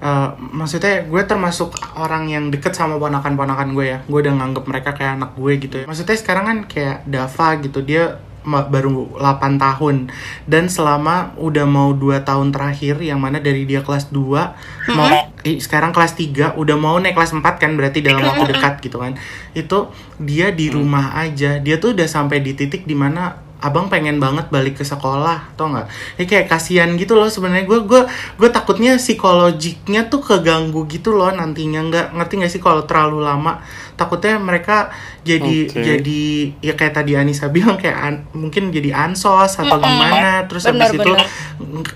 uh, 0.05 0.37
maksudnya 0.37 1.09
gue 1.09 1.23
termasuk 1.25 1.73
orang 1.97 2.29
yang 2.29 2.53
deket 2.53 2.77
sama 2.77 3.01
ponakan-ponakan 3.01 3.73
gue 3.73 3.87
ya. 3.97 3.99
Gue 4.05 4.21
udah 4.21 4.35
nganggep 4.37 4.65
mereka 4.69 4.93
kayak 4.93 5.17
anak 5.19 5.31
gue 5.35 5.53
gitu 5.57 5.75
ya. 5.83 5.85
Maksudnya 5.89 6.17
sekarang 6.21 6.45
kan 6.45 6.59
kayak 6.69 7.09
Dava 7.09 7.49
gitu 7.65 7.81
dia 7.81 8.21
baru 8.45 9.09
8 9.17 9.57
tahun. 9.57 10.13
Dan 10.45 10.69
selama 10.69 11.33
udah 11.41 11.65
mau 11.65 11.97
2 11.97 12.21
tahun 12.29 12.53
terakhir 12.53 13.01
yang 13.01 13.17
mana 13.17 13.41
dari 13.41 13.65
dia 13.65 13.81
kelas 13.81 14.13
2 14.13 14.93
mau 14.93 15.09
eh, 15.45 15.57
sekarang 15.57 15.97
kelas 15.97 16.13
3 16.13 16.61
udah 16.61 16.77
mau 16.77 17.01
naik 17.01 17.17
kelas 17.17 17.33
4 17.33 17.41
kan 17.41 17.73
berarti 17.73 18.05
dalam 18.05 18.21
waktu 18.21 18.53
dekat 18.53 18.85
gitu 18.85 19.01
kan. 19.01 19.17
Itu 19.57 19.89
dia 20.21 20.53
di 20.53 20.69
rumah 20.69 21.17
aja. 21.17 21.57
Dia 21.59 21.81
tuh 21.81 21.97
udah 21.97 22.05
sampai 22.05 22.45
di 22.45 22.53
titik 22.53 22.85
di 22.85 22.93
mana 22.93 23.44
abang 23.65 23.89
pengen 23.89 24.21
banget 24.21 24.53
balik 24.53 24.77
ke 24.77 24.85
sekolah 24.85 25.57
tau 25.57 25.73
nggak? 25.73 25.89
Ya 26.21 26.25
kayak 26.29 26.47
kasihan 26.53 26.93
gitu 27.01 27.17
loh 27.17 27.33
sebenarnya. 27.33 27.65
Gue 27.65 27.81
gue 27.89 28.05
gue 28.37 28.49
takutnya 28.53 29.01
psikologiknya 29.01 30.13
tuh 30.13 30.21
keganggu 30.21 30.85
gitu 30.85 31.17
loh 31.17 31.33
nantinya. 31.33 31.81
Nggak 31.89 32.07
ngerti 32.13 32.35
nggak 32.45 32.53
sih 32.53 32.61
kalau 32.61 32.85
terlalu 32.85 33.25
lama? 33.25 33.65
Takutnya 33.97 34.37
mereka 34.43 34.93
jadi 35.25 35.71
Oke. 35.71 35.81
jadi 35.81 36.23
ya 36.61 36.75
kayak 36.77 36.95
tadi 37.01 37.17
Anissa 37.17 37.49
bilang 37.49 37.81
kayak 37.81 37.97
an- 37.97 38.25
mungkin 38.37 38.69
jadi 38.69 38.93
ansos 38.93 39.57
atau 39.57 39.81
gimana. 39.81 40.45
Terus 40.45 40.69
Benar, 40.69 40.91
habis 40.91 40.91
itu 41.01 41.11
benar. 41.15 41.27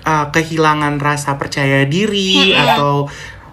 uh, 0.07 0.25
kehilangan 0.33 0.95
rasa 0.97 1.37
percaya 1.37 1.85
diri 1.85 2.57
atau 2.57 3.05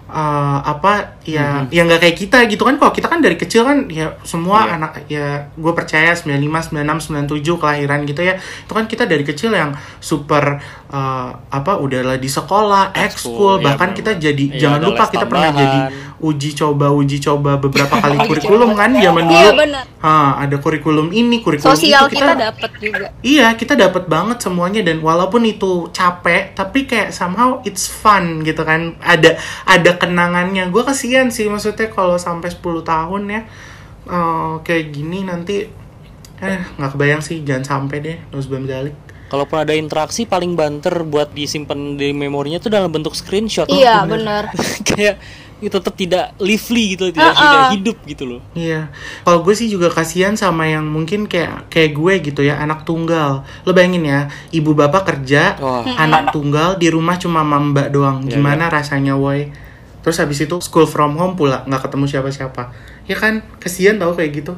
uh, 0.07 0.59
apa 0.63 1.19
ya 1.27 1.67
ya 1.67 1.83
nggak 1.83 1.99
kayak 1.99 2.17
kita 2.17 2.37
gitu 2.47 2.63
kan. 2.63 2.75
Kalau 2.75 2.91
kita 2.91 3.07
kan 3.07 3.19
dari 3.19 3.35
kecil 3.35 3.61
kan 3.63 3.87
ya 3.87 4.15
semua 4.23 4.63
Iya. 4.63 4.73
anak 4.75 4.91
ya 5.07 5.27
gue 5.53 5.73
percaya 5.75 6.15
95 6.15 6.71
96 6.73 7.27
97 7.29 7.61
kelahiran 7.61 7.99
gitu 8.03 8.21
ya. 8.23 8.35
Itu 8.39 8.73
kan 8.73 8.87
kita 8.87 9.03
dari 9.05 9.23
kecil 9.23 9.51
yang 9.51 9.75
super 9.99 10.59
uh, 10.89 11.29
apa 11.49 11.77
udahlah 11.77 12.15
di 12.15 12.27
sekolah 12.27 12.95
ekskul. 12.95 13.59
bahkan 13.59 13.91
benar. 13.91 13.97
kita 13.99 14.11
jadi 14.17 14.45
Iya, 14.47 14.59
jangan 14.59 14.79
lupa 14.87 15.03
kita 15.07 15.25
pernah 15.27 15.51
tambahan. 15.51 15.59
jadi 15.59 15.79
uji 16.17 16.49
coba 16.57 16.89
uji 16.89 17.17
coba 17.21 17.61
beberapa 17.61 17.93
kali 18.01 18.17
kurikulum 18.25 18.73
kan 18.73 18.89
zaman 18.89 19.23
dulu. 19.27 19.37
iya 19.37 19.49
benar. 19.53 19.83
Ah, 20.01 20.39
ada 20.39 20.57
kurikulum 20.57 21.11
ini 21.11 21.41
kurikulum 21.41 21.73
sosial 21.73 22.07
itu 22.07 22.17
kita 22.17 22.33
dapat 22.33 22.71
juga. 22.79 23.07
Iya, 23.21 23.47
kita 23.53 23.73
dapat 23.75 24.05
banget 24.07 24.37
semuanya. 24.39 24.81
Dan 24.81 25.01
walaupun 25.01 25.43
itu 25.43 25.89
capek, 25.91 26.53
tapi 26.53 26.85
kayak 26.85 27.09
somehow 27.11 27.59
it's 27.65 27.85
fun 27.85 28.41
gitu 28.41 28.61
kan. 28.61 28.95
Ada 29.01 29.35
ada 29.65 29.96
kenangannya. 29.99 30.69
Gue 30.69 30.81
kasihan 30.85 31.29
sih 31.29 31.49
maksudnya 31.49 31.89
kalau 31.91 32.15
sampai 32.17 32.49
10 32.53 32.61
tahun 32.85 33.21
ya 33.29 33.41
eh, 34.07 34.53
kayak 34.63 34.85
gini 34.93 35.27
nanti 35.27 35.67
eh 36.37 36.59
nggak 36.77 36.91
kebayang 36.93 37.21
sih 37.25 37.41
jangan 37.41 37.65
sampai 37.65 37.97
deh 38.01 38.17
Nuzbam 38.29 38.69
Zalik. 38.69 38.93
Kalaupun 39.27 39.59
ada 39.59 39.75
interaksi 39.75 40.23
paling 40.23 40.55
banter 40.55 41.03
buat 41.03 41.35
disimpan 41.35 41.99
di 41.99 42.15
memorinya 42.15 42.63
itu 42.63 42.71
dalam 42.71 42.87
bentuk 42.87 43.11
screenshot. 43.11 43.67
iya 43.67 44.07
benar 44.07 44.55
kayak 44.87 45.19
itu 45.57 45.73
tetap 45.73 45.97
tidak 45.97 46.37
lively 46.37 46.93
gitu, 46.93 47.09
tidak 47.09 47.33
Uh-uh. 47.33 47.41
tidak 47.41 47.61
hidup 47.73 47.97
gitu 48.05 48.23
loh. 48.29 48.41
Iya, 48.53 48.93
kalau 49.25 49.41
gue 49.41 49.57
sih 49.57 49.65
juga 49.65 49.89
kasihan 49.89 50.37
sama 50.37 50.69
yang 50.69 50.85
mungkin 50.85 51.25
kayak 51.25 51.73
kayak 51.73 51.97
gue 51.97 52.13
gitu 52.29 52.41
ya 52.45 52.61
anak 52.61 52.85
tunggal. 52.85 53.41
Lo 53.65 53.73
bayangin 53.73 54.05
ya, 54.05 54.29
ibu 54.53 54.77
bapak 54.77 55.09
kerja, 55.09 55.57
Wah. 55.57 55.81
anak 55.97 56.29
tunggal 56.29 56.77
di 56.77 56.93
rumah 56.93 57.17
cuma 57.17 57.41
sama 57.41 57.57
mbak 57.57 57.89
doang. 57.89 58.17
Iya, 58.29 58.37
Gimana 58.37 58.69
rasanya, 58.69 59.17
woi? 59.17 59.49
Terus 60.07 60.17
habis 60.17 60.39
itu 60.39 60.55
school 60.63 60.87
from 60.87 61.19
home 61.19 61.35
pula, 61.35 61.67
nggak 61.67 61.83
ketemu 61.83 62.07
siapa-siapa. 62.07 62.71
Ya 63.03 63.19
kan, 63.19 63.43
kasihan 63.59 63.99
tau 63.99 64.15
kayak 64.15 64.31
gitu. 64.39 64.55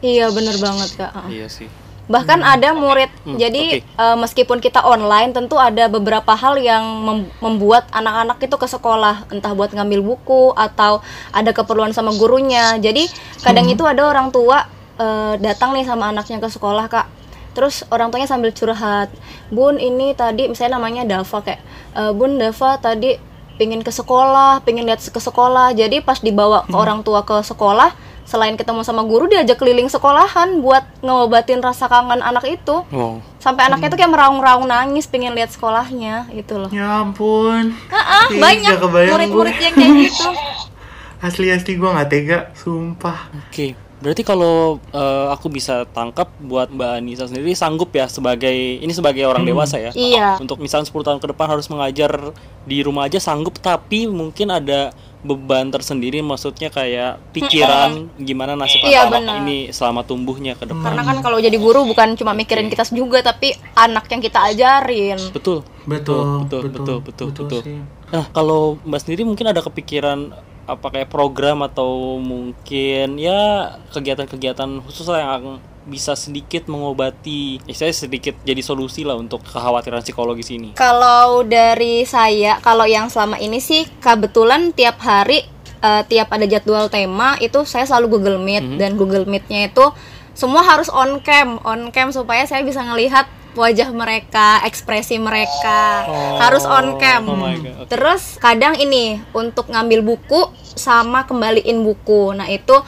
iya 0.00 0.30
benar 0.30 0.54
banget 0.56 0.94
kak 0.96 1.12
Iya 1.28 1.50
sih. 1.50 1.68
Bahkan 2.08 2.40
ada 2.40 2.72
murid. 2.72 3.12
Hmm, 3.20 3.36
Jadi 3.36 3.84
oke. 3.84 4.00
eh, 4.00 4.16
meskipun 4.16 4.58
kita 4.58 4.80
online, 4.80 5.36
tentu 5.36 5.60
ada 5.60 5.92
beberapa 5.92 6.32
hal 6.32 6.56
yang 6.56 6.80
mem- 7.04 7.28
membuat 7.38 7.84
anak-anak 7.92 8.40
itu 8.40 8.56
ke 8.56 8.64
sekolah, 8.64 9.28
entah 9.28 9.52
buat 9.52 9.68
ngambil 9.68 10.00
buku 10.00 10.56
atau 10.56 11.04
ada 11.30 11.52
keperluan 11.52 11.92
sama 11.92 12.16
gurunya. 12.16 12.80
Jadi 12.80 13.12
kadang 13.44 13.68
itu 13.68 13.84
ada 13.84 14.08
orang 14.08 14.32
tua 14.32 14.64
eh, 14.96 15.34
datang 15.38 15.76
nih 15.76 15.84
sama 15.84 16.08
anaknya 16.08 16.40
ke 16.40 16.48
sekolah, 16.48 16.88
Kak. 16.88 17.06
Terus 17.52 17.84
orang 17.88 18.08
tuanya 18.08 18.24
sambil 18.24 18.50
curhat, 18.50 19.12
Bun 19.48 19.76
ini 19.76 20.14
tadi 20.14 20.46
misalnya 20.46 20.78
namanya 20.78 21.02
Dava 21.04 21.38
kayak, 21.38 21.60
"Eh, 21.92 22.12
Bun 22.14 22.34
Dava 22.34 22.78
tadi 22.78 23.18
pingin 23.58 23.82
ke 23.82 23.90
sekolah, 23.90 24.62
pingin 24.62 24.86
lihat 24.86 25.02
ke 25.02 25.20
sekolah. 25.20 25.74
Jadi 25.74 26.00
pas 26.00 26.22
dibawa 26.22 26.62
ke 26.64 26.76
orang 26.78 27.02
tua 27.02 27.26
ke 27.26 27.42
sekolah, 27.42 27.92
selain 28.28 28.54
ketemu 28.60 28.84
sama 28.84 29.02
guru 29.02 29.24
diajak 29.24 29.56
keliling 29.56 29.88
sekolahan 29.88 30.60
buat 30.60 30.84
ngobatin 31.00 31.64
rasa 31.64 31.90
kangen 31.90 32.20
anak 32.20 32.46
itu. 32.46 32.84
Wow. 32.92 33.24
Sampai 33.42 33.66
anaknya 33.66 33.88
tuh 33.88 33.98
kayak 33.98 34.12
meraung-raung 34.12 34.68
nangis 34.68 35.08
pengen 35.08 35.32
lihat 35.32 35.50
sekolahnya 35.50 36.30
gitu 36.36 36.60
loh. 36.60 36.70
Ya 36.70 37.02
ampun. 37.02 37.74
Ah, 37.90 38.28
banyak 38.28 38.78
murid-murid 38.84 39.56
yang 39.58 39.74
kayak 39.74 39.94
gitu. 40.06 40.28
Asli 41.26 41.50
asli 41.50 41.74
gue 41.74 41.90
nggak 41.90 42.08
tega, 42.14 42.38
sumpah. 42.54 43.26
Oke, 43.34 43.74
berarti 43.98 44.22
kalau 44.22 44.78
eh, 44.94 45.26
aku 45.34 45.50
bisa 45.50 45.84
tangkap 45.90 46.30
buat 46.38 46.70
Mbak 46.70 46.90
Anissa 47.02 47.26
sendiri 47.26 47.54
sanggup 47.54 47.90
ya 47.90 48.06
sebagai 48.06 48.54
ini 48.78 48.92
sebagai 48.94 49.26
orang 49.26 49.42
dewasa 49.42 49.78
ya. 49.78 49.90
Iya. 49.94 50.38
Untuk 50.38 50.62
misalnya 50.62 50.86
10 50.86 51.02
tahun 51.02 51.18
ke 51.18 51.26
depan 51.34 51.46
harus 51.50 51.66
mengajar 51.66 52.32
di 52.68 52.78
rumah 52.84 53.10
aja 53.10 53.18
sanggup 53.18 53.58
tapi 53.58 54.06
mungkin 54.06 54.54
ada 54.54 54.92
beban 55.18 55.66
tersendiri 55.74 56.22
maksudnya 56.22 56.70
kayak 56.70 57.18
pikiran 57.34 58.06
gimana 58.22 58.54
nasib 58.54 58.86
Iya, 58.86 59.10
anak 59.10 59.26
benar. 59.26 59.36
ini 59.42 59.58
selama 59.74 60.06
tumbuhnya 60.06 60.54
ke 60.54 60.62
depan. 60.62 60.94
Karena 60.94 61.02
kan 61.02 61.18
kalau 61.18 61.42
jadi 61.42 61.58
guru 61.58 61.82
bukan 61.90 62.14
cuma 62.14 62.38
mikirin 62.38 62.70
kita 62.70 62.86
juga 62.94 63.18
tapi 63.26 63.50
anak 63.74 64.06
yang 64.06 64.22
kita 64.22 64.38
ajarin. 64.54 65.18
Betul. 65.34 65.66
Betul, 65.88 66.44
betul, 66.46 66.60
betul, 66.70 66.96
betul, 67.00 67.26
betul. 67.32 67.60
sih. 67.64 67.80
Nah, 68.12 68.24
kalau 68.32 68.76
Mbak 68.84 69.00
sendiri 69.04 69.22
mungkin 69.24 69.48
ada 69.48 69.64
kepikiran 69.64 70.32
apa 70.68 70.92
kayak 70.92 71.08
program 71.08 71.64
atau 71.64 72.20
mungkin 72.20 73.16
ya 73.16 73.72
kegiatan-kegiatan 73.96 74.84
khusus 74.84 75.08
lah 75.08 75.40
yang 75.40 75.56
bisa 75.88 76.12
sedikit 76.12 76.68
mengobati, 76.68 77.64
istilahnya 77.64 77.96
sedikit 77.96 78.34
jadi 78.44 78.60
solusi 78.60 79.08
lah 79.08 79.16
untuk 79.16 79.40
kekhawatiran 79.40 80.04
psikologis 80.04 80.52
ini. 80.52 80.76
Kalau 80.76 81.40
dari 81.48 82.04
saya, 82.04 82.60
kalau 82.60 82.84
yang 82.84 83.08
selama 83.08 83.40
ini 83.40 83.56
sih 83.56 83.88
kebetulan 84.04 84.76
tiap 84.76 85.00
hari 85.00 85.48
eh, 85.80 86.02
tiap 86.04 86.28
ada 86.28 86.44
jadwal 86.44 86.92
tema 86.92 87.40
itu 87.40 87.64
saya 87.64 87.88
selalu 87.88 88.20
Google 88.20 88.38
Meet 88.44 88.76
dan 88.76 89.00
Google 89.00 89.24
Meet-nya 89.24 89.72
itu 89.72 89.88
semua 90.36 90.62
harus 90.62 90.86
on 90.92 91.18
cam, 91.24 91.58
on 91.64 91.90
cam 91.90 92.12
supaya 92.14 92.44
saya 92.44 92.62
bisa 92.62 92.84
ngelihat 92.84 93.26
wajah 93.58 93.90
mereka, 93.90 94.62
ekspresi 94.62 95.18
mereka 95.18 96.06
harus 96.38 96.62
on 96.62 96.96
cam. 97.02 97.26
oh 97.26 97.34
my 97.34 97.58
God, 97.58 97.84
oke. 97.84 97.88
Terus 97.90 98.38
kadang 98.38 98.78
ini 98.78 99.18
untuk 99.34 99.68
ngambil 99.68 100.06
buku 100.06 100.54
sama 100.78 101.26
kembaliin 101.26 101.82
buku. 101.82 102.38
Nah, 102.38 102.46
itu 102.46 102.78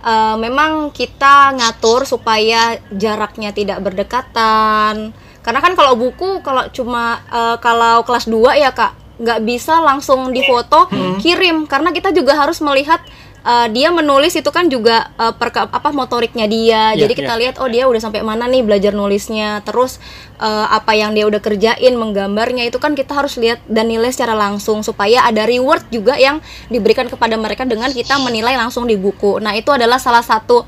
eh, 0.00 0.36
memang 0.40 0.88
kita 0.90 1.52
ngatur 1.52 2.08
supaya 2.08 2.80
jaraknya 2.88 3.52
tidak 3.52 3.84
berdekatan. 3.84 5.12
Karena 5.44 5.60
kan 5.60 5.76
kalau 5.76 5.94
buku 6.00 6.40
kalau 6.40 6.66
cuma 6.72 7.20
eh, 7.28 7.56
kalau 7.60 8.00
kelas 8.08 8.24
2 8.26 8.56
ya, 8.56 8.72
Kak, 8.72 9.04
nggak 9.14 9.40
bisa 9.46 9.78
langsung 9.78 10.34
difoto 10.34 10.90
kirim 11.22 11.70
karena 11.70 11.94
kita 11.94 12.10
juga 12.10 12.34
harus 12.34 12.58
melihat 12.58 12.98
eh, 13.44 13.68
dia 13.70 13.92
menulis 13.92 14.32
itu 14.34 14.48
kan 14.48 14.66
juga 14.72 15.12
eh, 15.20 15.34
perke- 15.36 15.68
apa 15.68 15.92
motoriknya 15.92 16.48
dia. 16.48 16.96
Iya, 16.96 17.06
Jadi 17.06 17.12
kita 17.14 17.34
lihat 17.36 17.54
oh 17.60 17.68
dia 17.68 17.84
udah 17.86 18.00
sampai 18.00 18.24
mana 18.24 18.48
nih 18.48 18.64
belajar 18.64 18.96
nulisnya. 18.96 19.60
Terus 19.62 20.00
eh, 20.40 20.66
apa 20.72 20.96
yang 20.96 21.12
dia 21.12 21.28
udah 21.28 21.38
kerjain 21.38 21.94
menggambarnya 21.94 22.66
itu 22.66 22.80
kan 22.80 22.96
kita 22.96 23.12
harus 23.12 23.36
lihat 23.36 23.60
dan 23.68 23.92
nilai 23.92 24.10
secara 24.10 24.32
langsung 24.32 24.80
supaya 24.80 25.22
ada 25.28 25.44
reward 25.44 25.84
juga 25.92 26.16
yang 26.16 26.40
diberikan 26.72 27.06
kepada 27.06 27.36
mereka 27.36 27.68
dengan 27.68 27.92
kita 27.92 28.16
menilai 28.18 28.56
langsung 28.56 28.88
di 28.88 28.96
buku. 28.96 29.38
Nah, 29.38 29.52
itu 29.52 29.70
adalah 29.70 30.00
salah 30.00 30.24
satu 30.24 30.64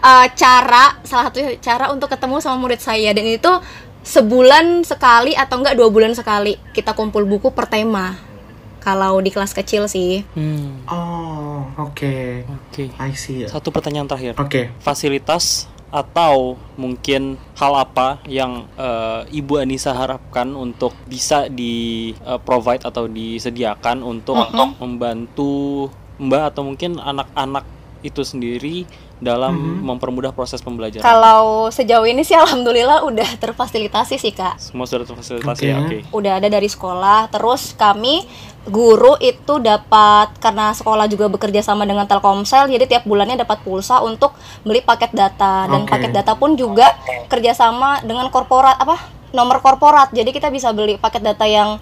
eh, 0.00 0.26
cara 0.38 1.02
salah 1.02 1.28
satu 1.28 1.38
cara 1.58 1.90
untuk 1.90 2.08
ketemu 2.08 2.38
sama 2.38 2.56
murid 2.62 2.80
saya 2.80 3.10
dan 3.10 3.26
itu 3.26 3.50
sebulan 4.00 4.80
sekali 4.86 5.36
atau 5.36 5.60
enggak 5.60 5.76
dua 5.76 5.92
bulan 5.92 6.16
sekali 6.16 6.56
kita 6.72 6.96
kumpul 6.96 7.28
buku 7.28 7.52
per 7.52 7.68
tema. 7.68 8.29
Kalau 8.80 9.20
di 9.20 9.28
kelas 9.28 9.52
kecil 9.52 9.86
sih. 9.86 10.24
Hmm, 10.32 10.82
Oh, 10.88 11.68
oke. 11.78 12.44
oke. 12.48 12.84
I 12.96 13.12
see. 13.12 13.44
Satu 13.44 13.68
pertanyaan 13.68 14.08
terakhir. 14.08 14.34
Oke. 14.36 14.72
Fasilitas 14.80 15.68
atau 15.90 16.54
mungkin 16.74 17.34
hal 17.54 17.74
apa 17.74 18.22
yang 18.24 18.62
eh, 18.74 19.26
Ibu 19.36 19.58
Anissa 19.58 19.90
harapkan 19.90 20.54
untuk 20.54 20.94
bisa 21.04 21.46
di 21.46 21.74
eh, 22.14 22.38
provide 22.38 22.86
atau 22.86 23.04
disediakan 23.04 24.00
untuk 24.00 24.38
membantu 24.78 25.86
Mbak 26.16 26.42
atau 26.46 26.62
mungkin 26.62 26.96
anak-anak 26.96 27.64
itu 28.00 28.24
sendiri 28.24 28.88
dalam 29.20 29.52
mempermudah 29.84 30.32
proses 30.32 30.64
pembelajaran. 30.64 31.04
Kalau 31.04 31.68
sejauh 31.68 32.08
ini 32.08 32.24
sih 32.24 32.32
alhamdulillah 32.32 33.04
udah 33.04 33.36
terfasilitasi 33.36 34.16
sih, 34.16 34.32
Kak. 34.32 34.56
Semua 34.56 34.88
sudah 34.88 35.04
terfasilitasi 35.04 35.64
ya, 35.64 35.76
Oke. 35.80 36.00
oke. 36.00 36.16
udah 36.16 36.40
ada 36.40 36.48
dari 36.48 36.64
sekolah 36.64 37.28
terus 37.28 37.76
kami 37.76 38.24
guru 38.68 39.16
itu 39.24 39.56
dapat 39.56 40.36
karena 40.36 40.76
sekolah 40.76 41.08
juga 41.08 41.32
bekerja 41.32 41.64
sama 41.64 41.88
dengan 41.88 42.04
Telkomsel 42.04 42.68
jadi 42.68 42.84
tiap 42.84 43.04
bulannya 43.08 43.40
dapat 43.40 43.64
pulsa 43.64 44.04
untuk 44.04 44.36
beli 44.68 44.84
paket 44.84 45.16
data 45.16 45.64
dan 45.64 45.88
Oke. 45.88 45.96
paket 45.96 46.12
data 46.12 46.36
pun 46.36 46.52
juga 46.60 46.92
kerjasama 47.32 48.04
dengan 48.04 48.28
korporat 48.28 48.76
apa 48.76 49.00
nomor 49.32 49.64
korporat 49.64 50.12
jadi 50.12 50.28
kita 50.28 50.52
bisa 50.52 50.76
beli 50.76 51.00
paket 51.00 51.24
data 51.24 51.48
yang 51.48 51.80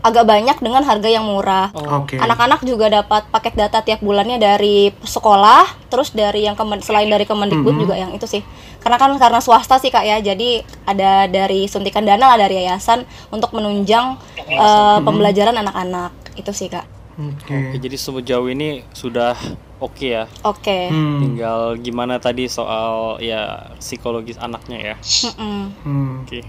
agak 0.00 0.24
banyak 0.24 0.56
dengan 0.64 0.80
harga 0.80 1.08
yang 1.12 1.28
murah. 1.28 1.68
Anak-anak 2.16 2.64
juga 2.64 2.88
dapat 2.88 3.28
paket 3.28 3.52
data 3.52 3.84
tiap 3.84 4.00
bulannya 4.00 4.40
dari 4.40 4.88
sekolah, 5.04 5.92
terus 5.92 6.16
dari 6.16 6.48
yang 6.48 6.56
kemen- 6.56 6.80
selain 6.80 7.08
dari 7.08 7.28
Kemendikbud 7.28 7.76
juga 7.76 7.94
yang 8.00 8.12
itu 8.16 8.24
sih. 8.24 8.40
Karena 8.80 8.96
kan 8.96 9.12
karena 9.20 9.44
swasta 9.44 9.76
sih 9.76 9.92
Kak 9.92 10.04
ya, 10.04 10.16
jadi 10.24 10.64
ada 10.88 11.28
dari 11.28 11.68
suntikan 11.68 12.08
dana 12.08 12.32
lah 12.32 12.40
dari 12.40 12.64
yayasan 12.64 13.04
untuk 13.28 13.52
menunjang 13.52 14.16
eh, 14.48 14.98
pembelajaran 15.04 15.60
anak-anak. 15.60 16.19
Itu 16.40 16.56
sih 16.56 16.72
Kak. 16.72 16.88
Oke. 17.20 17.52
Oke, 17.52 17.76
jadi 17.76 17.96
sejauh 18.00 18.48
ini 18.48 18.80
sudah 18.96 19.36
oke 19.76 20.08
ya. 20.08 20.24
Oke. 20.40 20.88
Hmm. 20.88 21.20
Tinggal 21.20 21.76
gimana 21.84 22.16
tadi 22.16 22.48
soal 22.48 23.20
ya 23.20 23.76
psikologis 23.76 24.40
anaknya 24.40 24.78
ya. 24.80 24.96
Hmm. 25.36 26.24
Oke. 26.24 26.40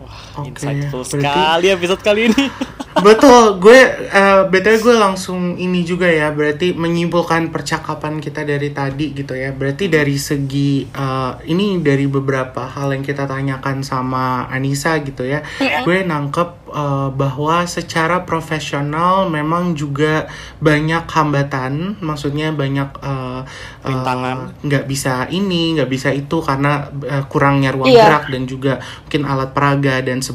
Wah, 0.00 0.16
Oke, 0.42 0.50
insightful 0.50 1.02
berarti- 1.02 1.12
sekali 1.20 1.66
episode 1.68 2.00
kali 2.00 2.20
ini. 2.28 2.44
Betul, 2.90 3.62
gue 3.62 3.80
eh 4.02 4.42
btw 4.44 4.76
gue 4.82 4.96
langsung 4.98 5.54
ini 5.54 5.80
juga 5.80 6.04
ya, 6.04 6.28
berarti 6.30 6.74
menyimpulkan 6.74 7.48
percakapan 7.48 8.18
kita 8.18 8.42
dari 8.42 8.68
tadi 8.70 9.14
gitu 9.14 9.32
ya. 9.32 9.50
Berarti 9.50 9.86
dari 9.86 10.18
segi 10.18 10.84
eh, 10.84 11.32
ini 11.46 11.78
dari 11.78 12.04
beberapa 12.04 12.66
hal 12.66 12.90
yang 12.90 13.00
kita 13.00 13.24
tanyakan 13.24 13.80
sama 13.80 14.44
Anissa 14.46 14.98
gitu 14.98 15.22
ya, 15.22 15.40
gue 15.80 16.02
nangkep 16.02 16.48
eh, 16.66 17.08
bahwa 17.14 17.62
secara 17.64 18.26
profesional 18.26 19.28
memang 19.28 19.72
juga 19.72 20.26
banyak 20.58 21.06
hambatan, 21.06 21.94
maksudnya 22.00 22.50
banyak 22.50 22.90
eh, 22.98 23.40
Rintangan. 23.82 24.60
nggak 24.60 24.84
bisa 24.84 25.30
ini, 25.30 25.72
nggak 25.72 25.88
bisa 25.88 26.10
itu 26.10 26.36
karena 26.40 26.84
eh, 27.00 27.24
kurangnya 27.24 27.70
ruang 27.70 27.86
Iya. 27.88 28.02
gerak 28.02 28.24
dan 28.28 28.42
juga 28.44 28.72
mungkin 29.00 29.22
alat 29.24 29.50
peraga 29.50 29.94
dan 30.00 30.18
sebagainya 30.18 30.29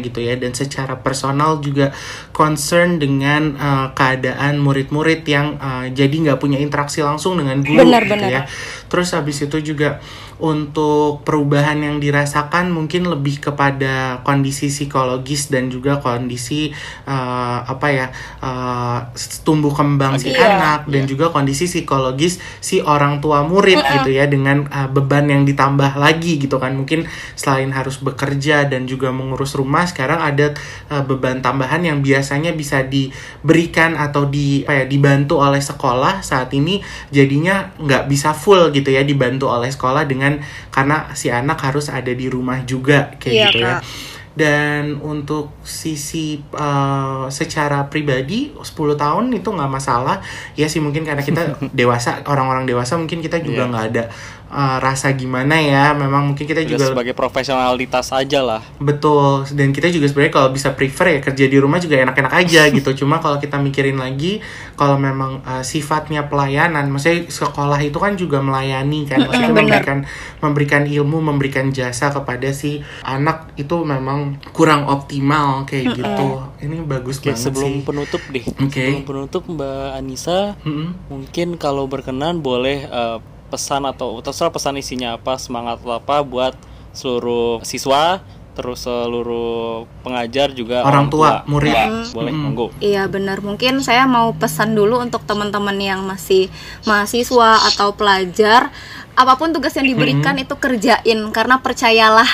gitu 0.00 0.18
ya 0.22 0.34
dan 0.36 0.52
secara 0.54 0.98
personal 0.98 1.60
juga 1.62 1.90
concern 2.30 2.98
dengan 2.98 3.54
uh, 3.56 3.86
keadaan 3.94 4.58
murid-murid 4.58 5.22
yang 5.26 5.58
uh, 5.58 5.86
jadi 5.90 6.10
nggak 6.10 6.38
punya 6.38 6.58
interaksi 6.58 7.02
langsung 7.04 7.38
dengan 7.38 7.62
guru 7.64 7.82
Benar, 7.84 8.02
gitu 8.06 8.14
benar. 8.16 8.30
ya 8.30 8.42
terus 8.90 9.14
habis 9.14 9.38
itu 9.42 9.58
juga 9.74 10.02
untuk 10.40 11.22
perubahan 11.22 11.78
yang 11.84 11.96
dirasakan 12.00 12.72
mungkin 12.72 13.06
lebih 13.06 13.38
kepada 13.44 14.24
kondisi 14.24 14.72
psikologis 14.72 15.52
dan 15.52 15.68
juga 15.68 16.00
kondisi 16.00 16.72
uh, 17.04 17.60
apa 17.64 17.86
ya 17.92 18.06
uh, 18.40 18.98
tumbuh 19.44 19.72
kembang 19.76 20.16
si 20.16 20.30
Iya. 20.30 20.56
anak 20.56 20.80
dan 20.88 21.02
juga 21.04 21.28
kondisi 21.34 21.66
psikologis 21.66 22.38
si 22.62 22.80
orang 22.80 23.18
tua 23.18 23.42
murid 23.44 23.82
gitu 23.82 24.10
ya 24.14 24.24
dengan 24.30 24.64
uh, 24.70 24.88
beban 24.88 25.26
yang 25.26 25.42
ditambah 25.44 25.98
lagi 25.98 26.38
gitu 26.38 26.56
kan. 26.56 26.72
Mungkin 26.78 27.04
selain 27.34 27.74
harus 27.74 27.98
bekerja 28.00 28.64
dan 28.70 28.86
juga 28.86 29.10
mengurus 29.10 29.58
rumah 29.58 29.84
sekarang 29.84 30.22
ada 30.22 30.54
uh, 30.88 31.02
beban 31.02 31.42
tambahan 31.42 31.82
yang 31.82 31.98
biasanya 32.00 32.54
bisa 32.54 32.86
diberikan 32.86 33.98
atau 33.98 34.30
di 34.30 34.62
apa 34.62 34.82
ya 34.82 34.84
dibantu 34.86 35.42
oleh 35.42 35.58
sekolah 35.58 36.22
saat 36.22 36.54
ini 36.54 36.78
jadinya 37.10 37.74
nggak 37.74 38.06
bisa 38.06 38.30
full 38.30 38.70
gitu 38.70 38.94
ya 38.94 39.02
dibantu 39.02 39.50
oleh 39.50 39.66
sekolah 39.66 40.06
dengan 40.06 40.29
karena 40.68 41.10
si 41.12 41.26
anak 41.26 41.58
harus 41.60 41.90
ada 41.90 42.12
di 42.12 42.26
rumah 42.26 42.62
juga 42.62 43.10
kayak 43.18 43.34
Iya, 43.34 43.48
gitu 43.50 43.58
ya 43.58 43.74
Kak. 43.74 43.82
dan 44.30 45.02
untuk 45.02 45.50
sisi 45.66 46.38
uh, 46.54 47.26
secara 47.28 47.90
pribadi 47.90 48.54
10 48.54 48.62
tahun 48.94 49.24
itu 49.34 49.50
nggak 49.50 49.66
masalah 49.68 50.22
ya 50.54 50.70
sih 50.70 50.78
mungkin 50.78 51.02
karena 51.02 51.20
kita 51.20 51.58
dewasa 51.78 52.22
orang-orang 52.24 52.62
dewasa 52.62 52.94
mungkin 52.94 53.18
kita 53.18 53.42
juga 53.42 53.66
Iya. 53.66 53.70
nggak 53.74 53.84
ada 53.90 54.02
uh, 54.50 54.76
rasa 54.82 55.14
gimana 55.14 55.56
ya. 55.56 55.94
Memang 55.94 56.34
mungkin 56.34 56.44
kita 56.44 56.66
Udah 56.66 56.70
juga 56.70 56.84
sebagai 56.92 57.14
profesionalitas 57.14 58.10
aja 58.10 58.42
lah. 58.42 58.62
Betul, 58.82 59.46
dan 59.54 59.70
kita 59.70 59.88
juga 59.88 60.10
sebenarnya 60.10 60.34
kalau 60.34 60.48
bisa 60.52 60.74
prefer 60.74 61.16
ya 61.16 61.20
kerja 61.22 61.44
di 61.46 61.56
rumah 61.56 61.78
juga 61.78 61.96
enak-enak 62.02 62.32
aja 62.34 62.68
gitu. 62.76 62.90
Cuma 63.06 63.22
kalau 63.22 63.38
kita 63.38 63.56
mikirin 63.62 63.96
lagi, 63.96 64.42
kalau 64.74 64.98
memang 64.98 65.40
uh, 65.46 65.62
sifatnya 65.62 66.26
pelayanan, 66.26 66.90
maksudnya 66.90 67.30
sekolah 67.30 67.78
itu 67.80 67.96
kan 67.96 68.18
juga 68.18 68.42
melayani 68.42 69.06
kan, 69.06 69.24
maksudnya 69.24 69.54
memberikan 69.54 69.98
memberikan 70.42 70.82
ilmu, 70.84 71.18
memberikan 71.22 71.70
jasa 71.70 72.10
kepada 72.10 72.50
si 72.50 72.82
anak 73.06 73.54
itu 73.54 73.86
memang 73.86 74.42
kurang 74.50 74.90
optimal 74.90 75.64
kayak 75.64 75.94
gitu. 75.96 76.28
Ini 76.60 76.84
bagus 76.84 77.22
Oke, 77.22 77.32
banget 77.32 77.40
sebelum 77.40 77.72
sih. 77.80 77.84
penutup 77.86 78.22
deh. 78.28 78.44
Oke. 78.44 78.84
Sebelum 78.84 79.04
penutup 79.06 79.42
Mbak 79.48 79.86
Anissa, 79.96 80.40
Mm-mm. 80.66 80.88
mungkin 81.08 81.56
kalau 81.56 81.86
berkenan 81.86 82.42
boleh 82.44 82.84
eh, 82.84 83.18
pesan 83.50 83.82
atau 83.84 84.22
terserah 84.22 84.54
pesan 84.54 84.78
isinya 84.78 85.18
apa, 85.18 85.34
semangat 85.36 85.82
atau 85.82 85.98
apa 85.98 86.22
buat 86.22 86.54
seluruh 86.94 87.62
siswa, 87.66 88.22
terus 88.54 88.82
seluruh 88.82 89.86
pengajar 90.02 90.50
juga 90.52 90.82
Orang 90.82 91.08
tua, 91.08 91.46
murid. 91.46 92.10
Boleh, 92.12 92.32
Mm-mm. 92.34 92.44
monggo. 92.44 92.66
Iya 92.82 93.06
benar. 93.06 93.40
Mungkin 93.40 93.80
saya 93.80 94.04
mau 94.10 94.34
pesan 94.34 94.74
dulu 94.74 95.00
untuk 95.00 95.22
teman-teman 95.24 95.74
yang 95.78 96.02
masih 96.04 96.50
mahasiswa 96.84 97.66
atau 97.72 97.94
pelajar, 97.94 98.74
apa 99.14 99.36
pun 99.36 99.52
tugas 99.52 99.74
yang 99.76 99.86
diberikan 99.86 100.34
itu 100.38 100.54
kerjain 100.56 101.18
karena 101.30 101.60
percayalah 101.60 102.28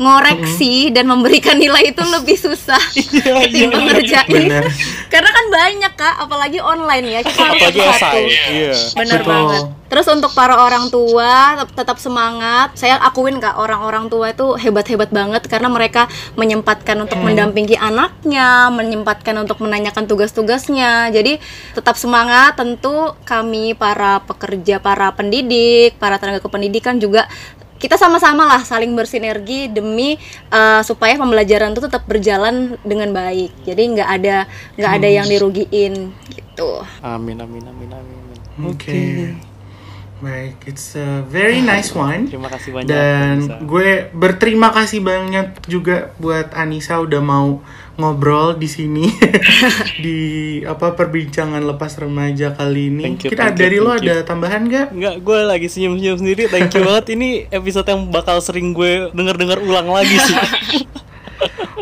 ngoreksi 0.00 0.90
dan 0.90 1.06
memberikan 1.06 1.54
nilai 1.54 1.94
itu 1.94 2.02
lebih 2.02 2.34
susah 2.34 2.80
ketimbang 3.46 3.86
ngerjain. 3.86 4.48
Benar. 4.50 4.64
karena 5.12 5.30
kan 5.30 5.44
banyak 5.52 5.92
kak, 5.94 6.14
apalagi 6.18 6.58
online 6.58 7.06
ya. 7.16 7.20
Kita 7.22 7.42
harus. 7.48 8.00
Iya. 8.50 8.74
Bener 8.98 9.20
Betul. 9.22 9.30
banget. 9.30 9.64
Terus 9.92 10.08
untuk 10.08 10.32
para 10.32 10.56
orang 10.56 10.88
tua 10.88 11.52
tetap, 11.60 11.68
tetap 11.76 11.98
semangat. 12.00 12.72
Saya 12.80 12.96
akuin 13.04 13.36
kak 13.36 13.60
orang-orang 13.60 14.08
tua 14.08 14.32
itu 14.32 14.56
hebat-hebat 14.56 15.12
banget 15.12 15.44
karena 15.44 15.68
mereka 15.68 16.08
menyempatkan 16.32 16.96
untuk 16.96 17.20
mendampingi 17.20 17.76
anaknya, 17.76 18.72
menyempatkan 18.72 19.36
untuk 19.36 19.60
menanyakan 19.60 20.08
tugas-tugasnya. 20.08 21.12
Jadi 21.12 21.36
tetap 21.76 22.00
semangat. 22.00 22.56
Tentu 22.56 23.12
kami 23.28 23.76
para 23.76 24.24
pekerja, 24.24 24.80
para 24.80 25.12
pendidik, 25.12 26.00
para 26.00 26.16
tenaga 26.16 26.40
kependidikan 26.40 26.96
juga 26.96 27.28
kita 27.76 27.98
sama-sama 28.00 28.48
lah 28.48 28.62
saling 28.64 28.94
bersinergi 28.96 29.66
demi 29.68 30.14
uh, 30.54 30.80
supaya 30.86 31.18
pembelajaran 31.20 31.76
itu 31.76 31.84
tetap 31.84 32.08
berjalan 32.08 32.80
dengan 32.80 33.12
baik. 33.12 33.52
Jadi 33.68 33.82
nggak 33.98 34.08
ada 34.08 34.36
nggak 34.80 34.92
ada 35.02 35.08
yang 35.20 35.26
dirugiin 35.28 36.16
gitu. 36.32 36.80
Amin 37.04 37.44
amin 37.44 37.60
amin 37.68 37.90
amin. 37.92 38.18
amin. 38.56 38.70
Oke. 38.72 39.51
Baik, 40.22 40.54
it's 40.64 40.94
a 40.94 41.26
very 41.26 41.58
nice 41.58 41.90
one. 41.98 42.30
Terima 42.30 42.46
kasih 42.46 42.70
banyak. 42.70 42.86
Dan 42.86 43.36
Anissa. 43.42 43.58
gue 43.58 43.90
berterima 44.14 44.70
kasih 44.70 45.02
banyak 45.02 45.66
juga 45.66 46.14
buat 46.16 46.54
Anissa 46.54 47.02
udah 47.02 47.18
mau 47.18 47.58
ngobrol 47.92 48.54
di 48.54 48.64
sini 48.64 49.10
di 50.04 50.20
apa 50.62 50.94
perbincangan 50.94 51.58
lepas 51.60 51.98
remaja 51.98 52.54
kali 52.54 52.88
ini. 52.88 53.02
Thank 53.02 53.26
you, 53.26 53.30
Kita 53.34 53.50
thank 53.50 53.58
you, 53.58 53.62
dari 53.66 53.76
lo 53.76 53.90
thank 53.90 53.98
you. 54.00 54.08
ada 54.08 54.16
tambahan 54.22 54.62
gak? 54.64 54.86
Enggak, 54.94 55.14
gue 55.20 55.38
lagi 55.42 55.66
senyum-senyum 55.66 56.16
sendiri. 56.16 56.42
Thank 56.46 56.70
you 56.72 56.82
banget. 56.88 57.06
Ini 57.12 57.28
episode 57.50 57.90
yang 57.90 58.06
bakal 58.08 58.38
sering 58.38 58.70
gue 58.70 59.10
denger-dengar 59.10 59.58
ulang 59.58 59.90
lagi 59.90 60.16
sih. 60.16 60.38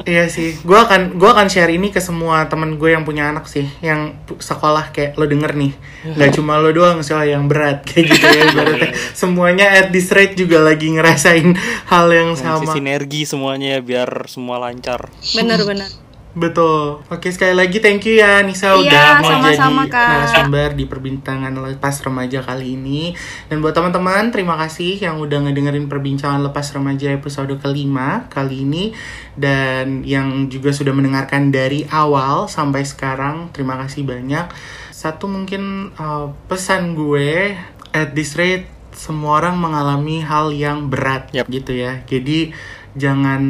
Iya 0.00 0.32
sih, 0.32 0.56
gue 0.64 0.78
akan 0.78 1.20
gue 1.20 1.28
akan 1.28 1.46
share 1.52 1.68
ini 1.70 1.92
ke 1.92 2.00
semua 2.00 2.48
temen 2.48 2.80
gue 2.80 2.96
yang 2.96 3.04
punya 3.04 3.28
anak 3.28 3.44
sih, 3.46 3.68
yang 3.84 4.16
sekolah 4.26 4.90
kayak 4.96 5.14
lo 5.20 5.28
denger 5.28 5.52
nih, 5.52 5.72
nggak 6.16 6.30
cuma 6.40 6.56
lo 6.56 6.72
doang 6.72 7.04
soal 7.04 7.28
yang 7.28 7.46
berat 7.46 7.84
kayak 7.88 8.16
gitu 8.16 8.26
ya, 8.26 8.42
ibaratnya 8.48 8.90
semuanya 9.12 9.66
at 9.76 9.92
this 9.92 10.08
rate 10.10 10.34
juga 10.34 10.64
lagi 10.64 10.88
ngerasain 10.88 11.52
hal 11.92 12.06
yang 12.08 12.32
sama. 12.32 12.72
sinergi 12.72 13.28
semuanya 13.28 13.76
ya, 13.76 13.80
biar 13.84 14.24
semua 14.26 14.56
lancar. 14.56 15.12
Bener-bener. 15.36 16.09
Betul. 16.30 17.02
Oke 17.10 17.34
sekali 17.34 17.58
lagi 17.58 17.82
thank 17.82 18.06
you 18.06 18.22
ya 18.22 18.38
Nisa 18.46 18.78
Iya, 18.78 18.86
udah 18.86 19.06
mau 19.18 19.30
sama-sama, 19.34 19.82
jadi 19.86 19.92
Kak. 19.92 20.08
narasumber 20.14 20.68
di 20.78 20.84
perbincangan 20.86 21.52
lepas 21.58 21.94
remaja 22.06 22.38
kali 22.46 22.78
ini. 22.78 23.18
Dan 23.50 23.58
buat 23.58 23.74
teman-teman 23.74 24.30
terima 24.30 24.54
kasih 24.54 25.02
yang 25.02 25.18
udah 25.18 25.42
ngedengerin 25.42 25.90
perbincangan 25.90 26.38
lepas 26.46 26.70
remaja 26.70 27.10
episode 27.10 27.50
kelima 27.58 28.30
kali 28.30 28.62
ini 28.62 28.94
dan 29.34 30.06
yang 30.06 30.46
juga 30.46 30.70
sudah 30.70 30.94
mendengarkan 30.94 31.50
dari 31.50 31.82
awal 31.90 32.46
sampai 32.46 32.86
sekarang. 32.86 33.50
Terima 33.50 33.74
kasih 33.82 34.06
banyak. 34.06 34.46
Satu 34.94 35.26
mungkin 35.26 35.90
uh, 35.98 36.30
pesan 36.46 36.94
gue 36.94 37.58
at 37.90 38.14
this 38.14 38.38
rate 38.38 38.70
semua 38.94 39.42
orang 39.42 39.58
mengalami 39.58 40.22
hal 40.22 40.54
yang 40.54 40.86
berat 40.86 41.30
Yap. 41.34 41.50
gitu 41.50 41.74
ya. 41.74 42.06
Jadi 42.06 42.54
jangan 42.94 43.42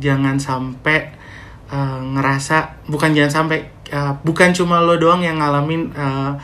jangan 0.00 0.40
sampai 0.40 1.17
uh, 1.70 2.00
ngerasa 2.16 2.88
bukan 2.88 3.14
jangan 3.14 3.44
sampai 3.44 3.68
uh, 3.92 4.16
bukan 4.24 4.52
cuma 4.52 4.80
lo 4.80 4.96
doang 4.96 5.24
yang 5.24 5.40
ngalamin 5.40 5.92
uh, 5.96 6.36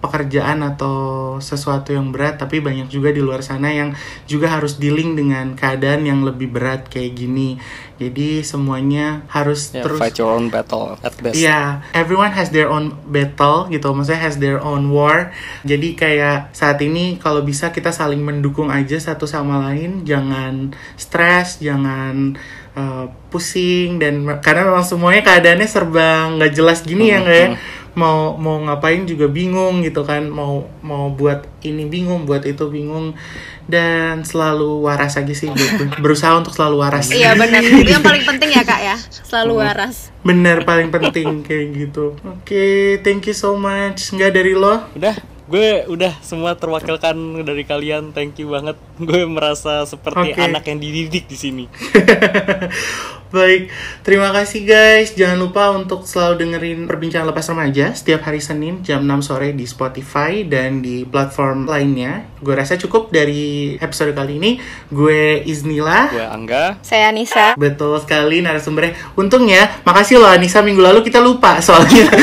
pekerjaan 0.00 0.64
atau 0.64 1.36
sesuatu 1.44 1.92
yang 1.92 2.08
berat 2.08 2.40
tapi 2.40 2.64
banyak 2.64 2.88
juga 2.88 3.12
di 3.12 3.20
luar 3.20 3.44
sana 3.44 3.68
yang 3.68 3.92
juga 4.24 4.48
harus 4.48 4.80
dealing 4.80 5.12
dengan 5.12 5.52
keadaan 5.52 6.08
yang 6.08 6.24
lebih 6.24 6.48
berat 6.48 6.88
kayak 6.88 7.20
gini 7.20 7.60
jadi 8.00 8.40
semuanya 8.40 9.28
harus 9.28 9.76
Ya, 9.76 9.84
terus 9.84 10.00
fight 10.00 10.16
your 10.16 10.32
own 10.32 10.48
battle 10.48 10.96
at 11.04 11.12
best. 11.20 11.36
Iya, 11.36 11.84
everyone 11.92 12.32
has 12.32 12.48
their 12.48 12.72
own 12.72 12.96
battle 13.04 13.68
gitu, 13.68 13.92
maksudnya 13.92 14.24
has 14.24 14.40
their 14.40 14.56
own 14.56 14.88
war. 14.88 15.36
Jadi 15.68 16.00
kayak 16.00 16.48
saat 16.56 16.80
ini 16.80 17.20
kalau 17.20 17.44
bisa 17.44 17.68
kita 17.68 17.92
saling 17.92 18.24
mendukung 18.24 18.72
aja 18.72 18.96
satu 18.96 19.28
sama 19.28 19.68
lain, 19.68 20.08
jangan 20.08 20.72
stres, 20.96 21.60
jangan 21.60 22.40
uh, 22.80 23.04
pusing 23.28 24.00
dan 24.00 24.24
karena 24.40 24.64
memang 24.72 24.82
semuanya 24.88 25.20
keadaannya 25.20 25.68
serba 25.68 26.32
nggak 26.40 26.52
jelas 26.56 26.80
gini 26.80 27.12
ya 27.12 27.20
nggak 27.20 27.38
ya. 27.44 27.48
Mau 27.90 28.38
mau 28.38 28.56
ngapain 28.64 29.02
juga 29.02 29.26
bingung 29.26 29.82
gitu 29.82 30.06
kan, 30.06 30.24
mau 30.30 30.64
mau 30.80 31.10
buat 31.10 31.44
ini 31.60 31.90
bingung, 31.90 32.22
buat 32.24 32.46
itu 32.46 32.70
bingung 32.70 33.18
dan 33.66 34.22
selalu 34.26 34.82
waras 34.86 35.18
aja 35.18 35.34
sih, 35.34 35.50
ber- 35.50 35.98
berusaha 35.98 36.34
untuk 36.38 36.54
selalu 36.54 36.86
waras. 36.86 37.10
Iya 37.10 37.38
benar. 37.38 37.62
Itu 37.82 37.86
yang 37.86 38.02
paling 38.02 38.26
penting 38.26 38.50
ya 38.50 38.62
kak 38.66 38.80
ya. 38.82 38.96
Selalu 38.98 39.62
waras. 39.62 40.10
Bener 40.26 40.62
paling 40.66 40.90
penting 40.90 41.46
kayak 41.46 41.66
gitu. 41.74 42.14
Oke, 42.26 42.98
thank 43.06 43.26
you 43.26 43.34
so 43.34 43.54
much. 43.54 44.10
Nggak 44.10 44.38
dari 44.38 44.54
lo? 44.58 44.86
Udah, 44.94 45.14
gue 45.50 45.90
udah 45.90 46.14
semua 46.22 46.54
terwakilkan 46.54 47.42
dari 47.42 47.66
kalian. 47.66 48.14
Thank 48.14 48.38
you 48.38 48.54
banget. 48.54 48.78
Gue 49.02 49.26
merasa 49.26 49.82
seperti 49.82 50.32
Oke. 50.32 50.40
anak 50.40 50.62
yang 50.70 50.78
dididik 50.78 51.26
di 51.26 51.36
sini. 51.36 51.64
Baik, 53.30 53.70
terima 54.02 54.34
kasih 54.34 54.66
guys. 54.66 55.14
Jangan 55.14 55.38
lupa 55.38 55.70
untuk 55.70 56.02
selalu 56.02 56.42
dengerin 56.42 56.90
perbincangan 56.90 57.30
lepas 57.30 57.46
remaja 57.46 57.94
setiap 57.94 58.26
hari 58.26 58.42
Senin 58.42 58.82
jam 58.82 59.06
6 59.06 59.22
sore 59.22 59.54
di 59.54 59.70
Spotify 59.70 60.42
dan 60.42 60.82
di 60.82 61.06
platform 61.06 61.70
lainnya. 61.70 62.26
Gue 62.42 62.58
rasa 62.58 62.74
cukup 62.74 63.14
dari 63.14 63.78
episode 63.78 64.18
kali 64.18 64.42
ini. 64.42 64.58
Gue 64.90 65.46
Iznila. 65.46 66.10
Gue 66.10 66.26
Angga. 66.26 66.82
Saya 66.82 67.14
Nisa. 67.14 67.54
Betul 67.54 68.02
sekali 68.02 68.42
narasumbernya. 68.42 69.14
Untungnya, 69.14 69.78
makasih 69.86 70.18
loh 70.18 70.26
Anissa 70.26 70.58
minggu 70.58 70.82
lalu 70.82 71.06
kita 71.06 71.22
lupa 71.22 71.62
soalnya. 71.62 72.10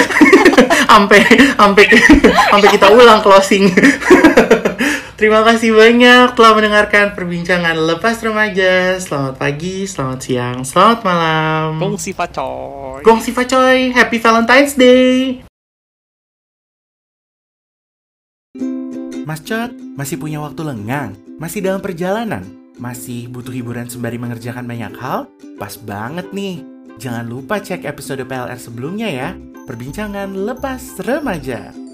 Sampai 0.88 1.22
sampai 1.54 1.86
sampai 2.50 2.70
kita 2.74 2.90
ulang 2.90 3.22
closing. 3.22 3.70
Terima 5.18 5.42
kasih 5.42 5.74
banyak 5.74 6.38
telah 6.38 6.54
mendengarkan 6.54 7.18
perbincangan 7.18 7.74
lepas 7.74 8.22
remaja. 8.22 9.02
Selamat 9.02 9.42
pagi, 9.42 9.90
selamat 9.90 10.20
siang, 10.22 10.62
selamat 10.62 11.00
malam. 11.02 11.82
Facoy. 11.98 13.02
Gong 13.02 13.26
Siva 13.26 13.42
Coy, 13.50 13.90
Happy 13.98 14.22
Valentine's 14.22 14.78
Day. 14.78 15.42
Mas 19.26 19.42
Cot, 19.42 19.74
masih 19.98 20.22
punya 20.22 20.38
waktu 20.38 20.62
lengang? 20.62 21.18
Masih 21.42 21.66
dalam 21.66 21.82
perjalanan? 21.82 22.46
Masih 22.78 23.26
butuh 23.26 23.58
hiburan 23.58 23.90
sembari 23.90 24.22
mengerjakan 24.22 24.70
banyak 24.70 24.94
hal? 25.02 25.26
Pas 25.58 25.82
banget 25.82 26.30
nih! 26.30 26.62
Jangan 27.02 27.26
lupa 27.26 27.58
cek 27.58 27.90
episode 27.90 28.22
PLR 28.22 28.62
sebelumnya 28.62 29.10
ya. 29.10 29.34
Perbincangan 29.66 30.30
lepas 30.46 31.02
remaja. 31.02 31.87